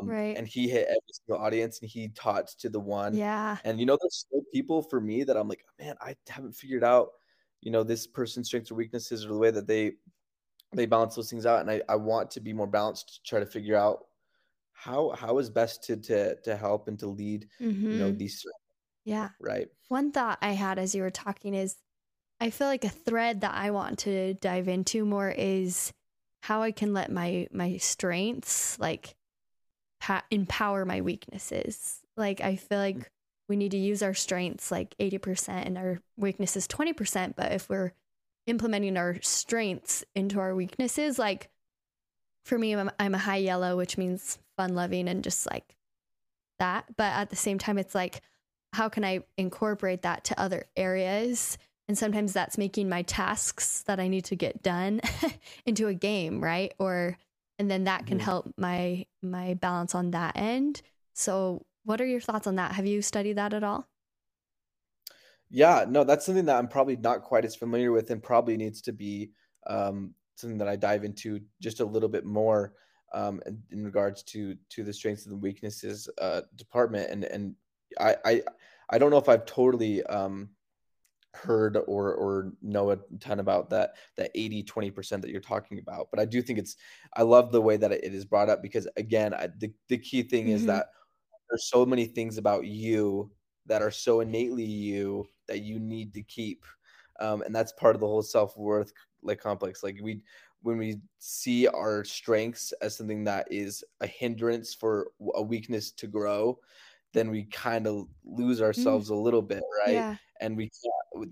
um, 0.00 0.08
Right. 0.08 0.36
and 0.36 0.46
he 0.46 0.68
hit 0.68 0.86
every 0.86 1.00
single 1.12 1.44
audience 1.44 1.80
and 1.80 1.90
he 1.90 2.08
taught 2.08 2.46
to 2.58 2.68
the 2.68 2.80
one 2.80 3.14
Yeah. 3.16 3.58
and 3.64 3.80
you 3.80 3.86
know 3.86 3.98
there's 4.00 4.16
still 4.18 4.42
people 4.52 4.80
for 4.82 5.00
me 5.00 5.24
that 5.24 5.36
i'm 5.36 5.48
like 5.48 5.64
man 5.80 5.96
i 6.00 6.14
haven't 6.28 6.54
figured 6.54 6.84
out 6.84 7.08
you 7.60 7.72
know 7.72 7.82
this 7.82 8.06
person's 8.06 8.46
strengths 8.46 8.70
or 8.70 8.76
weaknesses 8.76 9.24
or 9.24 9.28
the 9.28 9.38
way 9.38 9.50
that 9.50 9.66
they 9.66 9.94
they 10.74 10.86
balance 10.86 11.16
those 11.16 11.30
things 11.30 11.46
out 11.46 11.60
and 11.62 11.70
i, 11.70 11.82
I 11.88 11.96
want 11.96 12.30
to 12.32 12.40
be 12.40 12.52
more 12.52 12.66
balanced 12.68 13.08
to 13.16 13.22
try 13.24 13.40
to 13.40 13.46
figure 13.46 13.76
out 13.76 14.06
how 14.84 15.10
how 15.10 15.38
is 15.38 15.50
best 15.50 15.82
to 15.84 15.96
to 15.96 16.36
to 16.42 16.56
help 16.56 16.86
and 16.88 16.98
to 17.00 17.06
lead 17.08 17.48
you 17.58 17.72
know 17.98 18.12
Mhm. 18.12 18.18
these 18.18 18.44
Yeah. 19.04 19.30
right 19.40 19.68
One 19.88 20.12
thought 20.12 20.38
I 20.40 20.52
had 20.52 20.78
as 20.78 20.94
you 20.94 21.02
were 21.02 21.10
talking 21.10 21.54
is 21.54 21.76
I 22.40 22.50
feel 22.50 22.68
like 22.68 22.84
a 22.84 22.88
thread 22.88 23.40
that 23.40 23.54
I 23.54 23.72
want 23.72 23.98
to 24.00 24.34
dive 24.34 24.68
into 24.68 25.04
more 25.04 25.30
is 25.30 25.92
how 26.42 26.62
I 26.62 26.70
can 26.70 26.92
let 26.92 27.10
my 27.10 27.48
my 27.50 27.78
strengths 27.78 28.78
like 28.78 29.16
pa- 30.00 30.24
empower 30.30 30.84
my 30.84 31.00
weaknesses. 31.00 32.00
Like 32.16 32.40
I 32.40 32.54
feel 32.56 32.78
like 32.78 32.96
Mm. 32.98 33.06
we 33.48 33.56
need 33.56 33.72
to 33.72 33.78
use 33.78 34.02
our 34.02 34.14
strengths 34.14 34.70
like 34.70 34.94
80% 35.00 35.66
and 35.66 35.76
our 35.78 35.98
weaknesses 36.16 36.68
20%, 36.68 37.34
but 37.34 37.50
if 37.50 37.68
we're 37.68 37.92
implementing 38.46 38.96
our 38.96 39.20
strengths 39.22 40.04
into 40.14 40.38
our 40.38 40.54
weaknesses, 40.54 41.18
like 41.18 41.50
for 42.44 42.56
me 42.58 42.72
I'm, 42.76 42.90
I'm 43.00 43.14
a 43.14 43.18
high 43.18 43.36
yellow, 43.42 43.76
which 43.76 43.98
means 43.98 44.38
fun 44.58 44.76
loving 44.76 45.08
and 45.08 45.24
just 45.24 45.50
like 45.50 45.76
that, 46.58 46.86
but 46.96 47.12
at 47.12 47.30
the 47.30 47.36
same 47.36 47.58
time 47.58 47.78
it's 47.78 47.94
like 47.94 48.22
how 48.74 48.88
can 48.88 49.04
I 49.04 49.20
incorporate 49.38 50.02
that 50.02 50.24
to 50.24 50.38
other 50.40 50.66
areas? 50.76 51.56
And 51.88 51.96
sometimes 51.96 52.34
that's 52.34 52.58
making 52.58 52.88
my 52.88 53.02
tasks 53.02 53.82
that 53.84 53.98
I 53.98 54.08
need 54.08 54.26
to 54.26 54.36
get 54.36 54.62
done 54.62 55.00
into 55.66 55.88
a 55.88 55.94
game, 55.94 56.42
right? 56.42 56.74
Or 56.78 57.16
and 57.58 57.70
then 57.70 57.84
that 57.84 58.06
can 58.06 58.18
Mhm. 58.18 58.20
help 58.20 58.52
my 58.58 59.06
my 59.22 59.54
balance 59.54 59.94
on 59.94 60.10
that 60.12 60.36
end. 60.36 60.82
So, 61.14 61.64
what 61.84 62.00
are 62.00 62.06
your 62.06 62.20
thoughts 62.20 62.46
on 62.46 62.56
that? 62.56 62.72
Have 62.72 62.86
you 62.86 63.00
studied 63.02 63.34
that 63.38 63.54
at 63.54 63.64
all? 63.64 63.88
Yeah, 65.50 65.86
no, 65.88 66.04
that's 66.04 66.26
something 66.26 66.44
that 66.46 66.56
I'm 66.56 66.68
probably 66.68 66.96
not 66.96 67.22
quite 67.22 67.44
as 67.44 67.56
familiar 67.56 67.90
with 67.92 68.10
and 68.10 68.22
probably 68.22 68.56
needs 68.56 68.82
to 68.82 68.92
be 68.92 69.32
um, 69.66 70.14
something 70.36 70.58
that 70.58 70.68
I 70.68 70.76
dive 70.76 71.04
into 71.04 71.40
just 71.60 71.80
a 71.80 71.84
little 71.84 72.08
bit 72.08 72.24
more 72.24 72.74
um, 73.12 73.40
in, 73.46 73.62
in 73.70 73.84
regards 73.84 74.22
to 74.24 74.56
to 74.70 74.84
the 74.84 74.92
strengths 74.92 75.26
and 75.26 75.32
the 75.32 75.38
weaknesses 75.38 76.08
uh, 76.20 76.42
department. 76.56 77.10
And 77.10 77.24
and 77.24 77.54
I, 77.98 78.16
I 78.24 78.42
I 78.90 78.98
don't 78.98 79.10
know 79.10 79.18
if 79.18 79.28
I've 79.28 79.46
totally 79.46 80.02
um, 80.04 80.50
heard 81.34 81.76
or 81.76 82.14
or 82.14 82.52
know 82.62 82.90
a 82.90 82.98
ton 83.20 83.38
about 83.40 83.70
that 83.70 83.96
that 84.16 84.30
80 84.34 84.64
20% 84.64 85.20
that 85.22 85.30
you're 85.30 85.40
talking 85.40 85.78
about 85.78 86.08
but 86.10 86.18
i 86.18 86.24
do 86.24 86.40
think 86.40 86.58
it's 86.58 86.76
i 87.16 87.22
love 87.22 87.52
the 87.52 87.60
way 87.60 87.76
that 87.76 87.92
it 87.92 88.02
is 88.02 88.24
brought 88.24 88.48
up 88.48 88.62
because 88.62 88.88
again 88.96 89.34
I, 89.34 89.48
the, 89.58 89.72
the 89.88 89.98
key 89.98 90.22
thing 90.22 90.48
is 90.48 90.62
Mhm. 90.62 90.66
that 90.68 90.86
there's 91.48 91.68
so 91.68 91.84
many 91.86 92.06
things 92.06 92.38
about 92.38 92.64
you 92.66 93.30
that 93.66 93.82
are 93.82 93.90
so 93.90 94.20
innately 94.20 94.64
you 94.64 95.26
that 95.46 95.60
you 95.60 95.78
need 95.78 96.14
to 96.14 96.22
keep 96.22 96.64
um, 97.20 97.42
and 97.42 97.54
that's 97.54 97.72
part 97.72 97.94
of 97.94 98.00
the 98.00 98.06
whole 98.06 98.22
self-worth 98.22 98.92
like 99.22 99.38
complex 99.40 99.82
like 99.82 99.98
we 100.02 100.22
when 100.62 100.78
we 100.78 101.00
see 101.18 101.66
our 101.68 102.04
strengths 102.04 102.72
as 102.82 102.96
something 102.96 103.24
that 103.24 103.46
is 103.50 103.84
a 104.00 104.06
hindrance 104.06 104.74
for 104.74 105.08
a 105.34 105.42
weakness 105.42 105.90
to 105.92 106.06
grow 106.06 106.58
then 107.14 107.30
we 107.30 107.44
kind 107.44 107.86
of 107.86 108.06
lose 108.24 108.60
ourselves 108.60 109.08
a 109.08 109.14
little 109.14 109.40
bit 109.42 109.62
right? 109.86 109.94
Yeah. 109.94 110.16
and 110.40 110.56
we 110.56 110.70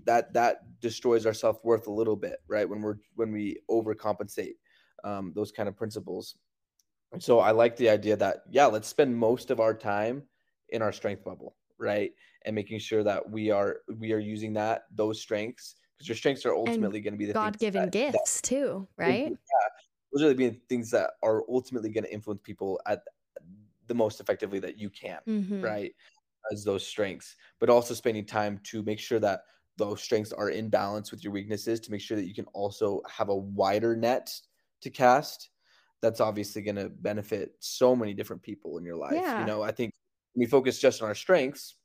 that 0.05 0.33
that 0.33 0.79
destroys 0.81 1.25
our 1.25 1.33
self-worth 1.33 1.87
a 1.87 1.91
little 1.91 2.15
bit 2.15 2.39
right? 2.47 2.67
When 2.67 2.81
we're 2.81 2.97
when 3.15 3.31
we 3.31 3.57
overcompensate 3.69 4.55
um, 5.03 5.31
those 5.35 5.51
kind 5.51 5.69
of 5.69 5.77
principles. 5.77 6.35
And 7.13 7.23
so 7.23 7.39
i 7.39 7.51
like 7.51 7.77
the 7.77 7.89
idea 7.89 8.17
that 8.17 8.43
yeah 8.49 8.65
let's 8.65 8.87
spend 8.87 9.15
most 9.15 9.49
of 9.49 9.59
our 9.59 9.73
time 9.73 10.23
in 10.69 10.81
our 10.81 10.91
strength 10.91 11.23
bubble 11.23 11.55
right? 11.77 12.11
And 12.45 12.55
making 12.55 12.79
sure 12.79 13.03
that 13.03 13.29
we 13.29 13.51
are 13.51 13.77
we 13.97 14.11
are 14.13 14.19
using 14.19 14.53
that 14.53 14.83
those 14.93 15.21
strengths 15.21 15.75
because 15.97 16.07
your 16.07 16.15
strengths 16.15 16.45
are 16.45 16.53
ultimately 16.55 17.01
going 17.01 17.13
to 17.13 17.17
be 17.17 17.25
the 17.25 17.33
God-given 17.33 17.85
that- 17.85 17.91
that- 17.91 18.13
gifts 18.13 18.41
too, 18.41 18.87
right? 18.97 19.29
yeah, 19.29 19.67
those 20.13 20.23
are 20.23 20.33
the 20.33 20.49
things 20.69 20.91
that 20.91 21.11
are 21.23 21.43
ultimately 21.49 21.89
going 21.89 22.03
to 22.03 22.13
influence 22.13 22.41
people 22.43 22.79
at 22.85 23.03
the 23.87 23.95
most 23.95 24.19
effectively 24.19 24.59
that 24.59 24.77
you 24.77 24.89
can 24.89 25.21
Mhm. 25.25 25.63
right 25.63 25.95
as 26.51 26.63
those 26.63 26.85
strengths 26.85 27.35
but 27.59 27.69
also 27.69 27.93
spending 27.93 28.25
time 28.25 28.59
to 28.59 28.83
make 28.83 28.99
sure 28.99 29.19
that 29.19 29.43
those 29.77 30.01
strengths 30.01 30.33
are 30.33 30.49
in 30.49 30.69
balance 30.69 31.09
with 31.11 31.23
your 31.23 31.31
weaknesses 31.31 31.79
to 31.79 31.91
make 31.91 32.01
sure 32.01 32.17
that 32.17 32.25
you 32.27 32.33
can 32.33 32.45
also 32.47 33.01
have 33.09 33.29
a 33.29 33.35
wider 33.35 33.95
net 33.95 34.33
to 34.81 34.89
cast 34.89 35.49
that's 36.01 36.19
obviously 36.19 36.61
going 36.61 36.75
to 36.75 36.89
benefit 36.89 37.55
so 37.59 37.95
many 37.95 38.13
different 38.13 38.41
people 38.43 38.77
in 38.77 38.83
your 38.85 38.95
life 38.97 39.13
Yeah. 39.13 39.39
you 39.39 39.45
know 39.45 39.61
i 39.61 39.71
think 39.71 39.93
when 40.33 40.45
we 40.45 40.49
focus 40.49 40.79
just 40.79 41.01
on 41.01 41.07
our 41.07 41.15
strengths 41.15 41.75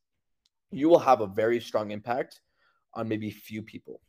you 0.70 0.88
will 0.88 0.98
have 0.98 1.20
a 1.20 1.26
very 1.26 1.60
strong 1.60 1.90
impact 1.92 2.40
on 2.94 3.08
maybe 3.08 3.30
few 3.30 3.62
people 3.62 4.00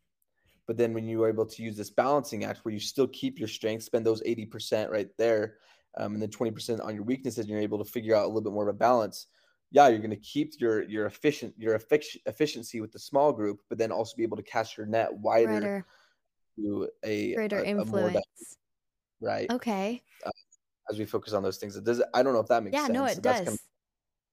but 0.65 0.77
then 0.77 0.93
when 0.93 1.07
you 1.07 1.21
are 1.23 1.29
able 1.29 1.45
to 1.45 1.63
use 1.63 1.75
this 1.75 1.89
balancing 1.89 2.45
act 2.45 2.63
where 2.63 2.73
you 2.73 2.79
still 2.79 3.07
keep 3.07 3.39
your 3.39 3.47
strength 3.47 3.83
spend 3.83 4.05
those 4.05 4.21
80% 4.23 4.89
right 4.89 5.09
there 5.17 5.57
um, 5.97 6.13
and 6.13 6.21
then 6.21 6.29
20% 6.29 6.83
on 6.83 6.95
your 6.95 7.03
weaknesses 7.03 7.39
and 7.39 7.49
you're 7.49 7.59
able 7.59 7.83
to 7.83 7.89
figure 7.89 8.15
out 8.15 8.25
a 8.25 8.27
little 8.27 8.41
bit 8.41 8.53
more 8.53 8.67
of 8.67 8.75
a 8.75 8.77
balance 8.77 9.27
yeah 9.71 9.87
you're 9.87 9.99
going 9.99 10.09
to 10.09 10.15
keep 10.17 10.53
your 10.59 10.83
your 10.83 11.05
efficient 11.05 11.53
your 11.57 11.77
effic- 11.77 12.17
efficiency 12.25 12.81
with 12.81 12.91
the 12.91 12.99
small 12.99 13.31
group 13.33 13.59
but 13.69 13.77
then 13.77 13.91
also 13.91 14.15
be 14.15 14.23
able 14.23 14.37
to 14.37 14.43
cast 14.43 14.77
your 14.77 14.85
net 14.85 15.13
wider 15.13 15.85
to 16.57 16.87
a, 17.03 17.33
greater 17.33 17.59
a, 17.59 17.61
a 17.61 17.65
influence. 17.65 18.17
right 19.21 19.51
Okay. 19.51 20.01
as 20.89 20.99
we 20.99 21.05
focus 21.05 21.33
on 21.33 21.43
those 21.43 21.57
things 21.57 21.75
it 21.75 21.83
does 21.83 22.01
i 22.13 22.21
don't 22.21 22.33
know 22.33 22.39
if 22.39 22.47
that 22.47 22.63
makes 22.63 22.75
Yeah, 22.75 22.87
sense 22.87 22.93
no, 22.93 23.05
it 23.05 23.21
that's 23.21 23.39
does. 23.39 23.47
kind 23.47 23.59
of 23.59 23.59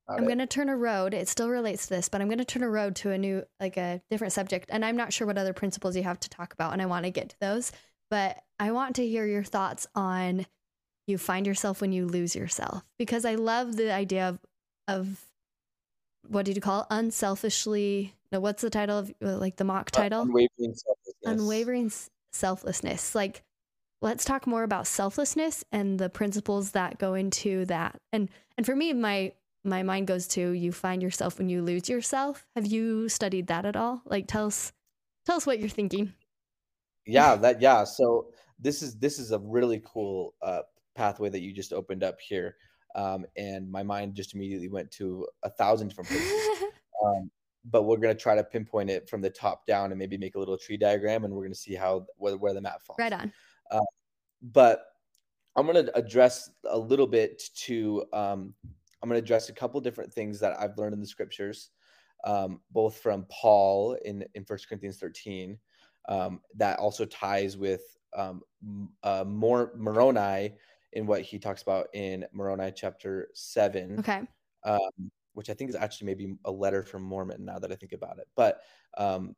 I'm 0.08 0.24
going 0.24 0.38
to 0.38 0.46
turn 0.46 0.68
a 0.68 0.76
road. 0.76 1.14
It 1.14 1.28
still 1.28 1.48
relates 1.48 1.86
to 1.86 1.94
this, 1.94 2.08
but 2.08 2.20
I'm 2.20 2.26
going 2.28 2.38
to 2.38 2.44
turn 2.44 2.62
a 2.62 2.70
road 2.70 2.96
to 2.96 3.10
a 3.10 3.18
new, 3.18 3.44
like 3.60 3.76
a 3.76 4.02
different 4.10 4.32
subject. 4.32 4.68
And 4.70 4.84
I'm 4.84 4.96
not 4.96 5.12
sure 5.12 5.26
what 5.26 5.38
other 5.38 5.52
principles 5.52 5.94
you 5.94 6.02
have 6.02 6.18
to 6.20 6.28
talk 6.28 6.52
about, 6.52 6.72
and 6.72 6.82
I 6.82 6.86
want 6.86 7.04
to 7.04 7.10
get 7.10 7.28
to 7.30 7.36
those. 7.40 7.70
But 8.10 8.38
I 8.58 8.72
want 8.72 8.96
to 8.96 9.06
hear 9.06 9.24
your 9.26 9.44
thoughts 9.44 9.86
on 9.94 10.46
you 11.06 11.16
find 11.16 11.46
yourself 11.46 11.80
when 11.80 11.92
you 11.92 12.06
lose 12.06 12.34
yourself, 12.34 12.82
because 12.98 13.24
I 13.24 13.36
love 13.36 13.76
the 13.76 13.92
idea 13.92 14.28
of, 14.28 14.38
of 14.88 15.20
what 16.28 16.44
did 16.44 16.56
you 16.56 16.62
call 16.62 16.82
it? 16.82 16.86
Unselfishly. 16.90 18.14
No, 18.32 18.40
what's 18.40 18.62
the 18.62 18.70
title 18.70 18.98
of 18.98 19.12
uh, 19.24 19.36
like 19.36 19.56
the 19.56 19.64
mock 19.64 19.90
title? 19.90 20.22
unwavering 20.22 20.74
selflessness. 20.74 21.24
unwavering 21.24 21.86
s- 21.86 22.10
selflessness 22.32 23.14
like 23.14 23.42
let's 24.02 24.24
talk 24.24 24.46
more 24.46 24.62
about 24.62 24.86
selflessness 24.86 25.64
and 25.72 25.98
the 25.98 26.08
principles 26.08 26.70
that 26.70 26.96
go 26.98 27.14
into 27.14 27.64
that 27.64 28.00
and 28.12 28.28
and 28.56 28.64
for 28.64 28.76
me 28.76 28.92
my 28.92 29.32
my 29.64 29.82
mind 29.82 30.06
goes 30.06 30.26
to 30.28 30.50
you 30.50 30.72
find 30.72 31.02
yourself 31.02 31.38
when 31.38 31.48
you 31.48 31.62
lose 31.62 31.88
yourself. 31.88 32.46
Have 32.54 32.66
you 32.66 33.08
studied 33.08 33.48
that 33.48 33.66
at 33.66 33.76
all? 33.76 34.02
Like 34.04 34.26
tell 34.26 34.46
us 34.46 34.72
tell 35.26 35.36
us 35.36 35.46
what 35.46 35.60
you're 35.60 35.68
thinking. 35.68 36.12
Yeah 37.06 37.36
that 37.36 37.60
yeah 37.60 37.84
so 37.84 38.28
this 38.58 38.82
is 38.82 38.96
this 38.96 39.18
is 39.18 39.32
a 39.32 39.38
really 39.38 39.82
cool 39.84 40.34
uh 40.42 40.60
pathway 40.94 41.28
that 41.30 41.40
you 41.40 41.52
just 41.52 41.72
opened 41.72 42.02
up 42.02 42.20
here 42.20 42.56
um 42.94 43.24
and 43.36 43.70
my 43.70 43.82
mind 43.82 44.14
just 44.14 44.34
immediately 44.34 44.68
went 44.68 44.90
to 44.92 45.26
a 45.42 45.50
thousand 45.50 45.88
different 45.88 46.08
places. 46.08 46.32
Um 47.02 47.30
but 47.64 47.84
we're 47.84 47.96
going 47.96 48.14
to 48.14 48.22
try 48.22 48.34
to 48.34 48.44
pinpoint 48.44 48.90
it 48.90 49.08
from 49.08 49.22
the 49.22 49.30
top 49.30 49.66
down 49.66 49.90
and 49.90 49.98
maybe 49.98 50.18
make 50.18 50.34
a 50.34 50.38
little 50.38 50.58
tree 50.58 50.76
diagram 50.76 51.24
and 51.24 51.32
we're 51.32 51.42
going 51.42 51.52
to 51.52 51.58
see 51.58 51.74
how 51.74 52.04
where, 52.16 52.36
where 52.36 52.52
the 52.52 52.60
map 52.60 52.82
falls. 52.82 52.98
Right 52.98 53.12
on. 53.12 53.32
But 54.42 54.84
i'm 55.56 55.66
going 55.66 55.84
to 55.84 55.96
address 55.96 56.50
a 56.68 56.78
little 56.78 57.06
bit 57.06 57.42
to 57.54 58.04
um 58.12 58.54
i'm 59.02 59.08
going 59.08 59.20
to 59.20 59.24
address 59.24 59.48
a 59.48 59.52
couple 59.52 59.80
different 59.80 60.12
things 60.12 60.40
that 60.40 60.58
i've 60.60 60.76
learned 60.78 60.94
in 60.94 61.00
the 61.00 61.06
scriptures 61.06 61.70
um, 62.24 62.60
both 62.70 62.98
from 62.98 63.26
paul 63.30 63.96
in 64.04 64.24
in 64.34 64.44
first 64.44 64.68
corinthians 64.68 64.98
13 64.98 65.58
um, 66.08 66.40
that 66.56 66.78
also 66.78 67.04
ties 67.04 67.56
with 67.56 67.82
um, 68.16 68.42
uh, 69.02 69.24
more 69.26 69.72
moroni 69.76 70.52
in 70.92 71.06
what 71.06 71.22
he 71.22 71.38
talks 71.38 71.62
about 71.62 71.86
in 71.94 72.24
moroni 72.32 72.72
chapter 72.74 73.28
7 73.34 73.98
okay 73.98 74.22
um, 74.64 75.10
which 75.32 75.50
I 75.50 75.54
think 75.54 75.70
is 75.70 75.76
actually 75.76 76.06
maybe 76.06 76.34
a 76.44 76.50
letter 76.50 76.82
from 76.82 77.02
Mormon 77.02 77.44
now 77.44 77.58
that 77.58 77.72
I 77.72 77.76
think 77.76 77.92
about 77.92 78.18
it. 78.18 78.26
But 78.36 78.60
um, 78.98 79.34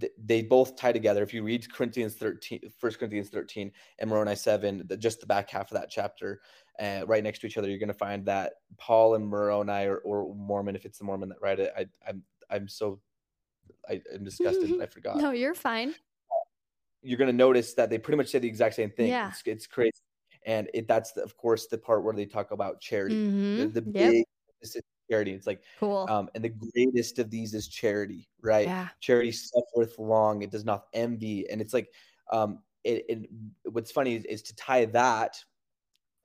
th- 0.00 0.12
they 0.22 0.42
both 0.42 0.76
tie 0.76 0.92
together. 0.92 1.22
If 1.22 1.32
you 1.34 1.42
read 1.42 1.70
Corinthians 1.72 2.14
13, 2.14 2.60
1 2.80 2.92
Corinthians 2.94 3.28
13 3.28 3.72
and 3.98 4.10
Moroni 4.10 4.34
7, 4.36 4.84
the, 4.86 4.96
just 4.96 5.20
the 5.20 5.26
back 5.26 5.50
half 5.50 5.70
of 5.70 5.78
that 5.78 5.90
chapter, 5.90 6.40
uh, 6.80 7.02
right 7.06 7.22
next 7.22 7.40
to 7.40 7.46
each 7.46 7.58
other, 7.58 7.68
you're 7.68 7.78
going 7.78 7.88
to 7.88 7.94
find 7.94 8.24
that 8.26 8.54
Paul 8.78 9.14
and 9.14 9.26
Moroni 9.26 9.86
or, 9.86 9.98
or 9.98 10.34
Mormon, 10.34 10.76
if 10.76 10.84
it's 10.84 10.98
the 10.98 11.04
Mormon 11.04 11.28
that 11.30 11.40
write 11.42 11.60
it, 11.60 11.72
I, 11.76 11.86
I'm, 12.08 12.22
I'm 12.50 12.68
so, 12.68 13.00
I, 13.88 14.00
I'm 14.14 14.24
disgusted 14.24 14.80
I 14.80 14.86
forgot. 14.90 15.16
no 15.16 15.30
you're 15.30 15.54
fine 15.54 15.94
You're 17.02 17.18
going 17.18 17.30
to 17.30 17.36
notice 17.36 17.74
that 17.74 17.90
they 17.90 17.98
pretty 17.98 18.16
much 18.16 18.28
say 18.28 18.38
the 18.38 18.48
exact 18.48 18.74
same 18.76 18.90
thing. 18.90 19.08
Yeah. 19.08 19.28
It's, 19.28 19.42
it's 19.44 19.66
crazy. 19.66 19.92
And 20.46 20.68
it, 20.74 20.88
that's, 20.88 21.12
the, 21.12 21.22
of 21.22 21.36
course, 21.36 21.66
the 21.66 21.78
part 21.78 22.04
where 22.04 22.14
they 22.14 22.26
talk 22.26 22.50
about 22.50 22.80
charity. 22.80 23.14
The, 23.16 23.64
Mhm. 23.66 23.74
the 23.74 23.80
Yep. 23.94 24.10
big 24.12 24.24
charity. 25.12 25.32
It's 25.32 25.46
like, 25.46 25.62
cool 25.78 26.06
um, 26.08 26.28
and 26.34 26.42
the 26.42 26.54
greatest 26.72 27.18
of 27.18 27.30
these 27.30 27.54
is 27.54 27.68
charity, 27.68 28.28
right? 28.40 28.66
yeah 28.66 28.88
Charity 29.00 29.32
suffereth 29.32 29.98
long; 29.98 30.42
it 30.42 30.50
does 30.50 30.64
not 30.64 30.84
envy, 30.92 31.48
and 31.50 31.60
it's 31.60 31.74
like, 31.74 31.88
um, 32.32 32.60
it, 32.84 33.04
it 33.08 33.18
what's 33.70 33.92
funny 33.92 34.14
is, 34.16 34.24
is 34.24 34.42
to 34.42 34.56
tie 34.56 34.86
that 34.86 35.36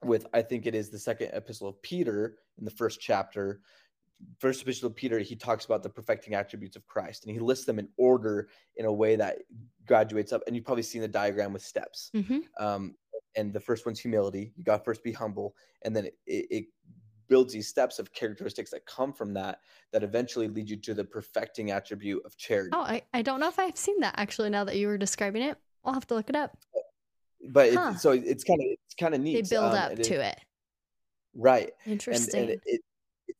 with 0.04 0.26
I 0.32 0.42
think 0.42 0.66
it 0.66 0.74
is 0.74 0.90
the 0.90 0.98
second 0.98 1.30
epistle 1.32 1.68
of 1.68 1.82
Peter 1.82 2.38
in 2.58 2.64
the 2.64 2.70
first 2.70 3.00
chapter. 3.00 3.60
First 4.40 4.62
epistle 4.62 4.88
of 4.88 4.96
Peter, 4.96 5.18
he 5.20 5.36
talks 5.36 5.64
about 5.64 5.82
the 5.82 5.88
perfecting 5.90 6.34
attributes 6.34 6.76
of 6.76 6.86
Christ, 6.86 7.24
and 7.24 7.32
he 7.32 7.38
lists 7.38 7.66
them 7.66 7.78
in 7.78 7.88
order 7.98 8.48
in 8.76 8.86
a 8.86 8.92
way 8.92 9.16
that 9.16 9.38
graduates 9.86 10.32
up. 10.32 10.42
And 10.46 10.56
you've 10.56 10.64
probably 10.64 10.82
seen 10.82 11.02
the 11.02 11.08
diagram 11.08 11.52
with 11.52 11.62
steps. 11.62 12.10
hmm 12.12 12.40
Um, 12.58 12.96
and 13.36 13.52
the 13.52 13.60
first 13.60 13.86
one's 13.86 14.00
humility. 14.00 14.52
You 14.56 14.64
got 14.64 14.78
to 14.78 14.84
first 14.84 15.04
be 15.04 15.12
humble, 15.12 15.54
and 15.84 15.94
then 15.94 16.06
it, 16.06 16.14
it, 16.26 16.46
it 16.50 16.64
builds 17.28 17.52
these 17.52 17.68
steps 17.68 17.98
of 17.98 18.12
characteristics 18.12 18.70
that 18.70 18.84
come 18.86 19.12
from 19.12 19.32
that 19.34 19.60
that 19.92 20.02
eventually 20.02 20.48
lead 20.48 20.68
you 20.68 20.76
to 20.76 20.94
the 20.94 21.04
perfecting 21.04 21.70
attribute 21.70 22.22
of 22.24 22.36
charity. 22.36 22.70
oh 22.72 22.80
I, 22.82 23.02
I 23.14 23.22
don't 23.22 23.40
know 23.40 23.48
if 23.48 23.58
i've 23.58 23.76
seen 23.76 24.00
that 24.00 24.14
actually 24.16 24.50
now 24.50 24.64
that 24.64 24.76
you 24.76 24.86
were 24.88 24.98
describing 24.98 25.42
it 25.42 25.56
i'll 25.84 25.94
have 25.94 26.06
to 26.08 26.14
look 26.14 26.28
it 26.28 26.36
up 26.36 26.56
but 27.50 27.68
it, 27.68 27.98
so 28.00 28.12
it's 28.12 28.44
kind 28.44 28.60
of 28.60 28.66
it's 28.84 28.94
kind 28.98 29.14
of 29.14 29.20
neat. 29.20 29.48
they 29.48 29.54
build 29.56 29.72
um, 29.72 29.78
up 29.78 29.90
and 29.90 30.00
it- 30.00 30.04
to 30.04 30.14
it 30.14 30.38
right 31.34 31.72
Interesting. 31.86 32.40
and 32.40 32.50
and 32.50 32.60
it 32.64 32.80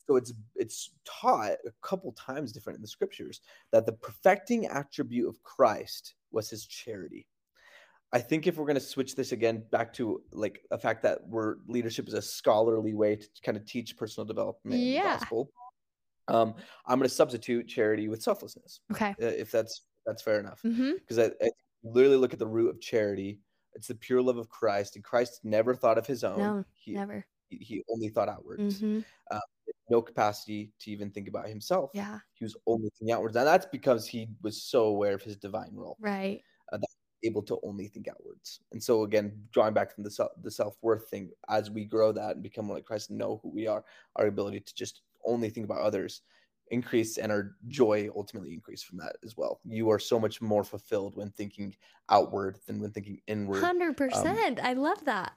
so 0.07 0.17
it's 0.17 0.33
it's 0.57 0.91
taught 1.05 1.53
a 1.67 1.73
couple 1.83 2.13
times 2.13 2.53
different 2.53 2.77
in 2.77 2.83
the 2.83 2.89
scriptures 2.89 3.41
that 3.73 3.85
the 3.85 3.93
perfecting 3.93 4.67
attribute 4.67 5.29
of 5.29 5.43
Christ 5.43 6.15
was 6.31 6.49
his 6.49 6.67
charity. 6.67 7.27
I 8.13 8.21
think 8.21 8.47
if 8.47 8.57
we're 8.57 8.65
going 8.65 8.75
to 8.75 8.81
switch 8.81 9.15
this 9.15 9.33
again 9.33 9.65
back 9.71 9.93
to 9.95 10.23
like 10.33 10.63
a 10.71 10.79
fact 10.79 11.03
that 11.03 11.19
we're 11.27 11.57
leadership 11.67 12.09
is 12.09 12.15
a 12.15 12.23
scholarly 12.23 12.95
way 12.95 13.17
to 13.17 13.27
kind 13.45 13.57
of 13.57 13.67
teach 13.67 13.97
personal 13.97 14.25
development 14.25 14.81
Yeah. 14.81 15.19
gospel. 15.19 15.51
Um, 16.29 16.55
I'm 16.87 16.99
going 16.99 17.09
to 17.09 17.15
substitute 17.15 17.69
charity 17.69 18.09
with 18.09 18.23
selflessness, 18.23 18.81
okay. 18.93 19.11
uh, 19.23 19.27
if 19.27 19.51
that's 19.51 19.83
that's 20.07 20.23
fair 20.23 20.41
enough. 20.41 20.61
Mm-hmm. 20.65 20.93
Because 20.95 21.19
I, 21.19 21.25
I 21.43 21.51
literally 21.83 22.17
look 22.17 22.33
at 22.33 22.39
the 22.39 22.47
root 22.47 22.71
of 22.71 22.81
charity. 22.81 23.41
It's 23.75 23.89
the 23.89 23.95
pure 23.95 24.21
love 24.23 24.37
of 24.39 24.49
Christ, 24.49 24.97
and 24.97 25.05
Christ 25.05 25.41
never 25.45 25.75
thought 25.75 25.99
of 25.99 26.07
his 26.07 26.25
own. 26.25 26.39
No, 26.39 26.65
he, 26.73 26.93
Never. 26.93 27.25
he 27.49 27.57
he 27.59 27.85
only 27.91 28.09
thought 28.09 28.29
outwards. 28.29 28.81
Mm-hmm. 28.81 29.01
No 29.91 30.03
capacity 30.03 30.71
to 30.81 30.91
even 30.91 31.11
think 31.11 31.29
about 31.29 31.49
himself. 31.49 31.91
Yeah. 31.95 32.19
He 32.35 32.45
was 32.45 32.55
only 32.67 32.91
thinking 32.99 33.15
outwards, 33.15 33.37
and 33.37 33.47
that's 33.47 33.65
because 33.73 34.07
he 34.07 34.29
was 34.43 34.63
so 34.63 34.85
aware 34.85 35.15
of 35.15 35.23
his 35.23 35.37
divine 35.37 35.71
role. 35.73 35.97
Right. 35.99 36.43
Able 37.25 37.43
to 37.43 37.59
only 37.65 37.89
think 37.89 38.09
outwards. 38.09 38.61
And 38.73 38.83
so 38.83 39.03
again, 39.03 39.33
drawing 39.53 39.75
back 39.75 39.95
from 39.95 40.05
the 40.05 40.11
self, 40.11 40.31
the 40.43 40.51
self-worth 40.51 41.09
thing, 41.09 41.31
as 41.49 41.71
we 41.71 41.85
grow 41.85 42.13
that 42.13 42.35
and 42.35 42.43
become 42.43 42.67
more 42.67 42.77
like 42.77 42.85
Christ, 42.85 43.11
know 43.11 43.41
who 43.43 43.51
we 43.51 43.67
are, 43.67 43.85
our 44.17 44.27
ability 44.27 44.61
to 44.61 44.75
just 44.75 45.03
only 45.25 45.51
think 45.51 45.65
about 45.65 45.81
others 45.81 46.23
increase 46.71 47.19
and 47.19 47.33
our 47.33 47.57
joy 47.69 48.09
ultimately 48.15 48.53
increase 48.53 48.83
from 48.83 48.99
that 48.99 49.17
as 49.25 49.37
well. 49.37 49.61
You 49.65 49.91
are 49.91 49.99
so 49.99 50.19
much 50.19 50.41
more 50.41 50.65
fulfilled 50.65 51.17
when 51.17 51.31
thinking 51.31 51.75
outward 52.09 52.59
than 52.67 52.81
when 52.81 52.91
thinking 52.91 53.21
inward. 53.27 53.61
Hundred 53.61 53.89
um, 53.89 53.95
percent. 53.95 54.61
I 54.63 54.75
love 54.75 55.05
that. 55.05 55.33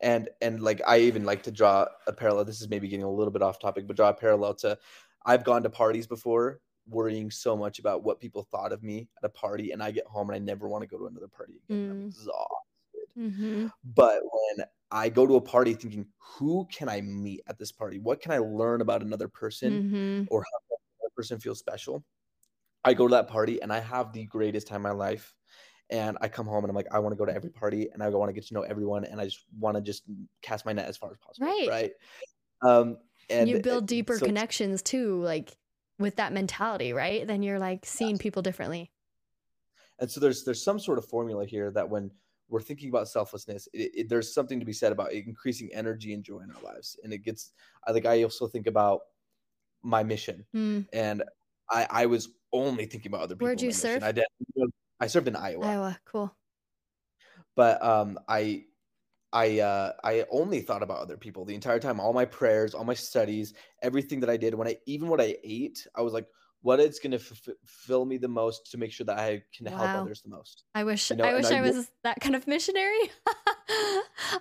And 0.00 0.28
and 0.42 0.60
like 0.60 0.82
I 0.86 0.98
even 0.98 1.24
like 1.24 1.42
to 1.44 1.50
draw 1.50 1.86
a 2.06 2.12
parallel. 2.12 2.44
This 2.44 2.60
is 2.60 2.68
maybe 2.68 2.88
getting 2.88 3.04
a 3.04 3.10
little 3.10 3.32
bit 3.32 3.42
off 3.42 3.58
topic, 3.58 3.86
but 3.86 3.96
draw 3.96 4.10
a 4.10 4.14
parallel 4.14 4.54
to 4.56 4.78
I've 5.24 5.44
gone 5.44 5.62
to 5.62 5.70
parties 5.70 6.06
before 6.06 6.60
worrying 6.88 7.30
so 7.30 7.56
much 7.56 7.78
about 7.78 8.02
what 8.04 8.20
people 8.20 8.46
thought 8.50 8.72
of 8.72 8.82
me 8.82 9.08
at 9.18 9.24
a 9.24 9.28
party 9.28 9.72
and 9.72 9.82
I 9.82 9.90
get 9.90 10.06
home 10.06 10.30
and 10.30 10.36
I 10.36 10.38
never 10.38 10.68
want 10.68 10.82
to 10.82 10.86
go 10.88 10.98
to 10.98 11.06
another 11.06 11.28
party 11.28 11.54
again. 11.68 11.90
I'm 11.90 12.02
Mm. 12.02 12.06
exhausted. 12.06 13.08
Mm-hmm. 13.18 13.66
But 13.94 14.20
when 14.22 14.66
I 14.90 15.08
go 15.08 15.26
to 15.26 15.36
a 15.36 15.40
party 15.40 15.74
thinking, 15.74 16.06
who 16.18 16.66
can 16.72 16.88
I 16.88 17.00
meet 17.00 17.40
at 17.48 17.58
this 17.58 17.72
party? 17.72 17.98
What 17.98 18.20
can 18.20 18.30
I 18.32 18.38
learn 18.38 18.80
about 18.82 19.02
another 19.02 19.26
person 19.28 19.72
Mm-hmm. 19.72 20.24
or 20.30 20.42
how 20.42 20.76
another 21.00 21.12
person 21.16 21.38
feels 21.40 21.58
special? 21.58 22.04
I 22.84 22.94
go 22.94 23.08
to 23.08 23.12
that 23.12 23.26
party 23.28 23.60
and 23.62 23.72
I 23.72 23.80
have 23.80 24.12
the 24.12 24.24
greatest 24.26 24.66
time 24.68 24.76
of 24.76 24.82
my 24.82 24.90
life. 24.92 25.34
And 25.88 26.18
I 26.20 26.28
come 26.28 26.46
home 26.46 26.64
and 26.64 26.70
I'm 26.70 26.74
like, 26.76 26.88
I 26.92 26.98
want 26.98 27.12
to 27.12 27.16
go 27.16 27.24
to 27.24 27.32
every 27.34 27.50
party 27.50 27.88
and 27.92 28.02
I 28.02 28.08
want 28.08 28.28
to 28.28 28.32
get 28.32 28.46
to 28.48 28.54
know 28.54 28.62
everyone 28.62 29.04
and 29.04 29.20
I 29.20 29.24
just 29.24 29.44
want 29.58 29.76
to 29.76 29.80
just 29.80 30.02
cast 30.42 30.66
my 30.66 30.72
net 30.72 30.86
as 30.86 30.96
far 30.96 31.10
as 31.12 31.18
possible. 31.18 31.46
Right. 31.46 31.68
Right. 31.68 31.92
Um, 32.62 32.98
and 33.30 33.48
you 33.48 33.60
build 33.60 33.86
deeper 33.86 34.18
so- 34.18 34.26
connections 34.26 34.82
too, 34.82 35.20
like 35.22 35.56
with 35.98 36.16
that 36.16 36.32
mentality, 36.32 36.92
right? 36.92 37.26
Then 37.26 37.42
you're 37.42 37.58
like 37.58 37.84
seeing 37.86 38.18
people 38.18 38.42
differently. 38.42 38.90
and 39.98 40.10
so 40.10 40.20
there's 40.20 40.44
there's 40.44 40.62
some 40.62 40.78
sort 40.78 40.98
of 40.98 41.04
formula 41.06 41.44
here 41.46 41.70
that 41.70 41.88
when 41.88 42.10
we're 42.48 42.60
thinking 42.60 42.88
about 42.90 43.08
selflessness 43.08 43.66
it, 43.72 43.90
it, 43.94 44.08
there's 44.08 44.32
something 44.32 44.60
to 44.60 44.66
be 44.66 44.72
said 44.72 44.92
about 44.92 45.10
increasing 45.12 45.68
energy 45.72 46.12
and 46.14 46.22
joy 46.22 46.38
in 46.40 46.50
our 46.52 46.62
lives 46.62 46.96
and 47.02 47.12
it 47.12 47.18
gets 47.24 47.50
i 47.88 47.92
think 47.92 48.04
i 48.06 48.22
also 48.22 48.46
think 48.46 48.66
about 48.68 49.00
my 49.82 50.02
mission 50.04 50.44
Mm. 50.54 50.86
and 50.92 51.24
i 51.70 51.86
i 51.90 52.06
was 52.06 52.28
only 52.52 52.84
thinking 52.86 53.10
about 53.10 53.22
other 53.22 53.34
people 53.34 53.46
Where'd 53.46 53.62
you 53.62 53.72
serve? 53.72 54.02
i 54.04 54.12
did 54.12 54.26
i 55.00 55.06
served 55.08 55.26
in 55.28 55.34
iowa 55.34 55.66
Iowa, 55.66 55.98
cool. 56.04 56.30
but 57.56 57.82
um 57.82 58.18
i 58.28 58.65
i 59.36 59.60
uh 59.60 59.92
i 60.04 60.24
only 60.30 60.60
thought 60.60 60.82
about 60.82 60.98
other 60.98 61.16
people 61.16 61.44
the 61.44 61.54
entire 61.54 61.78
time 61.80 62.00
all 62.00 62.12
my 62.12 62.24
prayers 62.24 62.74
all 62.74 62.84
my 62.84 62.94
studies 62.94 63.54
everything 63.82 64.20
that 64.20 64.30
i 64.30 64.36
did 64.36 64.54
when 64.54 64.68
i 64.68 64.76
even 64.86 65.08
what 65.08 65.20
i 65.20 65.36
ate 65.44 65.86
i 65.94 66.00
was 66.02 66.12
like 66.12 66.26
what 66.62 66.80
is 66.80 66.98
going 66.98 67.12
to 67.12 67.18
fulfill 67.18 68.04
me 68.04 68.16
the 68.16 68.28
most 68.28 68.70
to 68.70 68.78
make 68.78 68.92
sure 68.92 69.06
that 69.06 69.18
i 69.18 69.42
can 69.56 69.66
help 69.66 69.94
Wow. 69.94 70.02
others 70.02 70.22
the 70.22 70.30
most 70.30 70.64
I 70.74 70.84
wish 70.84 71.10
You 71.10 71.16
know, 71.16 71.24
I 71.24 71.34
wish 71.34 71.50
I 71.50 71.56
I 71.56 71.60
was 71.62 71.90
that 72.04 72.20
kind 72.20 72.36
of 72.36 72.46
missionary. 72.46 73.10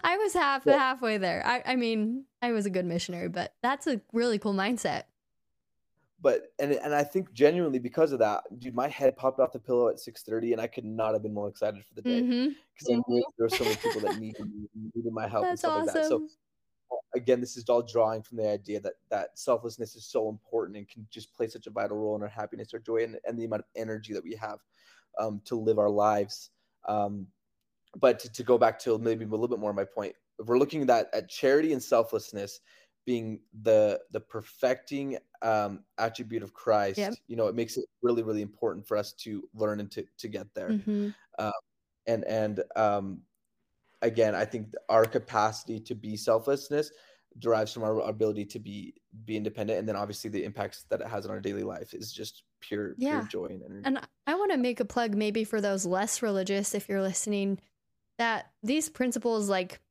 I 0.03 0.17
was 0.17 0.33
half 0.33 0.65
Yeah. 0.65 0.77
halfway 0.77 1.17
there. 1.17 1.41
I, 1.45 1.63
I 1.65 1.75
mean, 1.77 2.25
I 2.41 2.51
was 2.51 2.65
a 2.65 2.69
good 2.69 2.85
missionary, 2.85 3.29
but 3.29 3.55
that's 3.63 3.87
a 3.87 4.01
really 4.13 4.37
cool 4.37 4.53
mindset. 4.53 5.03
But 6.21 6.53
and 6.59 6.71
and 6.71 6.95
I 6.95 7.03
think 7.03 7.33
genuinely 7.33 7.79
because 7.79 8.11
of 8.11 8.19
that, 8.19 8.43
dude, 8.59 8.73
my 8.73 8.87
head 8.87 9.15
popped 9.17 9.39
off 9.39 9.51
the 9.51 9.59
pillow 9.59 9.89
at 9.89 9.99
six 9.99 10.23
thirty, 10.23 10.53
and 10.53 10.61
I 10.61 10.67
could 10.67 10.85
not 10.85 11.13
have 11.13 11.23
been 11.23 11.33
more 11.33 11.49
excited 11.49 11.83
for 11.85 11.93
the 11.93 12.01
day 12.01 12.21
because 12.21 12.89
I 12.89 13.01
knew 13.07 13.23
there 13.37 13.45
were 13.45 13.49
so 13.49 13.63
many 13.63 13.75
people 13.75 14.01
that 14.01 14.17
needed 14.19 14.49
needed 14.95 15.13
my 15.13 15.27
help 15.27 15.43
and 15.43 15.51
That's 15.51 15.61
stuff 15.61 15.85
like 15.85 15.93
that. 15.93 16.05
So 16.05 16.27
again, 17.15 17.39
this 17.39 17.57
is 17.57 17.67
all 17.69 17.81
drawing 17.81 18.21
from 18.21 18.37
the 18.37 18.49
idea 18.49 18.79
that 18.81 18.93
that 19.09 19.37
selflessness 19.37 19.95
is 19.95 20.05
so 20.05 20.29
important 20.29 20.77
and 20.77 20.87
can 20.87 21.07
just 21.09 21.33
play 21.33 21.47
such 21.47 21.67
a 21.67 21.71
vital 21.71 21.97
role 21.97 22.15
in 22.15 22.21
our 22.21 22.27
happiness, 22.27 22.73
our 22.73 22.79
joy, 22.79 23.03
and, 23.03 23.17
and 23.25 23.37
the 23.37 23.45
amount 23.45 23.61
of 23.61 23.67
energy 23.75 24.13
that 24.13 24.23
we 24.23 24.35
have 24.35 24.59
um, 25.19 25.41
to 25.45 25.55
live 25.55 25.79
our 25.79 25.89
lives. 25.89 26.51
Um, 26.87 27.27
but 27.97 28.19
to, 28.19 28.31
to 28.31 28.43
go 28.43 28.57
back 28.57 28.77
to 28.79 28.97
maybe 28.97 29.25
a 29.25 29.27
little 29.27 29.47
bit 29.47 29.59
more 29.59 29.73
my 29.73 29.85
point, 29.85 30.15
if 30.39 30.47
we're 30.47 30.59
looking 30.59 30.87
at 30.89 31.09
at 31.13 31.29
charity 31.29 31.73
and 31.73 31.81
selflessness 31.81 32.59
being 33.05 33.39
the 33.61 33.99
the 34.11 34.19
perfecting 34.19 35.17
um, 35.45 35.85
attribute 35.97 36.43
of 36.43 36.53
Christ, 36.53 36.99
Yep. 36.99 37.19
you 37.27 37.35
know, 37.37 37.47
it 37.47 37.55
makes 37.55 37.77
it 37.77 37.85
really 38.01 38.23
really 38.23 38.41
important 38.41 38.87
for 38.87 38.97
us 38.97 39.13
to 39.13 39.47
learn 39.53 39.79
and 39.81 39.91
to 39.91 40.05
to 40.17 40.27
get 40.27 40.53
there 40.55 40.77
hmm 40.81 41.09
and 42.07 42.23
and 42.25 42.63
um 42.75 43.21
again 44.01 44.35
i 44.35 44.45
think 44.45 44.73
our 44.89 45.05
capacity 45.05 45.79
to 45.79 45.95
be 45.95 46.17
selflessness 46.17 46.91
derives 47.39 47.73
from 47.73 47.83
our 47.83 47.99
ability 48.01 48.45
to 48.45 48.59
be 48.59 48.95
be 49.25 49.37
independent 49.37 49.79
and 49.79 49.87
then 49.89 49.95
obviously 49.95 50.29
the 50.29 50.43
impacts 50.43 50.83
that 50.85 51.01
it 51.01 51.07
has 51.07 51.25
on 51.25 51.31
our 51.31 51.41
daily 51.41 51.63
life 51.63 51.93
is 51.93 52.11
just 52.13 52.43
pure 52.61 52.95
Yeah. 52.97 53.09
pure 53.09 53.23
joy 53.23 53.45
and 53.47 53.63
energy 53.63 53.85
And 53.85 54.07
I 54.27 54.35
want 54.35 54.51
to 54.51 54.57
make 54.57 54.79
a 54.79 54.85
plug 54.85 55.15
maybe 55.15 55.43
for 55.43 55.61
those 55.61 55.85
less 55.85 56.21
religious, 56.21 56.75
if 56.75 56.89
you're 56.89 57.01
listening, 57.01 57.59
that 58.17 58.51
these 58.63 58.89
principles, 58.89 59.49
like, 59.49 59.81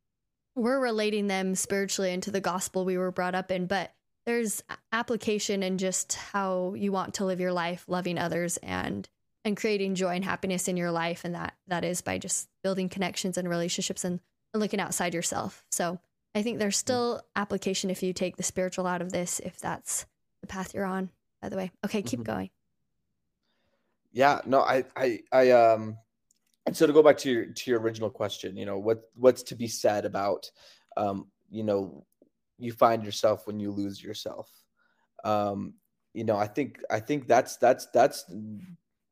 we're 0.57 0.81
relating 0.81 1.29
them 1.29 1.55
spiritually 1.55 2.13
into 2.13 2.31
the 2.31 2.41
gospel 2.41 2.85
we 2.85 2.99
were 2.99 3.13
brought 3.13 3.35
up 3.35 3.51
in, 3.51 3.67
but 3.67 3.95
there's 4.27 4.63
application 4.93 5.63
in 5.63 5.79
just 5.79 6.15
how 6.15 6.75
you 6.75 6.93
want 6.93 7.15
to 7.15 7.25
live 7.25 7.41
your 7.41 7.53
life, 7.53 7.85
loving 7.89 8.19
others 8.19 8.57
and 8.59 9.09
and 9.47 9.57
creating 9.59 9.95
joy 9.95 10.15
and 10.15 10.25
happiness 10.25 10.69
in 10.69 10.77
your 10.77 10.91
life, 10.91 11.25
and 11.25 11.35
that 11.35 11.55
that 11.67 11.85
is 11.85 12.01
by 12.01 12.19
just 12.19 12.49
building 12.63 12.89
connections 12.89 13.37
and 13.37 13.49
relationships 13.49 14.03
and, 14.05 14.21
and 14.55 14.61
looking 14.63 14.81
outside 14.81 15.13
yourself. 15.15 15.65
So 15.71 15.99
I 16.35 16.43
think 16.43 16.59
there's 16.59 16.77
still 16.79 17.21
application 17.37 17.91
if 17.91 18.03
you 18.03 18.13
take 18.13 18.37
the 18.37 18.43
spiritual 18.43 18.87
out 18.87 19.03
of 19.03 19.13
this, 19.13 19.41
if 19.41 19.59
that's 19.61 20.07
the 20.41 20.47
path 20.47 20.73
you're 20.75 20.85
on. 20.87 21.11
By 21.43 21.51
the 21.51 21.57
way, 21.57 21.71
okay, 21.85 22.03
keep 22.03 22.21
Mhm. 22.21 22.25
going. 22.25 22.51
yeah 24.13 24.41
no 24.47 24.61
i 24.61 24.85
i 24.97 25.19
i 25.33 25.51
um 25.51 25.99
and 26.67 26.77
so 26.77 26.87
to 26.87 26.93
go 26.93 27.03
back 27.03 27.19
to 27.19 27.31
your 27.31 27.47
to 27.47 27.71
your 27.71 27.81
original 27.81 28.09
question 28.11 28.57
you 28.57 28.65
know 28.65 28.79
what 28.79 29.11
what's 29.15 29.43
to 29.43 29.55
be 29.57 29.67
said 29.67 30.05
about 30.05 30.51
um 30.97 31.27
you 31.51 31.65
know 31.65 32.07
you 32.59 32.73
find 32.73 33.05
yourself 33.05 33.47
when 33.47 33.59
you 33.61 33.71
lose 33.71 34.03
yourself. 34.03 34.51
Um 35.25 35.75
you 36.15 36.25
know 36.25 36.37
i 36.37 36.47
think 36.47 36.81
i 36.91 36.99
think 36.99 37.27
that's 37.27 37.57
that's 37.59 37.87
that's 37.93 38.25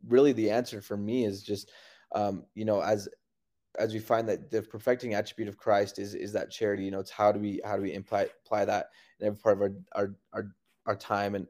really 0.07 0.33
the 0.33 0.51
answer 0.51 0.81
for 0.81 0.97
me 0.97 1.25
is 1.25 1.43
just 1.43 1.71
um 2.15 2.45
you 2.55 2.65
know 2.65 2.81
as 2.81 3.09
as 3.79 3.93
we 3.93 3.99
find 3.99 4.29
that 4.29 4.51
the 4.51 4.63
perfecting 4.63 5.15
attribute 5.15 5.49
of 5.49 5.57
christ 5.57 5.99
is 5.99 6.15
is 6.15 6.33
that 6.33 6.51
charity 6.51 6.85
you 6.85 6.91
know 6.91 7.01
it's 7.01 7.11
how 7.11 7.31
do 7.31 7.41
we 7.41 7.61
how 7.65 7.77
do 7.77 7.83
we 7.83 7.95
apply 7.95 8.29
apply 8.45 8.65
that 8.65 8.87
in 9.21 9.27
every 9.27 9.39
part 9.39 9.57
of 9.57 9.63
our 9.63 9.73
our 9.95 10.15
our, 10.33 10.47
our 10.87 10.97
time? 10.97 11.35
And 11.35 11.47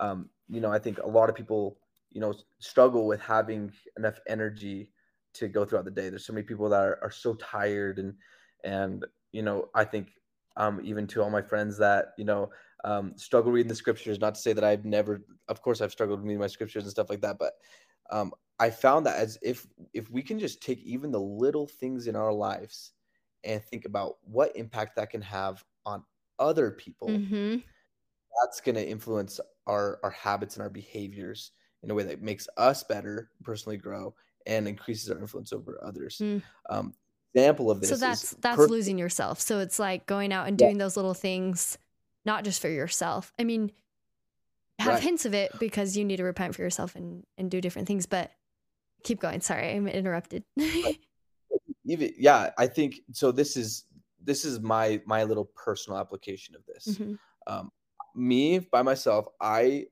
um 0.00 0.28
you 0.48 0.60
know 0.60 0.72
i 0.72 0.78
think 0.78 0.98
a 0.98 1.06
lot 1.06 1.28
of 1.28 1.34
people 1.34 1.78
you 2.10 2.20
know 2.20 2.34
struggle 2.58 3.06
with 3.06 3.20
having 3.20 3.72
enough 3.96 4.18
energy 4.26 4.90
to 5.34 5.48
go 5.48 5.64
throughout 5.64 5.84
the 5.84 5.90
day. 5.90 6.08
There's 6.08 6.24
so 6.24 6.32
many 6.32 6.46
people 6.46 6.68
that 6.68 6.80
are, 6.80 6.98
are 7.02 7.10
so 7.10 7.34
tired 7.34 7.98
and 7.98 8.14
and 8.62 9.04
you 9.32 9.42
know 9.42 9.68
i 9.74 9.84
think 9.84 10.08
um 10.56 10.80
even 10.84 11.06
to 11.06 11.22
all 11.22 11.30
my 11.30 11.42
friends 11.42 11.78
that 11.78 12.08
you 12.18 12.24
know 12.24 12.50
um 12.84 13.16
struggle 13.16 13.52
reading 13.52 13.68
the 13.68 13.74
scriptures 13.74 14.18
not 14.20 14.34
to 14.34 14.40
say 14.40 14.52
that 14.52 14.64
i've 14.64 14.84
never 14.84 15.24
of 15.48 15.62
course 15.62 15.80
i've 15.80 15.92
struggled 15.92 16.22
reading 16.22 16.38
my 16.38 16.46
scriptures 16.46 16.84
and 16.84 16.90
stuff 16.90 17.10
like 17.10 17.20
that 17.20 17.38
but 17.38 17.54
um 18.10 18.32
i 18.58 18.70
found 18.70 19.06
that 19.06 19.16
as 19.18 19.38
if 19.42 19.66
if 19.92 20.10
we 20.10 20.22
can 20.22 20.38
just 20.38 20.62
take 20.62 20.80
even 20.82 21.10
the 21.10 21.20
little 21.20 21.66
things 21.66 22.06
in 22.06 22.16
our 22.16 22.32
lives 22.32 22.92
and 23.44 23.62
think 23.62 23.84
about 23.84 24.16
what 24.22 24.56
impact 24.56 24.96
that 24.96 25.10
can 25.10 25.22
have 25.22 25.64
on 25.86 26.04
other 26.38 26.70
people 26.70 27.24
hmm 27.28 27.62
that's 28.42 28.60
going 28.60 28.74
to 28.74 28.86
influence 28.86 29.40
our 29.66 30.00
our 30.02 30.10
habits 30.10 30.56
and 30.56 30.62
our 30.62 30.70
behaviors 30.70 31.52
in 31.82 31.90
a 31.90 31.94
way 31.94 32.02
that 32.02 32.22
makes 32.22 32.48
us 32.56 32.82
better 32.84 33.30
personally 33.42 33.76
grow 33.76 34.14
and 34.46 34.68
increases 34.68 35.10
our 35.10 35.18
influence 35.18 35.52
over 35.52 35.78
others 35.82 36.22
Mm. 36.22 36.42
um 36.70 36.94
example 37.34 37.70
of 37.70 37.80
this 37.80 37.90
so 37.90 37.96
that's 37.96 38.30
that's 38.40 38.68
losing 38.68 38.98
yourself 38.98 39.40
so 39.40 39.58
it's 39.58 39.78
like 39.78 40.06
going 40.06 40.32
out 40.32 40.46
and 40.48 40.60
Yeah. 40.60 40.66
doing 40.68 40.78
those 40.78 40.96
little 40.96 41.14
things 41.14 41.76
not 42.24 42.44
just 42.44 42.60
for 42.62 42.68
yourself 42.68 43.32
i 43.38 43.44
mean 43.44 43.72
have 44.78 44.94
Right. 44.94 45.02
hints 45.02 45.24
of 45.26 45.34
it 45.34 45.58
because 45.58 45.96
you 45.96 46.04
need 46.04 46.16
to 46.16 46.24
repent 46.24 46.54
for 46.54 46.62
yourself 46.62 46.94
and 46.96 47.24
and 47.38 47.50
do 47.50 47.60
different 47.60 47.88
things 47.88 48.06
but 48.06 48.30
keep 49.02 49.20
going 49.20 49.40
sorry 49.40 49.70
i'm 49.74 49.86
interrupted 49.88 50.44
yeah 51.84 52.50
i 52.58 52.66
think 52.66 53.00
so 53.12 53.30
this 53.32 53.56
is 53.56 53.84
this 54.22 54.44
is 54.44 54.60
my 54.60 55.00
my 55.04 55.24
little 55.24 55.44
personal 55.54 55.98
application 55.98 56.54
of 56.54 56.64
this. 56.64 56.96
Mhm. 56.98 57.18
Um, 57.46 57.70
me 58.14 58.58
by 58.58 58.80
myself, 58.80 59.26
I 59.38 59.86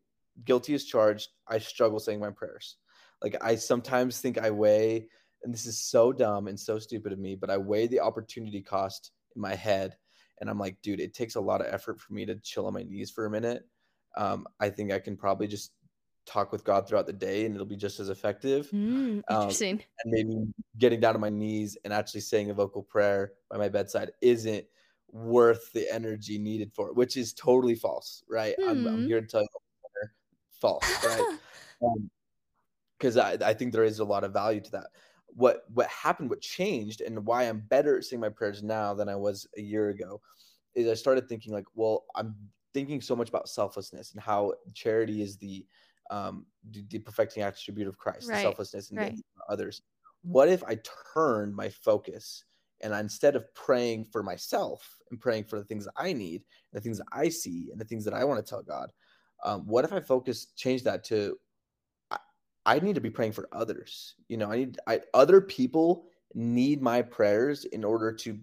guilty 0.45 0.72
as 0.72 0.84
charged. 0.84 1.28
I 1.47 1.59
struggle 1.59 1.99
saying 2.01 2.18
my 2.18 2.30
prayers. 2.30 2.76
Like 3.22 3.36
I 3.43 3.57
sometimes 3.57 4.20
think 4.20 4.38
I 4.38 4.51
weigh, 4.51 5.09
and 5.45 5.53
this 5.53 5.66
is 5.66 5.78
so 5.78 6.12
dumb 6.12 6.47
and 6.49 6.59
so 6.59 6.78
stupid 6.78 7.12
of 7.12 7.18
me, 7.18 7.34
but 7.34 7.51
I 7.51 7.57
weigh 7.57 7.86
the 7.86 8.01
opportunity 8.01 8.62
cost 8.62 9.12
in 9.34 9.43
my 9.43 9.55
head, 9.55 9.97
and 10.40 10.49
I'm 10.51 10.59
like, 10.59 10.80
dude, 10.82 11.01
it 11.01 11.14
takes 11.14 11.34
a 11.34 11.40
lot 11.40 11.61
of 11.61 11.72
effort 11.72 12.01
for 12.01 12.12
me 12.12 12.24
to 12.26 12.36
chill 12.36 12.66
on 12.66 12.74
my 12.74 12.82
knees 12.82 13.11
for 13.11 13.26
a 13.26 13.30
minute. 13.30 13.64
Um, 14.16 14.47
I 14.61 14.70
think 14.70 14.93
I 14.93 14.99
can 14.99 15.16
probably 15.16 15.47
just 15.47 15.72
talk 16.26 16.53
with 16.53 16.64
God 16.64 16.86
throughout 16.88 17.07
the 17.07 17.12
day, 17.12 17.45
and 17.45 17.55
it'll 17.55 17.66
be 17.66 17.76
just 17.76 18.01
as 18.01 18.09
effective. 18.09 18.70
Mm, 18.70 19.22
Um, 19.28 19.43
interesting. 19.43 19.82
and 20.05 20.12
maybe 20.12 20.53
getting 20.78 21.01
down 21.01 21.14
on 21.14 21.20
my 21.20 21.30
knees 21.30 21.76
and 21.84 21.93
actually 21.93 22.20
saying 22.20 22.51
a 22.51 22.55
vocal 22.55 22.82
prayer 22.82 23.32
by 23.51 23.57
my 23.57 23.68
bedside 23.68 24.12
isn't 24.20 24.64
worth 25.11 25.72
the 25.72 25.93
energy 25.93 26.38
needed 26.38 26.72
for 26.74 26.88
it, 26.88 26.97
which 26.97 27.16
is 27.16 27.32
totally 27.34 27.74
false, 27.74 28.24
right? 28.28 28.55
I'm, 28.66 28.86
I'm 28.86 29.03
Hmm. 29.03 29.07
here 29.07 29.20
to 29.20 29.26
tell 29.26 29.43
you 29.43 29.49
false, 30.61 30.84
right? 31.05 31.26
Because 32.99 33.16
I, 33.16 33.32
I 33.32 33.53
think 33.53 33.72
there 33.72 33.82
is 33.82 33.99
a 33.99 34.05
lot 34.05 34.22
of 34.22 34.32
value 34.32 34.61
to 34.61 34.70
that. 34.70 34.86
What 35.35 35.64
what 35.70 35.89
happened, 35.89 36.30
what 36.30 36.41
changed, 36.43 37.01
and 37.01 37.26
why 37.26 37.45
I'm 37.45 37.61
better 37.61 37.97
at 37.97 38.05
saying 38.05 38.20
my 38.20 38.28
prayers 38.28 38.62
now 38.62 38.95
than 38.95 39.09
I 39.09 39.16
was 39.16 39.47
a 39.57 39.62
year 39.62 39.89
ago, 39.89 40.20
is 40.74 40.89
I 40.89 40.95
started 40.95 41.28
thinking 41.28 41.53
like, 41.53 41.66
well, 41.74 42.07
I'm 42.14 42.51
thinking 42.74 43.01
so 43.01 43.16
much 43.16 43.28
about 43.28 43.49
selflessness 43.49 44.12
and 44.12 44.22
how 44.22 44.55
charity 44.74 45.22
is 45.22 45.37
the 45.39 45.66
um 46.11 46.47
the, 46.70 46.83
the 46.85 46.99
perfecting 46.99 47.43
attribute 47.43 47.89
of 47.89 47.99
Christ, 47.99 48.30
the 48.30 48.37
Right, 48.37 48.39
selflessness 48.39 48.91
and 48.91 49.01
right. 49.01 49.18
others. 49.49 49.83
What 50.22 50.49
if 50.49 50.62
I 50.64 50.78
turned 51.14 51.55
my 51.55 51.68
focus 51.68 52.45
and 52.80 52.95
I, 52.95 53.01
instead 53.01 53.37
of 53.37 53.53
praying 53.55 54.07
for 54.07 54.22
myself 54.22 54.99
and 55.11 55.20
praying 55.20 55.45
for 55.45 55.59
the 55.59 55.64
things 55.64 55.89
I 55.97 56.12
need, 56.12 56.45
the 56.72 56.80
things 56.80 56.99
that 56.99 57.07
I 57.12 57.28
see, 57.28 57.70
and 57.70 57.80
the 57.80 57.85
things 57.85 58.05
that 58.05 58.14
I 58.14 58.24
want 58.24 58.45
to 58.45 58.49
tell 58.49 58.62
God, 58.62 58.93
um, 59.45 59.66
what 59.66 59.85
if 59.85 59.93
I 59.93 60.01
focus 60.01 60.47
change 60.47 60.83
that 60.85 61.05
to 61.05 61.39
I, 62.64 62.78
need 62.78 62.94
to 62.94 63.00
be 63.00 63.10
praying 63.10 63.32
for 63.32 63.48
others. 63.52 64.14
You 64.28 64.36
know, 64.36 64.50
I 64.50 64.56
need 64.56 64.78
I, 64.86 65.00
other 65.14 65.40
people 65.40 66.06
need 66.34 66.82
my 66.82 67.02
prayers 67.02 67.64
in 67.64 67.84
order 67.84 68.12
to 68.12 68.38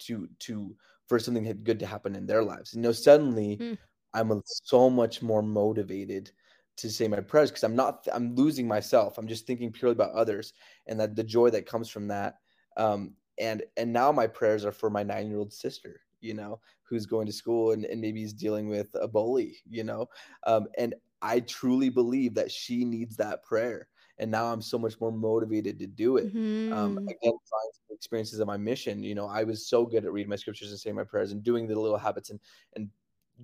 to 0.00 0.28
to 0.40 0.76
for 1.08 1.18
something 1.18 1.44
good 1.62 1.78
to 1.80 1.86
happen 1.86 2.14
in 2.14 2.26
their 2.26 2.42
lives. 2.42 2.74
You 2.74 2.80
know, 2.80 2.92
suddenly 2.92 3.56
Mm. 3.56 3.78
I'm 4.14 4.42
so 4.46 4.88
much 4.88 5.22
more 5.22 5.42
motivated 5.42 6.30
to 6.76 6.90
say 6.90 7.08
my 7.08 7.20
prayers 7.20 7.50
because 7.50 7.64
I'm 7.64 7.76
not 7.76 8.06
I'm 8.12 8.34
losing 8.34 8.66
myself. 8.66 9.18
I'm 9.18 9.28
just 9.28 9.46
thinking 9.46 9.72
purely 9.72 9.92
about 9.92 10.12
others 10.12 10.54
and 10.86 10.98
that 11.00 11.16
the 11.16 11.24
joy 11.24 11.50
that 11.50 11.66
comes 11.66 11.88
from 11.88 12.08
that. 12.08 12.38
Um, 12.76 13.14
and 13.38 13.62
and 13.76 13.92
now 13.92 14.12
my 14.12 14.26
prayers 14.26 14.64
are 14.64 14.72
for 14.72 14.88
my 14.88 15.02
nine 15.02 15.28
year 15.28 15.38
old 15.38 15.52
sister, 15.52 16.00
you 16.20 16.34
know, 16.34 16.60
who's 16.84 17.06
going 17.06 17.26
to 17.26 17.32
school 17.32 17.72
and, 17.72 17.84
and 17.84 18.00
maybe 18.00 18.22
is 18.22 18.32
dealing 18.32 18.68
with 18.68 18.88
a 18.94 19.08
bully, 19.08 19.56
you 19.68 19.84
know. 19.84 20.08
Um, 20.46 20.68
and 20.78 20.94
I 21.24 21.40
truly 21.40 21.88
believe 21.88 22.34
that 22.34 22.52
she 22.52 22.84
needs 22.84 23.16
that 23.16 23.44
prayer. 23.44 23.88
And 24.18 24.30
now 24.30 24.46
I'm 24.52 24.62
so 24.62 24.78
much 24.78 25.00
more 25.00 25.12
motivated 25.12 25.78
to 25.80 25.86
do 25.88 26.18
it. 26.18 26.30
Um, 26.70 26.92
Mhm. 26.92 27.08
again, 27.08 27.32
drawing 27.48 27.70
from 27.74 27.84
the 27.90 27.94
experiences 27.96 28.40
of 28.40 28.46
my 28.46 28.56
mission, 28.58 29.02
you 29.02 29.14
know, 29.14 29.26
I 29.28 29.44
was 29.44 29.68
so 29.68 29.86
good 29.86 30.04
at 30.04 30.12
reading 30.12 30.30
my 30.30 30.36
scriptures 30.36 30.70
and 30.70 30.80
saying 30.80 30.96
my 30.96 31.04
prayers 31.04 31.32
and 31.32 31.42
doing 31.42 31.66
the 31.68 31.78
little 31.80 31.98
habits 31.98 32.30
and 32.30 32.40
and 32.76 32.90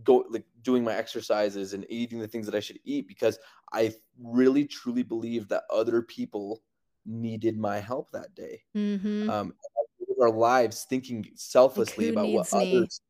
go 0.05 0.25
like 0.31 0.47
doing 0.63 0.85
my 0.85 0.95
exercises 0.95 1.75
and 1.75 1.85
eating 1.91 2.21
the 2.21 2.29
things 2.29 2.47
that 2.47 2.55
I 2.55 2.61
should 2.61 2.79
eat 2.85 3.09
because 3.09 3.39
I 3.73 3.95
really 4.19 4.67
truly 4.67 5.03
believe 5.03 5.49
that 5.49 5.65
other 5.71 6.03
people 6.03 6.63
needed 7.07 7.59
my 7.59 7.79
help 7.81 8.11
that 8.13 8.35
day. 8.35 8.63
Mhm. 8.75 9.29
Um, 9.31 9.55
our 10.21 10.31
lives 10.31 10.85
thinking 10.85 11.27
selflessly 11.37 12.07
who 12.07 12.11
about 12.11 12.33
what 12.33 12.47
me? 12.53 12.61
others. 12.73 13.01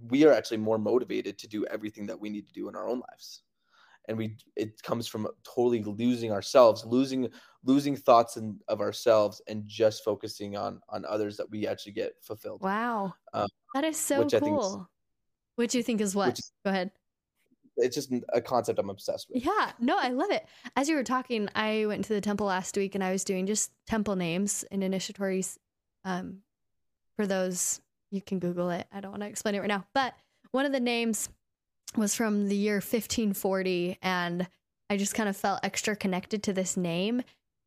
We 0.00 0.24
are 0.24 0.32
actually 0.32 0.58
more 0.58 0.78
motivated 0.78 1.38
to 1.38 1.48
do 1.48 1.66
everything 1.66 2.06
that 2.06 2.18
we 2.20 2.30
need 2.30 2.46
to 2.46 2.52
do 2.52 2.68
in 2.68 2.76
our 2.76 2.88
own 2.88 3.00
lives, 3.10 3.42
and 4.08 4.16
we 4.16 4.36
it 4.56 4.80
comes 4.82 5.06
from 5.08 5.26
totally 5.44 5.82
losing 5.82 6.32
ourselves, 6.32 6.84
losing 6.84 7.28
losing 7.64 7.96
thoughts 7.96 8.36
and 8.36 8.60
of 8.68 8.80
ourselves, 8.80 9.42
and 9.48 9.66
just 9.66 10.04
focusing 10.04 10.56
on 10.56 10.80
on 10.88 11.04
others 11.04 11.36
that 11.36 11.50
we 11.50 11.66
actually 11.66 11.92
get 11.92 12.12
fulfilled. 12.22 12.62
Wow. 12.62 13.14
Um, 13.32 13.48
that 13.74 13.84
is 13.84 13.96
so 13.96 14.22
which 14.22 14.30
think 14.32 14.60
is- 14.60 14.76
Which 15.56 15.74
you 15.74 15.82
think 15.82 16.00
is 16.00 16.14
what? 16.14 16.40
Go 16.64 16.70
ahead. 16.70 16.92
It's 17.80 17.94
just 17.94 18.12
a 18.32 18.40
concept 18.40 18.78
I'm 18.80 18.90
obsessed 18.90 19.28
with. 19.30 19.44
Yeah, 19.44 19.70
no, 19.78 19.96
I 19.96 20.08
love 20.08 20.30
it. 20.32 20.44
As 20.74 20.88
you 20.88 20.96
were 20.96 21.04
talking, 21.04 21.48
I 21.54 21.86
went 21.86 22.04
to 22.06 22.12
the 22.12 22.20
temple 22.20 22.46
last 22.46 22.76
week 22.76 22.96
and 22.96 23.04
I 23.04 23.12
was 23.12 23.22
doing 23.22 23.46
just 23.46 23.70
temple 23.86 24.16
names 24.16 24.64
and 24.72 24.82
initiatories. 24.82 25.58
Um, 26.04 26.38
for 27.14 27.24
those, 27.26 27.80
you 28.10 28.20
can 28.20 28.38
Google 28.38 28.70
it. 28.70 28.86
I 28.92 29.00
don't 29.00 29.10
want 29.10 29.22
to 29.22 29.28
explain 29.28 29.54
it 29.54 29.60
right 29.60 29.68
now, 29.68 29.84
but 29.94 30.14
one 30.50 30.66
of 30.66 30.72
the 30.72 30.80
names 30.80 31.28
was 31.96 32.14
from 32.14 32.48
the 32.48 32.56
year 32.56 32.76
1540, 32.76 33.98
and 34.02 34.46
I 34.90 34.96
just 34.96 35.14
kind 35.14 35.28
of 35.28 35.36
felt 35.36 35.60
extra 35.62 35.96
connected 35.96 36.42
to 36.44 36.52
this 36.52 36.76
name. 36.76 37.22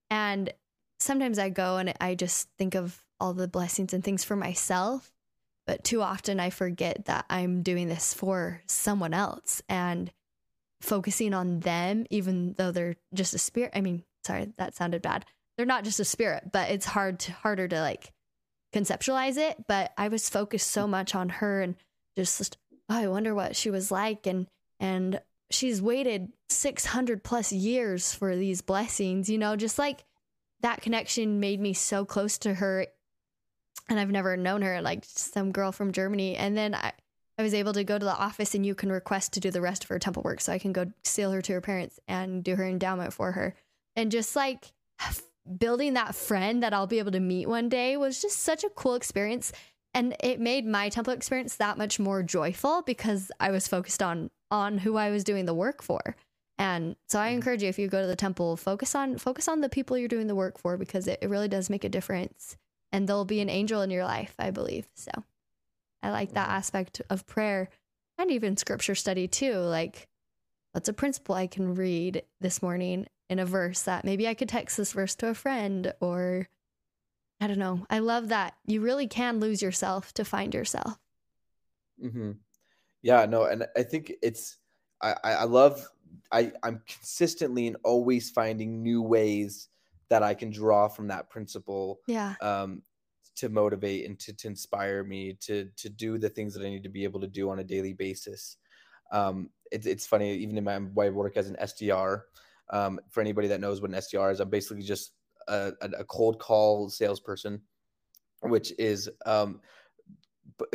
And 0.10 0.52
sometimes 1.00 1.40
I 1.40 1.50
go 1.50 1.78
and 1.78 1.94
I 2.00 2.16
just 2.16 2.50
think 2.58 2.76
of 2.76 3.04
all 3.20 3.34
the 3.34 3.48
blessings 3.48 3.94
and 3.94 4.04
things 4.04 4.24
for 4.24 4.36
myself, 4.36 5.12
but 5.68 5.84
too 5.84 6.02
often 6.02 6.40
I 6.40 6.50
forget 6.50 7.06
that 7.06 7.26
I'm 7.30 7.62
doing 7.62 7.88
this 7.88 8.14
for 8.14 8.62
someone 8.68 9.14
else 9.14 9.62
and 9.70 10.12
focusing 10.82 11.34
on 11.34 11.60
them, 11.60 12.06
even 12.10 12.54
though 12.58 12.72
they're 12.72 12.96
just 13.14 13.34
a 13.34 13.38
spirit. 13.38 13.72
I 13.76 13.82
mean, 13.82 14.04
sorry, 14.26 14.52
that 14.58 14.76
sounded 14.76 15.02
bad. 15.02 15.26
They're 15.56 15.66
not 15.66 15.84
just 15.84 16.00
a 16.00 16.06
spirit, 16.06 16.52
but 16.52 16.72
it's 16.72 16.86
hard 16.86 17.20
to, 17.22 17.32
harder 17.32 17.68
to 17.68 17.82
like 17.82 18.12
conceptualize 18.74 19.38
it. 19.38 19.66
But 19.68 19.92
I 19.98 20.08
was 20.08 20.30
focused 20.30 20.72
so 20.72 20.88
much 20.88 21.16
on 21.16 21.30
her 21.30 21.62
and 21.62 21.76
just, 22.16 22.58
oh, 22.90 22.96
I 22.96 23.08
wonder 23.08 23.34
what 23.34 23.56
she 23.56 23.70
was 23.70 23.92
like, 23.92 24.28
and 24.28 24.48
and 24.80 25.22
she's 25.50 25.82
waited 25.82 26.32
six 26.50 26.86
hundred 26.86 27.24
plus 27.24 27.52
years 27.52 28.14
for 28.14 28.36
these 28.36 28.62
blessings. 28.62 29.30
You 29.30 29.38
know, 29.38 29.56
just 29.56 29.80
like 29.80 30.04
that 30.62 30.82
connection 30.82 31.40
made 31.40 31.60
me 31.60 31.74
so 31.74 32.06
close 32.06 32.38
to 32.40 32.54
her 32.56 32.88
and 33.90 34.00
I've 34.00 34.12
never 34.12 34.38
known 34.38 34.62
her, 34.62 34.82
like 34.82 35.04
some 35.06 35.52
girl 35.52 35.72
from 35.72 35.92
Germany. 35.92 36.36
And 36.38 36.58
then 36.58 36.74
I, 36.74 36.94
I 37.38 37.44
was 37.44 37.54
able 37.54 37.74
to 37.74 37.84
go 37.84 37.98
to 37.98 38.06
the 38.06 38.16
office 38.16 38.56
and 38.56 38.66
you 38.66 38.74
can 38.74 38.92
request 38.92 39.34
to 39.34 39.40
do 39.40 39.52
the 39.52 39.62
rest 39.62 39.84
of 39.84 39.90
her 39.90 40.00
temple 40.00 40.24
work. 40.24 40.42
So 40.42 40.54
I 40.54 40.60
can 40.60 40.72
go 40.72 40.86
seal 41.04 41.32
her 41.32 41.42
to 41.42 41.54
her 41.54 41.62
parents 41.62 42.00
and 42.08 42.44
do 42.44 42.56
her 42.56 42.66
endowment 42.66 43.14
for 43.14 43.34
her. 43.34 43.56
And 43.96 44.12
just 44.12 44.36
like 44.36 44.72
building 45.58 45.94
that 45.96 46.16
friend 46.16 46.62
that 46.64 46.74
I'll 46.74 46.88
be 46.88 47.00
able 47.00 47.12
to 47.12 47.20
meet 47.20 47.48
one 47.48 47.70
day 47.70 47.98
was 47.98 48.22
just 48.22 48.40
such 48.40 48.64
a 48.64 48.70
cool 48.70 48.96
experience. 48.96 49.52
And 49.94 50.16
it 50.22 50.40
made 50.40 50.66
my 50.66 50.90
temple 50.90 51.14
experience 51.14 51.58
that 51.58 51.78
much 51.78 52.00
more 52.00 52.24
joyful 52.24 52.82
because 52.84 53.32
I 53.40 53.52
was 53.52 53.68
focused 53.68 54.02
on 54.02 54.30
on 54.50 54.78
who 54.78 54.98
I 54.98 55.10
was 55.10 55.24
doing 55.24 55.46
the 55.46 55.54
work 55.54 55.82
for. 55.82 56.16
And 56.58 56.96
so 57.08 57.20
I 57.20 57.30
encourage 57.30 57.64
you 57.64 57.70
if 57.70 57.80
you 57.80 57.88
go 57.88 58.02
to 58.02 58.08
the 58.08 58.16
temple, 58.16 58.56
focus 58.58 58.94
on 58.96 59.18
focus 59.18 59.48
on 59.48 59.62
the 59.62 59.70
people 59.70 59.98
you're 59.98 60.08
doing 60.08 60.28
the 60.28 60.36
work 60.36 60.58
for 60.58 60.78
because 60.78 61.08
it, 61.08 61.20
it 61.22 61.30
really 61.30 61.48
does 61.48 61.70
make 61.70 61.84
a 61.84 61.90
difference 61.90 62.58
and 62.92 63.08
there'll 63.08 63.26
be 63.26 63.42
an 63.42 63.50
angel 63.50 63.82
in 63.82 63.90
your 63.90 64.06
life, 64.06 64.36
I 64.38 64.52
believe. 64.52 64.88
So 64.94 65.12
I 66.04 66.12
like 66.12 66.34
that 66.34 66.50
Mhm. 66.50 66.54
aspect 66.54 67.02
of 67.10 67.26
prayer 67.26 67.70
and 68.18 68.32
even 68.32 68.58
scripture 68.58 68.96
study 68.96 69.28
too. 69.28 69.56
Like, 69.56 70.08
what's 70.74 70.90
a 70.90 70.94
principle 70.94 71.36
I 71.36 71.48
can 71.48 71.74
read 71.76 72.24
this 72.40 72.62
morning 72.62 73.08
in 73.32 73.40
a 73.40 73.46
verse 73.46 73.84
that 73.84 74.04
maybe 74.04 74.28
I 74.28 74.34
could 74.34 74.50
text 74.50 74.76
this 74.76 74.92
verse 74.92 75.16
to 75.16 75.30
a 75.30 75.34
friend 75.34 75.94
or 76.02 76.50
I 77.40 77.48
don't 77.48 77.58
know. 77.58 77.88
I 77.90 78.00
love 78.00 78.28
that 78.28 78.56
you 78.66 78.82
really 78.82 79.08
can 79.08 79.40
lose 79.40 79.62
yourself 79.62 80.14
to 80.16 80.26
find 80.26 80.54
yourself. 80.54 81.00
hmm 82.00 82.32
Yeah, 83.02 83.26
no, 83.26 83.46
and 83.46 83.68
I 83.78 83.84
think 83.84 84.14
it's 84.22 84.58
I 85.02 85.16
I 85.24 85.32
I 85.34 85.44
love 85.46 85.88
I 86.32 86.54
I'm 86.64 86.84
consistently 86.88 87.68
and 87.68 87.78
always 87.84 88.30
finding 88.32 88.84
new 88.84 89.02
ways 89.02 89.70
that 90.10 90.24
I 90.24 90.34
can 90.34 90.52
draw 90.52 90.88
from 90.90 91.08
that 91.10 91.30
principle 91.30 92.02
Yeah. 92.08 92.36
um 92.42 92.84
to 93.38 93.50
motivate 93.50 94.06
and 94.08 94.20
to 94.20 94.34
to 94.34 94.48
inspire 94.48 95.04
me 95.04 95.34
to 95.42 95.70
to 95.78 95.90
do 95.90 96.18
the 96.18 96.30
things 96.30 96.54
that 96.54 96.66
I 96.66 96.70
need 96.70 96.84
to 96.84 96.90
be 96.90 97.04
able 97.06 97.22
to 97.22 97.28
do 97.28 97.50
on 97.50 97.60
a 97.60 97.64
daily 97.64 97.94
basis. 97.94 98.58
Um 99.12 99.52
it's 99.72 99.88
it's 99.88 100.08
funny 100.08 100.34
even 100.36 100.58
in 100.58 100.64
my, 100.64 100.80
my 100.80 101.10
work 101.10 101.38
as 101.38 101.50
an 101.50 101.58
SDR 101.60 102.26
um 102.72 103.00
for 103.10 103.22
anybody 103.22 103.48
that 103.48 103.60
knows 103.62 103.82
what 103.82 103.92
an 103.92 103.98
SDR 103.98 104.32
is 104.32 104.40
I'm 104.40 104.50
basically 104.50 104.84
just 104.84 105.12
a, 105.48 105.74
a 105.82 106.04
cold 106.04 106.40
call 106.40 106.90
salesperson 106.90 107.62
which 108.42 108.74
is 108.80 109.10
um 109.26 109.60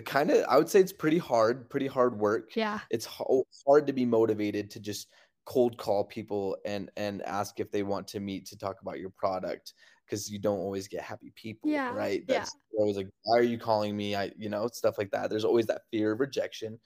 kind 0.05 0.31
of 0.31 0.45
i 0.49 0.57
would 0.57 0.69
say 0.69 0.81
it's 0.81 0.93
pretty 0.93 1.19
hard 1.19 1.69
pretty 1.71 1.87
hard 1.87 2.19
work. 2.19 2.55
Yeah. 2.57 2.81
it's 2.91 3.05
ho- 3.07 3.47
hard 3.67 3.87
to 3.87 3.93
be 3.93 4.05
motivated 4.05 4.71
to 4.71 4.81
just 4.81 5.09
cold 5.45 5.77
call 5.79 6.05
people 6.05 6.57
and 6.65 6.91
and 6.97 7.23
ask 7.23 7.61
if 7.61 7.71
they 7.71 7.83
want 7.85 8.09
to 8.09 8.21
meet 8.21 8.47
to 8.47 8.59
talk 8.59 8.81
about 8.83 8.99
your 8.99 9.11
product 9.11 9.75
because 10.05 10.29
you 10.31 10.39
don't 10.41 10.59
always 10.59 10.89
get 10.89 11.03
happy 11.03 11.33
people 11.37 11.71
Yeah, 11.71 11.93
right? 11.95 12.25
yeah. 12.29 12.39
that's 12.39 12.53
they're 12.73 12.81
always 12.81 12.97
like 12.97 13.09
why 13.23 13.39
are 13.39 13.43
you 13.43 13.59
calling 13.59 13.97
me? 13.97 14.17
I 14.17 14.33
you 14.37 14.49
know 14.49 14.67
stuff 14.73 14.99
like 14.99 15.11
that. 15.13 15.31
There's 15.31 15.45
always 15.45 15.67
that 15.67 15.83
fear 15.91 16.13
of 16.13 16.21
rejection 16.21 16.79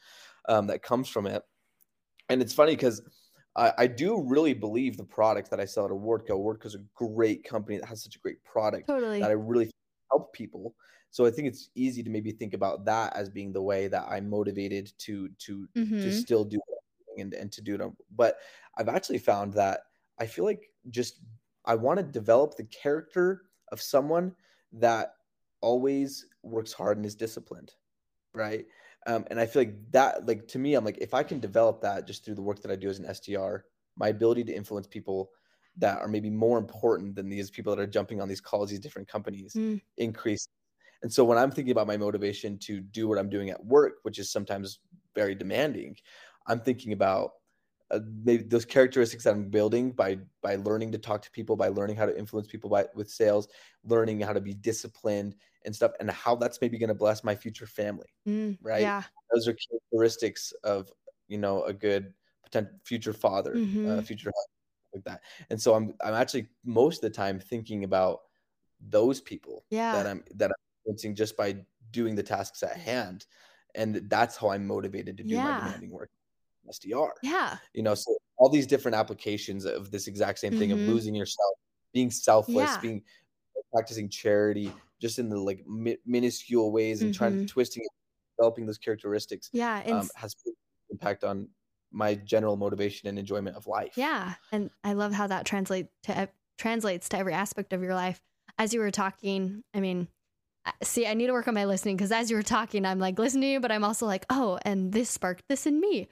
um, 0.48 0.66
that 0.68 0.82
comes 0.82 1.08
from 1.08 1.26
it. 1.26 1.42
And 2.28 2.40
it's 2.42 2.52
funny 2.54 2.72
because 2.76 3.02
I, 3.56 3.72
I 3.78 3.86
do 3.86 4.22
really 4.22 4.54
believe 4.54 4.96
the 4.96 5.04
product 5.04 5.50
that 5.50 5.60
I 5.60 5.64
sell 5.64 5.84
at 5.84 5.90
Awardco. 5.90 6.30
Awardco 6.30 6.66
is 6.66 6.74
a 6.74 6.84
great 6.94 7.44
company 7.44 7.78
that 7.78 7.86
has 7.86 8.02
such 8.02 8.16
a 8.16 8.20
great 8.20 8.42
product 8.44 8.86
Totally. 8.86 9.20
that 9.20 9.30
I 9.30 9.34
really 9.34 9.70
help 10.10 10.32
people. 10.32 10.74
So 11.10 11.26
I 11.26 11.30
think 11.30 11.48
it's 11.48 11.70
easy 11.74 12.02
to 12.04 12.10
maybe 12.10 12.30
think 12.30 12.54
about 12.54 12.84
that 12.84 13.16
as 13.16 13.28
being 13.28 13.52
the 13.52 13.62
way 13.62 13.88
that 13.88 14.06
I'm 14.08 14.30
motivated 14.30 14.92
to 14.98 15.28
to 15.28 15.68
Mm-hmm. 15.76 16.02
to 16.02 16.12
still 16.12 16.44
do 16.44 16.58
what 16.66 16.78
I'm 16.78 17.16
doing 17.16 17.22
and 17.22 17.34
and 17.34 17.52
to 17.52 17.62
do 17.62 17.74
it. 17.74 17.92
But 18.14 18.36
I've 18.78 18.88
actually 18.88 19.18
found 19.18 19.52
that 19.54 19.80
I 20.18 20.26
feel 20.26 20.44
like 20.44 20.70
just 20.90 21.20
I 21.64 21.74
want 21.74 21.98
to 21.98 22.04
develop 22.04 22.56
the 22.56 22.64
character 22.64 23.42
of 23.72 23.82
someone 23.82 24.34
that 24.72 25.14
always 25.60 26.26
works 26.42 26.72
hard 26.72 26.96
and 26.96 27.04
is 27.04 27.14
disciplined, 27.14 27.72
right? 28.34 28.64
Um, 29.06 29.24
and 29.30 29.40
I 29.40 29.46
feel 29.46 29.62
like 29.62 29.90
that, 29.92 30.26
like 30.26 30.46
to 30.48 30.58
me, 30.58 30.74
I'm 30.74 30.84
like, 30.84 30.98
if 30.98 31.14
I 31.14 31.22
can 31.22 31.40
develop 31.40 31.80
that 31.82 32.06
just 32.06 32.24
through 32.24 32.34
the 32.34 32.42
work 32.42 32.60
that 32.62 32.70
I 32.70 32.76
do 32.76 32.88
as 32.88 32.98
an 32.98 33.06
SDR, 33.06 33.62
my 33.96 34.08
ability 34.08 34.44
to 34.44 34.54
influence 34.54 34.86
people 34.86 35.30
that 35.76 35.98
are 35.98 36.08
maybe 36.08 36.30
more 36.30 36.58
important 36.58 37.14
than 37.14 37.28
these 37.28 37.50
people 37.50 37.74
that 37.74 37.82
are 37.82 37.86
jumping 37.86 38.20
on 38.20 38.28
these 38.28 38.40
calls, 38.40 38.70
these 38.70 38.80
different 38.80 39.08
companies, 39.08 39.54
Mm. 39.54 39.80
increase. 39.96 40.46
And 41.02 41.12
so 41.12 41.24
when 41.24 41.38
I'm 41.38 41.50
thinking 41.50 41.72
about 41.72 41.86
my 41.86 41.96
motivation 41.96 42.58
to 42.60 42.80
do 42.80 43.08
what 43.08 43.18
I'm 43.18 43.30
doing 43.30 43.50
at 43.50 43.64
work, 43.64 44.00
which 44.02 44.18
is 44.18 44.30
sometimes 44.30 44.80
very 45.14 45.34
demanding, 45.34 45.96
I'm 46.46 46.60
thinking 46.60 46.92
about 46.92 47.32
uh, 47.90 48.00
maybe 48.24 48.44
those 48.44 48.64
characteristics 48.64 49.24
that 49.24 49.34
I'm 49.34 49.48
building 49.50 49.92
by 49.92 50.18
by 50.42 50.56
learning 50.56 50.92
to 50.92 50.98
talk 50.98 51.22
to 51.22 51.30
people, 51.30 51.56
by 51.56 51.68
learning 51.68 51.96
how 51.96 52.06
to 52.06 52.16
influence 52.16 52.48
people 52.48 52.70
by 52.70 52.86
with 52.94 53.10
sales, 53.10 53.48
learning 53.84 54.20
how 54.20 54.32
to 54.32 54.40
be 54.40 54.54
disciplined 54.54 55.34
and 55.64 55.74
stuff, 55.74 55.92
and 56.00 56.10
how 56.10 56.34
that's 56.36 56.60
maybe 56.60 56.78
going 56.78 56.88
to 56.88 56.94
bless 56.94 57.22
my 57.24 57.34
future 57.34 57.66
family. 57.66 58.08
Mm, 58.26 58.58
Right? 58.60 58.82
Yeah. 58.82 59.02
Those 59.32 59.48
are 59.48 59.54
characteristics 59.54 60.52
of 60.64 60.90
you 61.28 61.38
know 61.38 61.62
a 61.64 61.72
good 61.72 62.12
potential 62.44 62.72
future 62.84 63.12
father, 63.12 63.52
uh, 63.52 63.56
Mhm. 63.58 64.04
future 64.06 64.32
husband, 64.34 64.54
like 64.94 65.04
that. 65.04 65.22
And 65.50 65.60
so 65.60 65.74
I'm 65.74 65.94
I'm 66.00 66.14
actually 66.14 66.48
most 66.64 66.96
of 66.96 67.02
the 67.02 67.16
time 67.16 67.38
thinking 67.38 67.84
about 67.84 68.22
those 68.80 69.20
people 69.20 69.64
yeah. 69.70 69.92
that 69.92 70.06
I'm 70.06 70.24
that 70.36 70.50
I'm 70.50 70.56
influencing 70.84 71.14
just 71.14 71.36
by 71.36 71.64
doing 71.92 72.14
the 72.14 72.22
tasks 72.22 72.62
at 72.62 72.76
hand, 72.76 73.26
and 73.74 73.96
that's 74.08 74.36
how 74.36 74.50
I'm 74.50 74.66
motivated 74.66 75.16
to 75.18 75.24
do 75.24 75.36
my 75.36 75.52
demanding 75.58 75.90
work. 75.90 76.10
SDR 76.68 77.12
Yeah. 77.22 77.58
you 77.72 77.82
know 77.82 77.94
so 77.94 78.16
all 78.36 78.48
these 78.48 78.66
different 78.66 78.94
applications 78.94 79.64
of 79.64 79.90
this 79.90 80.06
exact 80.06 80.38
same 80.38 80.56
thing 80.58 80.70
Mhm. 80.70 80.74
of 80.82 80.88
losing 80.88 81.14
yourself 81.14 81.54
being 81.92 82.10
selfless 82.10 82.70
Yeah. 82.70 82.80
being 82.80 83.02
practicing 83.72 84.08
charity 84.08 84.72
just 85.00 85.18
in 85.18 85.28
the 85.28 85.38
like 85.40 85.64
mi- 85.66 85.98
minuscule 86.06 86.72
ways 86.72 87.02
and 87.02 87.12
trying 87.14 87.34
Mhm. 87.34 87.40
to 87.40 87.46
twisting 87.46 87.82
it 87.84 87.90
developing 88.38 88.66
those 88.66 88.78
characteristics 88.78 89.50
Yeah. 89.52 89.82
Um, 89.86 90.08
has 90.16 90.34
impact 90.90 91.24
on 91.24 91.48
my 91.92 92.14
general 92.14 92.56
motivation 92.56 93.08
and 93.08 93.18
enjoyment 93.18 93.56
of 93.56 93.66
life 93.66 93.96
Yeah, 93.96 94.34
and 94.52 94.70
I 94.84 94.92
love 94.94 95.12
how 95.12 95.26
that 95.26 95.44
translate 95.46 95.88
to 96.04 96.28
translates 96.58 97.08
to 97.10 97.18
every 97.18 97.32
aspect 97.34 97.72
of 97.72 97.82
your 97.82 97.94
life. 97.94 98.20
As 98.58 98.72
you 98.74 98.80
were 98.80 98.90
talking, 98.90 99.64
I 99.74 99.80
mean, 99.80 100.08
see, 100.82 101.06
I 101.06 101.14
need 101.14 101.26
to 101.28 101.32
work 101.32 101.48
on 101.48 101.54
my 101.54 101.64
listening 101.64 101.96
because 101.96 102.12
as 102.12 102.30
you 102.30 102.36
were 102.36 102.42
talking, 102.42 102.84
I'm 102.86 102.98
like 102.98 103.18
listening 103.18 103.42
to 103.42 103.52
you, 103.54 103.60
but 103.60 103.72
I'm 103.72 103.84
also 103.84 104.06
like, 104.06 104.26
oh, 104.30 104.58
and 104.62 104.92
this 104.92 105.10
sparked 105.10 105.44
this 105.48 105.66
in 105.66 105.80
me. 105.80 106.08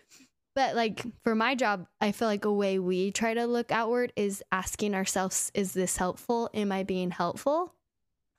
But 0.55 0.75
like 0.77 1.05
for 1.25 1.35
my 1.35 1.55
job, 1.55 1.87
I 2.01 2.13
feel 2.13 2.29
like 2.29 2.45
a 2.45 2.53
way 2.53 2.79
we 2.79 3.13
try 3.13 3.35
to 3.35 3.47
look 3.47 3.71
outward 3.73 4.13
is 4.17 4.43
asking 4.53 4.95
ourselves, 4.95 5.53
is 5.55 5.73
this 5.75 5.97
helpful? 5.97 6.51
Am 6.55 6.73
I 6.73 6.83
being 6.85 7.11
helpful? 7.11 7.75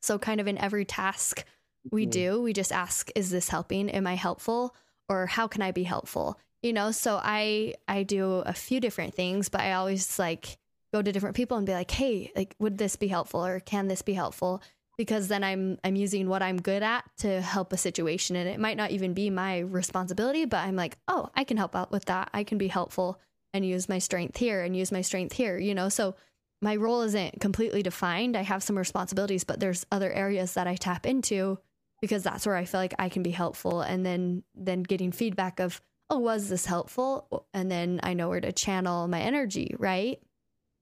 So 0.01 0.17
kind 0.17 0.39
of 0.41 0.47
in 0.47 0.57
every 0.57 0.85
task 0.85 1.45
we 1.91 2.05
Mhm. 2.05 2.11
do, 2.11 2.41
we 2.41 2.53
just 2.53 2.71
ask, 2.71 3.09
is 3.15 3.29
this 3.29 3.49
helping? 3.49 3.89
Am 3.89 4.05
I 4.05 4.15
helpful? 4.15 4.75
Or 5.07 5.25
how 5.25 5.47
can 5.47 5.61
I 5.61 5.71
be 5.71 5.83
helpful? 5.83 6.37
You 6.61 6.73
know, 6.73 6.91
so 6.91 7.19
I 7.23 7.75
I 7.87 8.03
do 8.03 8.43
a 8.45 8.53
few 8.53 8.79
different 8.79 9.15
things, 9.15 9.49
but 9.49 9.61
I 9.61 9.73
always 9.73 10.19
like 10.19 10.57
go 10.93 11.01
to 11.01 11.11
different 11.11 11.35
people 11.35 11.57
and 11.57 11.65
be 11.65 11.73
like, 11.73 11.91
hey, 11.91 12.31
like 12.35 12.55
would 12.59 12.77
this 12.77 12.95
be 12.95 13.07
helpful 13.07 13.45
or 13.45 13.59
can 13.59 13.87
this 13.87 14.01
be 14.01 14.13
helpful? 14.13 14.61
Because 14.97 15.29
then 15.29 15.43
I'm 15.43 15.79
I'm 15.83 15.95
using 15.95 16.27
what 16.27 16.43
I'm 16.43 16.61
good 16.61 16.83
at 16.83 17.05
to 17.19 17.41
help 17.41 17.71
a 17.71 17.77
situation 17.77 18.35
and 18.35 18.49
it 18.49 18.59
might 18.59 18.75
not 18.75 18.91
even 18.91 19.13
be 19.13 19.29
my 19.29 19.59
responsibility, 19.59 20.45
but 20.45 20.57
I'm 20.65 20.75
like, 20.75 20.97
oh, 21.07 21.29
I 21.35 21.45
can 21.45 21.57
help 21.57 21.75
out 21.75 21.91
with 21.91 22.05
that. 22.05 22.29
I 22.33 22.43
can 22.43 22.57
be 22.57 22.67
helpful 22.67 23.19
and 23.53 23.65
use 23.65 23.87
my 23.87 23.99
strength 23.99 24.37
here 24.37 24.61
and 24.61 24.75
use 24.75 24.91
my 24.91 25.01
strength 25.01 25.33
here, 25.33 25.57
you 25.57 25.73
know? 25.73 25.89
So 25.89 26.15
my 26.61 26.75
role 26.75 27.01
isn't 27.01 27.39
completely 27.39 27.81
defined. 27.83 28.35
I 28.35 28.41
have 28.41 28.61
some 28.63 28.77
responsibilities, 28.77 29.43
but 29.43 29.59
there's 29.59 29.85
other 29.91 30.11
areas 30.11 30.53
that 30.55 30.67
I 30.67 30.75
tap 30.75 31.05
into 31.05 31.57
because 32.01 32.23
that's 32.23 32.45
where 32.45 32.55
I 32.55 32.65
feel 32.65 32.79
like 32.79 32.93
I 32.99 33.09
can 33.09 33.23
be 33.23 33.31
helpful 33.31 33.81
and 33.81 34.05
then 34.05 34.43
then 34.55 34.83
getting 34.83 35.11
feedback 35.11 35.59
of, 35.59 35.81
"Oh, 36.09 36.19
was 36.19 36.49
this 36.49 36.65
helpful?" 36.65 37.47
and 37.53 37.69
then 37.71 37.99
I 38.03 38.13
know 38.13 38.29
where 38.29 38.41
to 38.41 38.51
channel 38.51 39.07
my 39.07 39.21
energy, 39.21 39.75
right? 39.77 40.21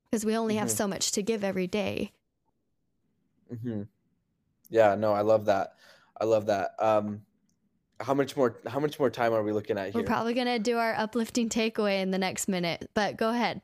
Because 0.05 0.25
we 0.25 0.35
only 0.37 0.55
have 0.55 0.69
Mhm. 0.69 0.77
so 0.77 0.87
much 0.87 1.11
to 1.13 1.21
give 1.23 1.43
every 1.43 1.67
day. 1.67 2.11
hmm 3.61 3.83
yeah 4.69 4.95
no 4.95 5.13
i 5.13 5.21
love 5.21 5.45
that 5.45 5.75
i 6.19 6.25
love 6.25 6.47
that 6.47 6.71
um 6.79 7.21
how 8.01 8.13
much 8.13 8.35
more 8.35 8.59
how 8.67 8.79
much 8.79 8.99
more 8.99 9.09
time 9.09 9.33
are 9.33 9.41
we 9.41 9.51
looking 9.53 9.77
at 9.77 9.91
here? 9.93 10.01
We're 10.01 10.05
probably 10.05 10.33
going 10.33 10.47
to 10.47 10.59
do 10.59 10.77
our 10.77 10.93
uplifting 10.95 11.49
takeaway 11.49 12.01
in 12.01 12.11
the 12.11 12.17
next 12.17 12.47
minute, 12.47 12.89
but 12.93 13.17
go 13.17 13.29
ahead. 13.29 13.61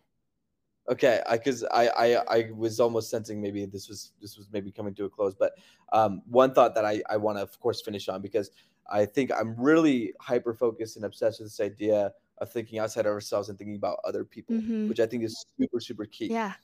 Okay, 0.90 1.22
because 1.32 1.64
I, 1.64 1.88
I 1.88 2.38
I 2.40 2.52
was 2.52 2.80
almost 2.82 3.10
sensing 3.10 3.42
maybe 3.42 3.66
this 3.66 3.88
was 3.88 4.12
this 4.20 4.38
was 4.38 4.50
maybe 4.52 4.70
coming 4.70 4.94
to 4.96 5.06
a 5.06 5.10
close, 5.10 5.34
but 5.34 5.54
um, 5.94 6.22
one 6.26 6.54
thought 6.54 6.76
that 6.76 6.84
I 6.84 7.02
I 7.10 7.16
want 7.18 7.38
to 7.38 7.42
of 7.42 7.58
course 7.62 7.82
finish 7.82 8.10
on 8.10 8.22
because 8.22 8.52
I 8.92 9.06
think 9.06 9.32
I'm 9.32 9.56
really 9.56 10.14
hyper 10.20 10.54
focused 10.54 10.98
and 10.98 11.06
obsessed 11.06 11.40
with 11.40 11.48
this 11.48 11.62
idea 11.62 12.12
of 12.40 12.52
thinking 12.52 12.80
outside 12.80 13.06
of 13.06 13.14
ourselves 13.14 13.48
and 13.48 13.58
thinking 13.58 13.78
about 13.78 14.00
other 14.04 14.26
people, 14.26 14.58
Mhm. 14.58 14.88
which 14.88 15.00
I 15.00 15.06
think 15.06 15.24
is 15.24 15.46
super 15.58 15.80
super 15.80 16.06
key. 16.06 16.34
Yeah. 16.34 16.56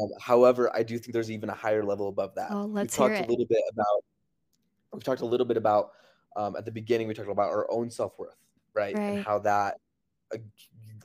Um, 0.00 0.10
however, 0.20 0.74
I 0.76 0.82
do 0.84 0.98
think 0.98 1.12
there's 1.14 1.30
even 1.30 1.50
a 1.50 1.54
higher 1.54 1.84
level 1.84 2.08
above 2.08 2.34
that. 2.36 2.52
Oh, 2.52 2.66
we 2.78 2.88
let's 2.88 2.88
talked 2.88 3.20
hear 3.20 3.20
a 3.20 3.24
little 3.24 3.46
bit 3.46 3.62
about 3.72 4.04
we've 4.92 5.04
talked 5.04 5.22
a 5.22 5.26
little 5.26 5.46
bit 5.46 5.56
about 5.56 5.92
um, 6.36 6.56
at 6.56 6.64
the 6.64 6.72
beginning 6.72 7.08
we 7.08 7.14
talked 7.14 7.28
about 7.30 7.50
our 7.50 7.70
own 7.70 7.90
self 7.90 8.18
worth, 8.18 8.36
right? 8.74 9.00
And 9.08 9.18
how 9.18 9.38
that 9.40 9.78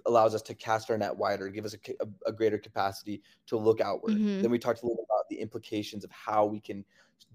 allows 0.05 0.35
us 0.35 0.41
to 0.43 0.53
cast 0.53 0.89
our 0.91 0.97
net 0.97 1.15
wider, 1.15 1.49
give 1.49 1.65
us 1.65 1.73
a, 1.73 1.91
a, 2.01 2.07
a 2.27 2.31
greater 2.31 2.57
capacity 2.57 3.21
to 3.47 3.57
look 3.57 3.81
outward. 3.81 4.13
Mhm. 4.13 4.41
Then 4.41 4.51
we 4.51 4.59
talked 4.59 4.83
a 4.83 4.85
little 4.85 4.97
bit 4.97 5.07
about 5.09 5.27
the 5.29 5.39
implications 5.39 6.03
of 6.03 6.11
how 6.11 6.45
we 6.45 6.59
can 6.59 6.85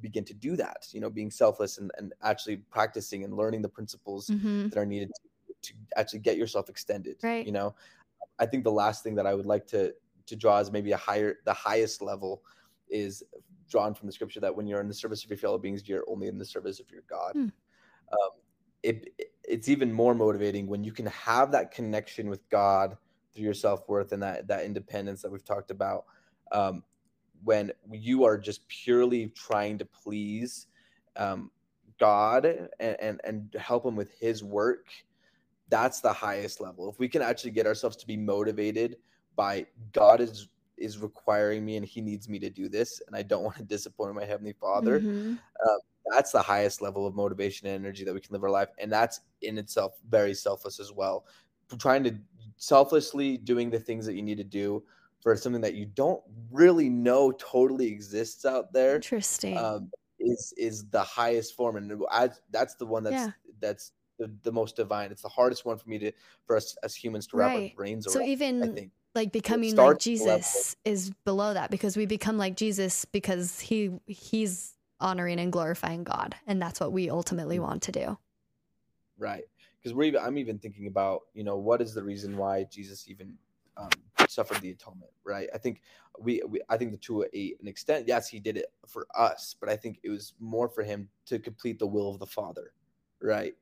begin 0.00 0.24
to 0.24 0.34
do 0.34 0.56
that. 0.56 0.86
You 0.92 1.00
know, 1.00 1.10
being 1.10 1.30
selfless 1.30 1.78
and, 1.78 1.90
and 1.98 2.12
actually 2.22 2.58
practicing 2.58 3.24
and 3.24 3.36
learning 3.36 3.62
the 3.62 3.68
principles 3.68 4.28
hmm 4.28 4.68
that 4.68 4.78
are 4.78 4.86
needed 4.86 5.10
to, 5.14 5.52
to 5.62 5.74
actually 5.96 6.20
get 6.20 6.36
yourself 6.36 6.68
extended. 6.68 7.16
Right. 7.22 7.44
You 7.44 7.52
know, 7.52 7.74
I 8.38 8.46
think 8.46 8.64
the 8.64 8.72
last 8.72 9.02
thing 9.02 9.14
that 9.16 9.26
I 9.26 9.34
would 9.34 9.46
like 9.46 9.66
to 9.68 9.94
to 10.26 10.36
draw 10.36 10.58
is 10.60 10.70
maybe 10.70 10.92
a 10.92 10.96
higher 10.96 11.38
the 11.44 11.52
highest 11.54 12.02
level 12.02 12.44
is 12.88 13.24
drawn 13.68 13.94
from 13.94 14.06
the 14.06 14.12
scripture 14.12 14.40
that 14.40 14.54
when 14.54 14.66
you're 14.66 14.80
in 14.80 14.88
the 14.88 14.94
service 14.94 15.24
of 15.24 15.30
your 15.30 15.38
fellow 15.38 15.58
beings, 15.58 15.88
you're 15.88 16.04
only 16.08 16.28
in 16.28 16.38
the 16.38 16.44
service 16.44 16.80
of 16.80 16.90
your 16.90 17.02
God. 17.08 17.32
Hmm. 17.34 17.48
Um, 18.12 18.30
it, 18.82 19.12
it- 19.18 19.29
it's 19.44 19.68
even 19.68 19.92
more 19.92 20.14
motivating 20.14 20.66
when 20.66 20.84
you 20.84 20.92
can 20.92 21.06
have 21.06 21.52
that 21.52 21.70
connection 21.72 22.28
with 22.28 22.48
God 22.50 22.96
through 23.34 23.44
your 23.44 23.54
self 23.54 23.88
worth 23.88 24.12
and 24.12 24.22
that 24.22 24.46
that 24.48 24.64
independence 24.64 25.22
that 25.22 25.30
we've 25.30 25.44
talked 25.44 25.70
about. 25.70 26.04
Um, 26.52 26.82
when 27.44 27.72
you 27.90 28.24
are 28.24 28.36
just 28.36 28.66
purely 28.68 29.28
trying 29.28 29.78
to 29.78 29.84
please 29.86 30.66
um, 31.16 31.50
God 31.98 32.44
and, 32.44 32.96
and 33.00 33.20
and 33.24 33.54
help 33.58 33.86
Him 33.86 33.96
with 33.96 34.10
His 34.18 34.44
work, 34.44 34.88
that's 35.68 36.00
the 36.00 36.12
highest 36.12 36.60
level. 36.60 36.90
If 36.90 36.98
we 36.98 37.08
can 37.08 37.22
actually 37.22 37.52
get 37.52 37.66
ourselves 37.66 37.96
to 37.98 38.06
be 38.06 38.16
motivated 38.16 38.96
by 39.36 39.66
God 39.92 40.20
is 40.20 40.48
is 40.76 40.98
requiring 40.98 41.64
me 41.64 41.76
and 41.76 41.84
He 41.84 42.00
needs 42.00 42.28
me 42.28 42.38
to 42.40 42.50
do 42.50 42.68
this, 42.68 43.00
and 43.06 43.16
I 43.16 43.22
don't 43.22 43.42
want 43.44 43.56
to 43.56 43.64
disappoint 43.64 44.14
my 44.14 44.24
Heavenly 44.24 44.54
Father. 44.60 45.00
Mhm. 45.00 45.38
That's 46.06 46.32
the 46.32 46.42
highest 46.42 46.82
level 46.82 47.06
of 47.06 47.14
motivation 47.14 47.66
and 47.68 47.76
energy 47.84 48.04
that 48.04 48.14
we 48.14 48.20
can 48.20 48.32
live 48.32 48.42
our 48.44 48.50
life, 48.50 48.68
and 48.78 48.90
that's 48.92 49.20
in 49.42 49.58
itself 49.58 49.98
very 50.08 50.34
selfless 50.34 50.80
as 50.80 50.92
well. 50.92 51.26
Trying 51.78 52.04
to 52.04 52.18
selflessly 52.56 53.36
doing 53.36 53.70
the 53.70 53.78
things 53.78 54.04
that 54.06 54.14
you 54.14 54.22
need 54.22 54.38
to 54.38 54.44
do 54.44 54.82
for 55.22 55.36
something 55.36 55.60
that 55.62 55.74
you 55.74 55.86
don't 55.86 56.22
really 56.50 56.88
know 56.88 57.30
totally 57.32 57.86
exists 57.86 58.44
out 58.44 58.72
there 58.72 58.96
Interesting. 58.96 59.56
um, 59.56 59.90
is 60.18 60.52
is 60.56 60.88
the 60.90 61.02
highest 61.02 61.54
form, 61.54 61.76
and 61.76 62.02
I, 62.10 62.30
that's 62.50 62.74
the 62.74 62.86
one 62.86 63.02
that's 63.02 63.22
Yeah. 63.22 63.32
that's 63.60 63.92
the, 64.18 64.34
the 64.42 64.52
most 64.52 64.76
divine. 64.76 65.10
It's 65.12 65.22
the 65.22 65.28
hardest 65.28 65.64
one 65.64 65.78
for 65.78 65.88
me 65.88 65.98
to 65.98 66.12
for 66.46 66.56
us 66.56 66.76
as 66.82 66.94
humans 66.94 67.26
to 67.28 67.36
wrap 67.36 67.54
Right. 67.54 67.70
our 67.70 67.76
brains 67.76 68.04
so 68.06 68.18
around. 68.18 68.28
I 68.28 68.32
even 68.32 68.74
think 68.74 68.92
like 69.14 69.32
becoming 69.32 69.76
like 69.76 69.86
at 69.86 69.92
level 69.92 69.98
Jesus 69.98 70.76
is 70.84 71.10
below 71.24 71.54
that 71.54 71.70
because 71.70 71.96
we 71.96 72.06
become 72.06 72.36
like 72.38 72.56
Jesus 72.56 73.04
because 73.04 73.60
he 73.60 73.90
he's 74.06 74.74
honoring 75.00 75.40
and 75.40 75.52
glorifying 75.52 76.04
God 76.04 76.36
and 76.46 76.60
that's 76.62 76.80
what 76.80 76.92
we 76.92 77.10
ultimately 77.10 77.58
Mm-hmm. 77.58 77.64
want 77.64 77.82
to 77.84 77.92
do. 77.92 78.18
right 79.18 79.44
because 79.78 79.94
we're 79.94 80.04
even 80.04 80.20
i'm 80.22 80.38
even 80.38 80.58
thinking 80.58 80.86
about 80.86 81.22
you 81.34 81.44
know 81.44 81.56
what 81.56 81.80
is 81.82 81.94
the 81.94 82.02
reason 82.02 82.36
why 82.36 82.64
jesus 82.70 83.08
even 83.08 83.34
um, 83.76 83.90
suffered 84.28 84.60
the 84.60 84.70
atonement 84.70 85.10
right 85.24 85.48
i 85.54 85.58
think 85.58 85.80
we, 86.20 86.42
we 86.48 86.60
i 86.68 86.76
think 86.76 86.90
the 86.92 86.96
two 86.98 87.24
a 87.34 87.54
an 87.60 87.68
extent 87.68 88.06
yes 88.08 88.28
he 88.28 88.38
did 88.40 88.56
it 88.56 88.66
for 88.86 89.06
us 89.18 89.56
but 89.60 89.68
i 89.68 89.76
think 89.76 90.00
it 90.02 90.10
was 90.10 90.34
more 90.40 90.68
for 90.68 90.82
him 90.82 91.08
to 91.26 91.38
complete 91.38 91.78
the 91.78 91.86
will 91.86 92.10
of 92.10 92.18
the 92.18 92.26
father 92.26 92.72
right 93.22 93.54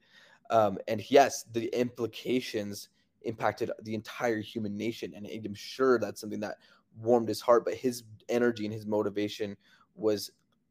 um, 0.51 0.79
and 0.89 1.11
yes 1.11 1.45
the 1.53 1.67
implications 1.79 2.89
impacted 3.23 3.71
the 3.83 3.95
entire 3.95 4.41
human 4.41 4.77
nation 4.77 5.13
and 5.17 5.27
i'm 5.27 5.55
sure 5.55 5.99
that's 5.99 6.21
something 6.21 6.41
that 6.41 6.57
warmed 7.01 7.29
his 7.29 7.41
heart 7.41 7.65
but 7.65 7.75
his 7.75 8.05
energy 8.29 8.65
and 8.65 8.75
his 8.75 8.87
motivation 8.87 9.57
was 9.95 10.31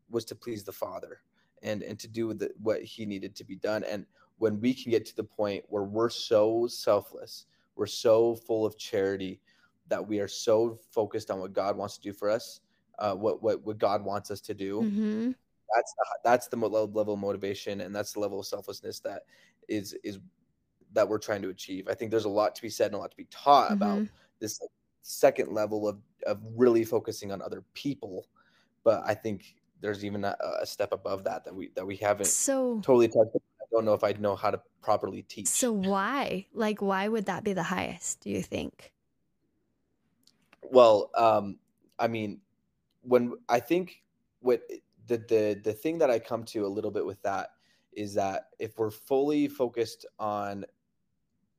was 0.09 0.25
to 0.25 0.35
please 0.35 0.63
the 0.63 0.71
Father 0.71 1.21
and 1.63 1.81
and 1.83 1.99
to 1.99 2.07
do 2.07 2.33
the, 2.33 2.51
what 2.61 2.81
He 2.83 3.05
needed 3.05 3.35
to 3.35 3.43
be 3.43 3.55
done. 3.55 3.83
And 3.83 4.05
when 4.37 4.59
we 4.61 4.73
can 4.73 4.91
get 4.91 5.05
to 5.07 5.15
the 5.15 5.23
point 5.23 5.63
where 5.67 5.83
we're 5.83 6.09
so 6.09 6.67
selfless, 6.67 7.45
we're 7.75 7.85
so 7.85 8.35
full 8.35 8.65
of 8.65 8.77
charity 8.77 9.39
that 9.87 10.05
we 10.05 10.19
are 10.19 10.27
so 10.27 10.79
focused 10.91 11.31
on 11.31 11.39
what 11.39 11.53
God 11.53 11.77
wants 11.77 11.95
to 11.97 12.01
do 12.01 12.13
for 12.13 12.29
us, 12.29 12.61
uh, 12.99 13.13
what 13.15 13.41
what 13.41 13.63
what 13.65 13.77
God 13.77 14.03
wants 14.03 14.31
us 14.31 14.41
to 14.41 14.53
do. 14.53 14.81
Mm-hmm. 14.81 15.31
That's 15.75 15.93
the, 15.93 16.05
that's 16.23 16.47
the 16.47 16.57
level 16.57 17.13
of 17.13 17.19
motivation, 17.19 17.81
and 17.81 17.95
that's 17.95 18.13
the 18.13 18.19
level 18.19 18.39
of 18.39 18.45
selflessness 18.45 18.99
that 19.01 19.23
is 19.67 19.93
is 20.03 20.19
that 20.93 21.07
we're 21.07 21.19
trying 21.19 21.41
to 21.41 21.49
achieve. 21.49 21.87
I 21.89 21.93
think 21.93 22.11
there's 22.11 22.25
a 22.25 22.29
lot 22.29 22.55
to 22.55 22.61
be 22.61 22.69
said 22.69 22.87
and 22.87 22.95
a 22.95 22.99
lot 22.99 23.11
to 23.11 23.17
be 23.17 23.27
taught 23.29 23.71
mm-hmm. 23.71 23.73
about 23.73 24.07
this 24.39 24.59
second 25.01 25.51
level 25.53 25.87
of 25.87 25.99
of 26.25 26.41
really 26.55 26.83
focusing 26.83 27.31
on 27.31 27.41
other 27.41 27.63
people. 27.73 28.27
But 28.83 29.03
I 29.05 29.13
think 29.13 29.55
there's 29.81 30.03
even 30.03 30.23
a, 30.23 30.35
a 30.61 30.65
step 30.65 30.91
above 30.91 31.23
that 31.25 31.45
that 31.45 31.55
we 31.55 31.69
that 31.75 31.85
we 31.85 31.95
haven't 31.95 32.27
so 32.27 32.79
totally 32.81 33.07
touched. 33.07 33.35
I 33.35 33.65
don't 33.71 33.85
know 33.85 33.93
if 33.93 34.03
I 34.03 34.13
know 34.13 34.35
how 34.35 34.51
to 34.51 34.61
properly 34.81 35.23
teach. 35.23 35.47
So 35.47 35.71
why, 35.71 36.45
like, 36.53 36.81
why 36.81 37.07
would 37.07 37.25
that 37.25 37.43
be 37.43 37.53
the 37.53 37.63
highest? 37.63 38.21
Do 38.21 38.29
you 38.29 38.41
think? 38.41 38.93
Well, 40.63 41.11
um, 41.15 41.57
I 41.99 42.07
mean, 42.07 42.39
when 43.01 43.33
I 43.49 43.59
think 43.59 44.01
what 44.39 44.61
the 45.07 45.17
the 45.17 45.61
the 45.63 45.73
thing 45.73 45.97
that 45.99 46.09
I 46.09 46.19
come 46.19 46.43
to 46.45 46.65
a 46.65 46.67
little 46.67 46.91
bit 46.91 47.05
with 47.05 47.21
that 47.23 47.51
is 47.93 48.13
that 48.13 48.49
if 48.59 48.77
we're 48.77 48.91
fully 48.91 49.47
focused 49.47 50.05
on 50.19 50.65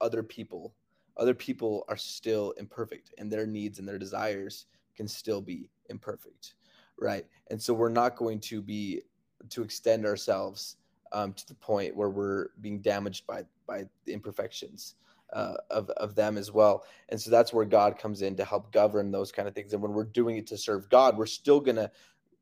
other 0.00 0.22
people, 0.22 0.74
other 1.16 1.34
people 1.34 1.84
are 1.88 1.96
still 1.96 2.52
imperfect 2.52 3.12
and 3.18 3.30
their 3.30 3.46
needs 3.46 3.78
and 3.78 3.88
their 3.88 3.98
desires 3.98 4.66
can 4.96 5.08
still 5.08 5.40
be 5.40 5.68
imperfect, 5.90 6.54
right? 7.00 7.26
And 7.50 7.60
so 7.60 7.74
we're 7.74 7.88
not 7.88 8.16
going 8.16 8.40
to 8.40 8.62
be 8.62 9.02
to 9.50 9.62
extend 9.62 10.06
ourselves 10.06 10.76
um, 11.12 11.32
to 11.34 11.46
the 11.46 11.54
point 11.54 11.96
where 11.96 12.10
we're 12.10 12.48
being 12.60 12.80
damaged 12.80 13.26
by 13.26 13.44
by 13.66 13.86
the 14.04 14.12
imperfections 14.12 14.96
uh, 15.32 15.54
of 15.70 15.90
of 15.90 16.14
them 16.14 16.36
as 16.38 16.52
well. 16.52 16.84
And 17.08 17.20
so 17.20 17.30
that's 17.30 17.52
where 17.52 17.64
God 17.64 17.98
comes 17.98 18.22
in 18.22 18.36
to 18.36 18.44
help 18.44 18.72
govern 18.72 19.10
those 19.10 19.32
kind 19.32 19.48
of 19.48 19.54
things. 19.54 19.72
And 19.72 19.82
when 19.82 19.92
we're 19.92 20.04
doing 20.04 20.36
it 20.36 20.46
to 20.48 20.58
serve 20.58 20.88
God, 20.90 21.16
we're 21.16 21.26
still 21.26 21.60
gonna 21.60 21.90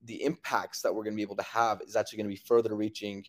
the 0.04 0.22
impacts 0.24 0.82
that 0.82 0.94
we're 0.94 1.04
gonna 1.04 1.16
be 1.16 1.22
able 1.22 1.36
to 1.36 1.42
have 1.44 1.80
is 1.82 1.96
actually 1.96 2.18
gonna 2.18 2.28
be 2.28 2.36
further 2.36 2.74
reaching 2.74 3.24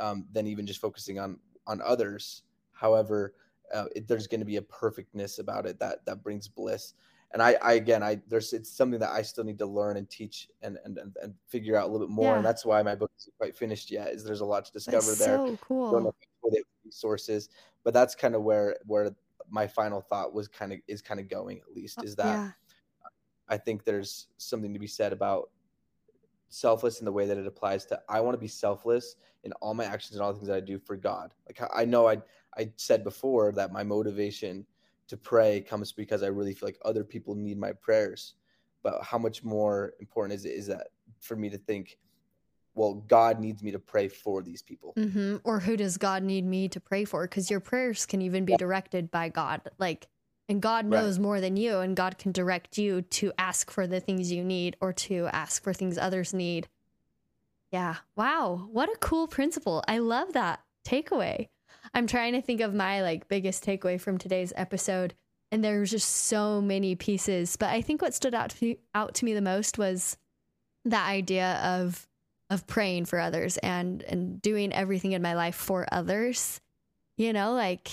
um, 0.00 0.26
than 0.32 0.46
even 0.46 0.66
just 0.66 0.80
focusing 0.80 1.18
on 1.18 1.38
on 1.66 1.80
others. 1.82 2.42
However, 2.72 3.34
uh, 3.72 3.86
it, 3.94 4.08
there's 4.08 4.26
going 4.26 4.40
to 4.40 4.46
be 4.46 4.56
a 4.56 4.62
perfectness 4.62 5.38
about 5.38 5.66
it 5.66 5.78
that 5.78 6.04
that 6.06 6.22
brings 6.22 6.48
bliss. 6.48 6.94
And 7.32 7.40
I, 7.42 7.56
I 7.62 7.74
again, 7.74 8.02
I 8.02 8.20
there's 8.28 8.52
it's 8.52 8.70
something 8.70 8.98
that 9.00 9.10
I 9.10 9.22
still 9.22 9.44
need 9.44 9.58
to 9.58 9.66
learn 9.66 9.96
and 9.96 10.08
teach 10.10 10.48
and 10.62 10.78
and 10.84 10.98
and, 10.98 11.16
and 11.22 11.34
figure 11.48 11.76
out 11.76 11.88
a 11.88 11.92
little 11.92 12.06
bit 12.06 12.12
more. 12.12 12.32
Yeah. 12.32 12.36
And 12.38 12.44
that's 12.44 12.64
why 12.64 12.82
my 12.82 12.94
book 12.94 13.12
isn't 13.18 13.36
quite 13.38 13.56
finished 13.56 13.90
yet. 13.90 14.08
Is 14.08 14.24
there's 14.24 14.40
a 14.40 14.44
lot 14.44 14.64
to 14.64 14.72
discover 14.72 15.06
that's 15.06 15.18
there. 15.18 15.36
So 15.36 15.58
cool. 15.62 15.92
Don't 15.92 16.04
know 16.04 16.14
sources, 16.92 17.48
but 17.84 17.94
that's 17.94 18.14
kind 18.14 18.34
of 18.34 18.42
where 18.42 18.76
where 18.86 19.14
my 19.48 19.66
final 19.66 20.00
thought 20.00 20.32
was 20.32 20.48
kind 20.48 20.72
of 20.72 20.78
is 20.88 21.02
kind 21.02 21.20
of 21.20 21.28
going 21.28 21.58
at 21.58 21.74
least 21.74 21.98
oh, 22.00 22.04
is 22.04 22.16
that 22.16 22.24
yeah. 22.24 22.50
I 23.48 23.56
think 23.56 23.84
there's 23.84 24.28
something 24.36 24.72
to 24.72 24.78
be 24.78 24.86
said 24.86 25.12
about 25.12 25.50
selfless 26.48 27.00
in 27.00 27.04
the 27.04 27.12
way 27.12 27.26
that 27.26 27.38
it 27.38 27.46
applies 27.46 27.84
to 27.86 28.00
I 28.08 28.20
want 28.20 28.34
to 28.34 28.40
be 28.40 28.48
selfless 28.48 29.16
in 29.44 29.52
all 29.54 29.74
my 29.74 29.84
actions 29.84 30.16
and 30.16 30.22
all 30.22 30.32
the 30.32 30.38
things 30.38 30.48
that 30.48 30.56
I 30.56 30.60
do 30.60 30.78
for 30.78 30.96
God. 30.96 31.34
Like 31.46 31.68
I 31.74 31.84
know 31.84 32.08
I 32.08 32.18
I 32.56 32.72
said 32.76 33.04
before 33.04 33.52
that 33.52 33.72
my 33.72 33.82
motivation 33.82 34.66
to 35.10 35.16
pray 35.16 35.60
comes 35.60 35.92
because 35.92 36.22
I 36.22 36.28
really 36.28 36.54
feel 36.54 36.68
like 36.68 36.78
other 36.84 37.04
people 37.04 37.34
need 37.34 37.58
my 37.58 37.72
prayers. 37.72 38.34
But 38.82 39.02
how 39.02 39.18
much 39.18 39.44
more 39.44 39.92
important 40.00 40.38
is 40.38 40.44
it 40.44 40.52
is 40.52 40.68
that 40.68 40.88
for 41.20 41.36
me 41.36 41.50
to 41.50 41.58
think, 41.58 41.98
well, 42.74 42.94
God 42.94 43.40
needs 43.40 43.62
me 43.62 43.72
to 43.72 43.78
pray 43.78 44.08
for 44.08 44.40
these 44.42 44.62
people. 44.62 44.94
Mm-hmm. 44.96 45.38
Or 45.44 45.58
who 45.58 45.76
does 45.76 45.98
God 45.98 46.22
need 46.22 46.46
me 46.46 46.68
to 46.68 46.80
pray 46.80 47.04
for? 47.04 47.24
Because 47.24 47.50
your 47.50 47.60
prayers 47.60 48.06
can 48.06 48.22
even 48.22 48.44
be 48.44 48.56
directed 48.56 49.10
by 49.10 49.28
God. 49.28 49.60
Like, 49.78 50.06
and 50.48 50.62
God 50.62 50.86
knows 50.86 51.18
right. 51.18 51.22
more 51.22 51.40
than 51.40 51.56
you, 51.56 51.78
and 51.78 51.96
God 51.96 52.16
can 52.18 52.32
direct 52.32 52.78
you 52.78 53.02
to 53.02 53.32
ask 53.36 53.70
for 53.70 53.86
the 53.86 54.00
things 54.00 54.32
you 54.32 54.44
need 54.44 54.76
or 54.80 54.92
to 54.92 55.26
ask 55.32 55.62
for 55.62 55.72
things 55.72 55.98
others 55.98 56.32
need. 56.32 56.68
Yeah. 57.70 57.96
Wow. 58.16 58.68
What 58.70 58.88
a 58.88 58.98
cool 58.98 59.26
principle. 59.26 59.84
I 59.86 59.98
love 59.98 60.32
that 60.32 60.60
takeaway. 60.84 61.48
I'm 61.94 62.06
trying 62.06 62.34
to 62.34 62.42
think 62.42 62.60
of 62.60 62.74
my 62.74 63.02
like 63.02 63.28
biggest 63.28 63.64
takeaway 63.64 64.00
from 64.00 64.18
today's 64.18 64.52
episode 64.56 65.14
and 65.52 65.64
there 65.64 65.80
was 65.80 65.90
just 65.90 66.08
so 66.08 66.60
many 66.60 66.94
pieces, 66.94 67.56
but 67.56 67.70
I 67.70 67.82
think 67.82 68.02
what 68.02 68.14
stood 68.14 68.34
out 68.34 68.50
to 68.50 68.64
me, 68.64 68.78
out 68.94 69.14
to 69.16 69.24
me 69.24 69.34
the 69.34 69.40
most 69.40 69.78
was 69.78 70.16
that 70.84 71.08
idea 71.08 71.60
of 71.62 72.06
of 72.48 72.66
praying 72.66 73.04
for 73.04 73.18
others 73.20 73.56
and 73.58 74.02
and 74.04 74.40
doing 74.42 74.72
everything 74.72 75.12
in 75.12 75.22
my 75.22 75.34
life 75.34 75.56
for 75.56 75.86
others. 75.92 76.60
You 77.16 77.32
know, 77.32 77.52
like 77.52 77.90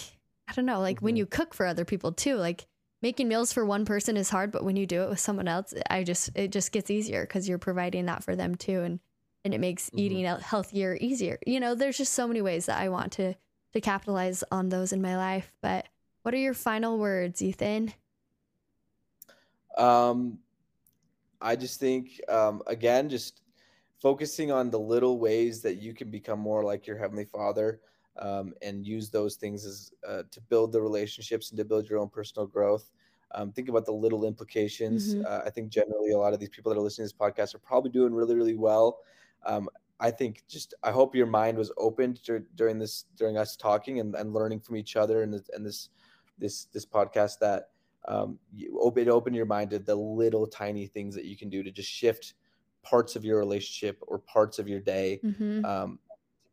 I 0.48 0.54
don't 0.54 0.66
know, 0.66 0.80
like 0.80 0.98
mm-hmm. 0.98 1.06
when 1.06 1.16
you 1.16 1.26
cook 1.26 1.54
for 1.54 1.66
other 1.66 1.86
people 1.86 2.12
too, 2.12 2.36
like 2.36 2.68
making 3.02 3.28
meals 3.28 3.54
for 3.54 3.66
one 3.66 3.86
person 3.86 4.18
is 4.18 4.30
hard, 4.30 4.52
but 4.52 4.64
when 4.64 4.76
you 4.76 4.86
do 4.86 5.04
it 5.04 5.10
with 5.10 5.20
someone 5.20 5.48
else, 5.48 5.74
I 5.90 6.04
just 6.04 6.30
it 6.36 6.52
just 6.52 6.72
gets 6.72 6.92
easier 6.92 7.26
cuz 7.26 7.50
you're 7.50 7.58
providing 7.58 8.06
that 8.06 8.24
for 8.24 8.36
them 8.36 8.56
too 8.56 8.84
and 8.84 9.00
and 9.44 9.54
it 9.54 9.60
makes 9.60 9.88
mm-hmm. 9.88 10.00
eating 10.00 10.26
healthier 10.26 10.96
easier. 11.02 11.40
You 11.48 11.60
know, 11.60 11.74
there's 11.74 11.98
just 11.98 12.14
so 12.14 12.28
many 12.28 12.42
ways 12.42 12.68
that 12.68 12.80
I 12.80 12.90
want 12.90 13.14
to 13.14 13.34
to 13.78 13.82
capitalize 13.82 14.44
on 14.52 14.70
those 14.70 14.92
in 14.92 15.02
my 15.02 15.16
life. 15.16 15.54
But 15.62 15.88
what 16.24 16.34
are 16.34 16.38
your 16.38 16.54
final 16.54 16.98
words, 16.98 17.42
Ethen? 17.42 17.94
Um, 19.78 20.40
I 21.40 21.56
just 21.56 21.80
think, 21.80 22.20
um, 22.28 22.64
again, 22.66 23.10
just 23.10 23.42
focusing 24.02 24.52
on 24.52 24.70
the 24.70 24.80
little 24.80 25.20
ways 25.20 25.62
that 25.62 25.76
you 25.76 25.94
can 25.94 26.10
become 26.10 26.40
more 26.40 26.64
like 26.64 26.88
your 26.88 26.98
heavenly 26.98 27.26
Father, 27.26 27.80
um, 28.20 28.54
and 28.64 28.86
use 28.86 29.10
those 29.10 29.36
things 29.36 29.66
as 29.66 29.92
uh, 30.08 30.24
to 30.32 30.42
build 30.42 30.72
the 30.72 30.82
relationships 30.82 31.52
and 31.52 31.58
to 31.58 31.66
build 31.66 31.88
your 31.88 32.00
own 32.00 32.10
personal 32.10 32.48
growth. 32.48 32.92
Um, 33.36 33.52
think 33.52 33.70
about 33.70 33.86
the 33.86 33.92
little 33.92 34.26
implications. 34.26 35.14
Mm-hmm. 35.14 35.26
Uh, 35.28 35.42
I 35.46 35.50
think 35.52 35.70
generally 35.70 36.12
a 36.12 36.18
lot 36.18 36.34
of 36.34 36.40
these 36.40 36.50
people 36.50 36.74
that 36.74 36.80
are 36.80 36.82
listening 36.82 37.08
to 37.08 37.14
this 37.14 37.20
podcast 37.20 37.54
are 37.54 37.60
probably 37.60 37.92
doing 37.92 38.14
really, 38.14 38.36
really 38.36 38.56
well. 38.56 39.00
Um, 39.46 39.70
I 40.00 40.12
think 40.12 40.44
just 40.48 40.74
I 40.84 40.92
hope 40.92 41.16
your 41.16 41.26
mind 41.26 41.58
was 41.58 41.72
opened 41.78 42.22
dur- 42.24 42.48
during 42.56 42.78
this 42.78 43.06
during 43.16 43.38
us 43.38 43.56
talking 43.56 44.00
and, 44.00 44.16
and 44.16 44.34
learning 44.34 44.60
from 44.60 44.76
each 44.76 44.96
other 44.96 45.24
and 45.24 45.34
this, 45.34 45.50
and 45.54 45.66
this 45.66 45.90
this 46.38 46.66
this 46.66 46.86
podcast 46.86 47.40
that 47.40 47.70
um, 48.08 48.38
you 48.54 48.80
open 48.82 49.10
open 49.10 49.34
your 49.34 49.46
mind 49.46 49.72
to 49.72 49.80
the 49.80 49.96
little 49.96 50.46
tiny 50.48 50.88
things 50.88 51.16
that 51.16 51.26
you 51.26 51.36
can 51.36 51.50
do 51.50 51.64
to 51.64 51.72
just 51.72 51.90
shift 51.90 52.36
parts 52.84 53.16
of 53.16 53.26
your 53.26 53.40
relationship 53.40 53.98
or 54.08 54.20
parts 54.20 54.60
of 54.60 54.68
your 54.68 54.80
day 54.80 55.20
mm-hmm. 55.24 55.66
um, 55.66 56.00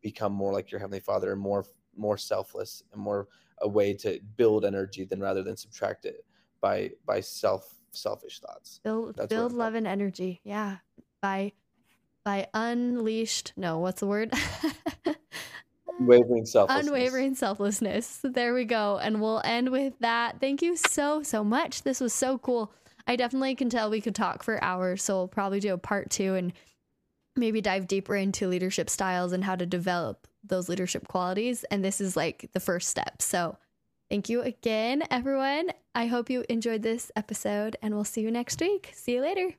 become 0.01 0.33
more 0.33 0.51
like 0.51 0.71
your 0.71 0.79
heavenly 0.79 0.99
Father 0.99 1.31
and 1.31 1.41
more 1.41 1.65
more 1.95 2.17
selfless 2.17 2.83
and 2.91 3.01
more 3.01 3.27
a 3.61 3.67
way 3.67 3.93
to 3.93 4.19
build 4.37 4.65
energy 4.65 5.05
than 5.05 5.19
rather 5.19 5.43
than 5.43 5.55
subtract 5.55 6.05
it 6.05 6.25
by 6.61 6.91
by 7.05 7.19
self 7.19 7.75
selfish 7.91 8.39
thoughts. 8.39 8.79
Build 8.83 9.15
That's 9.15 9.29
build 9.29 9.53
love 9.53 9.75
and 9.75 9.87
energy. 9.87 10.41
Yeah, 10.43 10.77
by 11.21 11.53
by 12.25 12.47
unleashed. 12.53 13.53
No, 13.55 13.79
what's 13.79 14.01
the 14.01 14.07
word? 14.07 14.33
Unwavering 15.99 16.45
selflessness. 16.45 16.87
Unwavering 16.87 17.35
selflessness. 17.35 18.19
There 18.23 18.53
we 18.53 18.65
go. 18.65 18.97
And 18.97 19.21
we'll 19.21 19.41
end 19.45 19.69
with 19.69 19.93
that. 19.99 20.41
Thank 20.41 20.61
you 20.61 20.75
so, 20.75 21.23
so 21.23 21.43
much. 21.43 21.83
This 21.83 22.01
was 22.01 22.11
so 22.11 22.37
cool. 22.37 22.73
I 23.07 23.15
definitely 23.15 23.55
can 23.55 23.69
tell 23.69 23.89
we 23.89 24.01
could 24.01 24.15
talk 24.15 24.43
for 24.43 24.61
hours. 24.61 25.03
So 25.03 25.15
we'll 25.15 25.27
probably 25.29 25.61
do 25.61 25.73
a 25.73 25.77
part 25.77 26.09
two 26.09 26.35
and 26.35 26.51
maybe 27.37 27.61
dive 27.61 27.87
deeper 27.87 28.15
into 28.15 28.47
leadership 28.47 28.89
styles 28.89 29.31
and 29.31 29.43
how 29.43 29.55
to 29.55 29.65
develop 29.65 30.27
those 30.43 30.67
leadership 30.67 31.07
qualities. 31.07 31.63
And 31.65 31.83
this 31.83 32.01
is 32.01 32.17
like 32.17 32.49
the 32.53 32.59
first 32.59 32.89
step. 32.89 33.21
So 33.21 33.57
thank 34.09 34.27
you 34.27 34.41
again, 34.41 35.03
everyone. 35.11 35.71
I 35.93 36.07
hope 36.07 36.29
you 36.29 36.43
enjoyed 36.49 36.81
this 36.81 37.11
episode 37.15 37.77
and 37.81 37.93
we'll 37.93 38.03
see 38.03 38.21
you 38.21 38.31
next 38.31 38.59
week. 38.59 38.91
See 38.93 39.13
you 39.13 39.21
later. 39.21 39.55